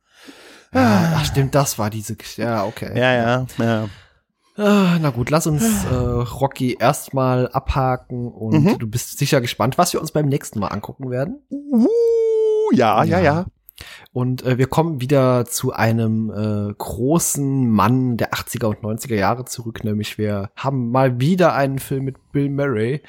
Ja, 0.74 1.14
ach 1.16 1.24
stimmt, 1.24 1.54
das 1.54 1.78
war 1.78 1.88
diese. 1.90 2.16
Ja, 2.36 2.64
okay. 2.64 2.90
Ja, 2.98 3.12
ja, 3.14 3.46
ja. 3.58 3.88
Ah, 4.58 4.98
na 5.00 5.10
gut, 5.10 5.30
lass 5.30 5.46
uns 5.46 5.62
äh, 5.84 5.94
Rocky 5.94 6.76
erstmal 6.80 7.46
abhaken 7.48 8.26
und 8.26 8.64
Mhm. 8.64 8.78
du 8.78 8.86
bist 8.88 9.18
sicher 9.18 9.40
gespannt, 9.40 9.78
was 9.78 9.92
wir 9.92 10.00
uns 10.00 10.12
beim 10.12 10.26
nächsten 10.26 10.58
Mal 10.58 10.68
angucken 10.68 11.10
werden. 11.10 11.42
Uh, 11.50 11.86
ja, 12.72 13.04
ja, 13.04 13.20
Ja. 13.20 13.46
Und 14.16 14.46
äh, 14.46 14.56
wir 14.56 14.66
kommen 14.66 15.02
wieder 15.02 15.44
zu 15.44 15.74
einem 15.74 16.30
äh, 16.30 16.72
großen 16.72 17.68
Mann 17.68 18.16
der 18.16 18.32
80er 18.32 18.64
und 18.64 18.80
90er 18.80 19.14
Jahre 19.14 19.44
zurück, 19.44 19.84
nämlich 19.84 20.16
wir 20.16 20.48
haben 20.56 20.90
mal 20.90 21.20
wieder 21.20 21.52
einen 21.52 21.78
Film 21.78 22.04
mit 22.04 22.32
Bill 22.32 22.48
Murray. 22.48 23.02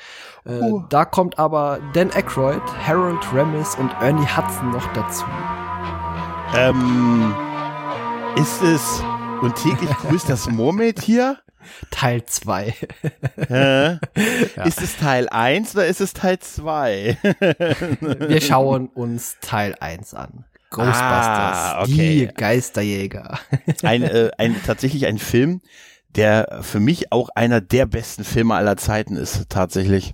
Äh, 0.43 0.59
Uh. 0.59 0.83
Da 0.89 1.05
kommt 1.05 1.39
aber 1.39 1.79
Dan 1.93 2.11
Aykroyd, 2.11 2.61
Harold 2.85 3.25
Ramis 3.33 3.75
und 3.75 3.89
Ernie 4.01 4.27
Hudson 4.27 4.71
noch 4.71 4.85
dazu. 4.91 5.23
Ähm, 6.53 7.33
ist 8.35 8.61
es 8.61 9.01
und 9.41 9.55
täglich 9.55 9.89
grüßt 9.89 10.27
das 10.27 10.49
Murmeltier? 10.49 11.37
Teil 11.89 12.25
2. 12.25 12.73
Äh, 13.49 13.93
Ist 14.65 14.81
es 14.81 14.97
Teil 14.97 15.29
1 15.29 15.73
oder 15.73 15.85
ist 15.85 16.01
es 16.01 16.11
Teil 16.11 16.39
2? 16.39 17.17
wir 17.21 18.41
schauen 18.41 18.87
uns 18.87 19.37
Teil 19.39 19.73
1 19.79 20.13
an. 20.13 20.43
Ghostbusters, 20.69 20.97
Ah, 20.99 21.81
okay. 21.83 22.27
die 22.27 22.33
Geisterjäger. 22.33 23.39
ein, 23.83 24.03
äh, 24.03 24.29
ein, 24.37 24.55
tatsächlich 24.65 25.05
ein 25.05 25.17
Film, 25.17 25.61
der 26.15 26.59
für 26.61 26.79
mich 26.79 27.11
auch 27.11 27.29
einer 27.35 27.61
der 27.61 27.85
besten 27.85 28.23
Filme 28.23 28.55
aller 28.55 28.77
Zeiten 28.77 29.15
ist, 29.15 29.49
tatsächlich. 29.49 30.13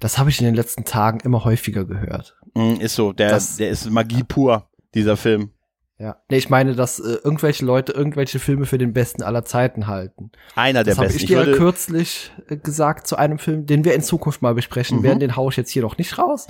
Das 0.00 0.18
habe 0.18 0.30
ich 0.30 0.38
in 0.40 0.46
den 0.46 0.54
letzten 0.54 0.84
Tagen 0.84 1.20
immer 1.20 1.44
häufiger 1.44 1.84
gehört. 1.84 2.36
Mm, 2.54 2.80
Ist 2.80 2.94
so, 2.94 3.12
der, 3.12 3.30
Das- 3.30 3.56
der 3.56 3.70
ist 3.70 3.88
Magie 3.90 4.22
pur, 4.24 4.68
dieser 4.94 5.16
Film. 5.16 5.50
Ja. 5.96 6.16
Nee, 6.28 6.38
ich 6.38 6.50
meine, 6.50 6.74
dass 6.74 6.98
äh, 6.98 7.18
irgendwelche 7.22 7.64
Leute 7.64 7.92
irgendwelche 7.92 8.40
Filme 8.40 8.66
für 8.66 8.78
den 8.78 8.92
besten 8.92 9.22
aller 9.22 9.44
Zeiten 9.44 9.86
halten. 9.86 10.32
Einer 10.56 10.82
der 10.82 10.92
Das 10.94 10.98
habe 10.98 11.06
besten. 11.06 11.16
ich 11.18 11.22
Ich 11.24 11.28
dir 11.30 11.36
würde, 11.38 11.52
kürzlich 11.56 12.32
äh, 12.48 12.56
gesagt 12.56 13.06
zu 13.06 13.14
einem 13.16 13.38
Film, 13.38 13.64
den 13.66 13.84
wir 13.84 13.94
in 13.94 14.02
Zukunft 14.02 14.42
mal 14.42 14.54
besprechen 14.54 14.98
Mhm. 14.98 15.02
werden. 15.04 15.20
Den 15.20 15.36
haue 15.36 15.50
ich 15.52 15.56
jetzt 15.56 15.70
hier 15.70 15.82
noch 15.82 15.96
nicht 15.96 16.18
raus. 16.18 16.48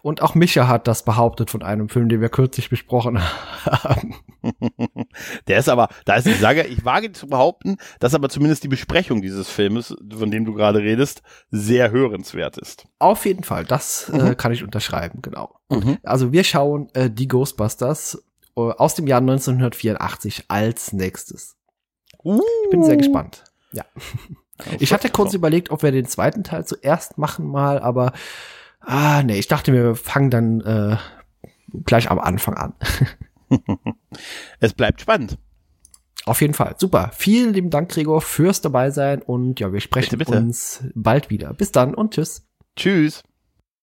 Und 0.00 0.22
auch 0.22 0.34
Micha 0.34 0.68
hat 0.68 0.88
das 0.88 1.04
behauptet 1.04 1.50
von 1.50 1.62
einem 1.62 1.90
Film, 1.90 2.08
den 2.08 2.22
wir 2.22 2.30
kürzlich 2.30 2.70
besprochen 2.70 3.20
haben. 3.66 4.14
der 5.48 5.58
ist 5.58 5.68
aber, 5.68 5.88
da 6.04 6.14
ist, 6.16 6.26
ich 6.26 6.38
sage, 6.40 6.62
ich 6.64 6.84
wage 6.84 7.12
zu 7.12 7.26
behaupten, 7.26 7.76
dass 8.00 8.14
aber 8.14 8.28
zumindest 8.28 8.64
die 8.64 8.68
Besprechung 8.68 9.20
dieses 9.22 9.48
Filmes, 9.48 9.94
von 10.16 10.30
dem 10.30 10.44
du 10.44 10.54
gerade 10.54 10.78
redest, 10.78 11.22
sehr 11.50 11.90
hörenswert 11.90 12.56
ist. 12.58 12.86
Auf 12.98 13.26
jeden 13.26 13.44
Fall, 13.44 13.64
das 13.64 14.08
äh, 14.08 14.34
kann 14.34 14.52
ich 14.52 14.62
unterschreiben, 14.64 15.20
genau. 15.22 15.54
Also 16.02 16.32
wir 16.32 16.44
schauen 16.44 16.88
äh, 16.94 17.10
die 17.10 17.28
Ghostbusters 17.28 18.14
äh, 18.14 18.18
aus 18.58 18.94
dem 18.94 19.06
Jahr 19.06 19.20
1984 19.20 20.44
als 20.48 20.92
nächstes. 20.92 21.56
Ich 22.24 22.70
bin 22.70 22.84
sehr 22.84 22.96
gespannt. 22.96 23.44
Ja. 23.72 23.84
Ich 24.80 24.92
hatte 24.92 25.08
kurz 25.08 25.34
überlegt, 25.34 25.70
ob 25.70 25.82
wir 25.82 25.92
den 25.92 26.06
zweiten 26.06 26.42
Teil 26.42 26.66
zuerst 26.66 27.16
machen 27.16 27.46
mal, 27.46 27.78
aber 27.78 28.12
ah, 28.80 29.22
nee, 29.22 29.38
ich 29.38 29.46
dachte 29.46 29.70
mir, 29.70 29.84
wir 29.84 29.94
fangen 29.94 30.30
dann 30.30 30.60
äh, 30.62 30.96
gleich 31.84 32.10
am 32.10 32.18
Anfang 32.18 32.54
an. 32.54 32.74
Es 34.60 34.74
bleibt 34.74 35.00
spannend. 35.00 35.38
Auf 36.26 36.42
jeden 36.42 36.52
Fall. 36.52 36.74
Super. 36.76 37.10
Vielen 37.14 37.54
lieben 37.54 37.70
Dank, 37.70 37.90
Gregor, 37.90 38.20
fürs 38.20 38.60
dabei 38.60 38.90
sein 38.90 39.22
und 39.22 39.60
ja, 39.60 39.72
wir 39.72 39.80
sprechen 39.80 40.18
Bitte, 40.18 40.32
bitte. 40.32 40.44
uns 40.44 40.84
bald 40.94 41.30
wieder. 41.30 41.54
Bis 41.54 41.72
dann 41.72 41.94
und 41.94 42.14
tschüss. 42.14 42.46
Tschüss. 42.76 43.22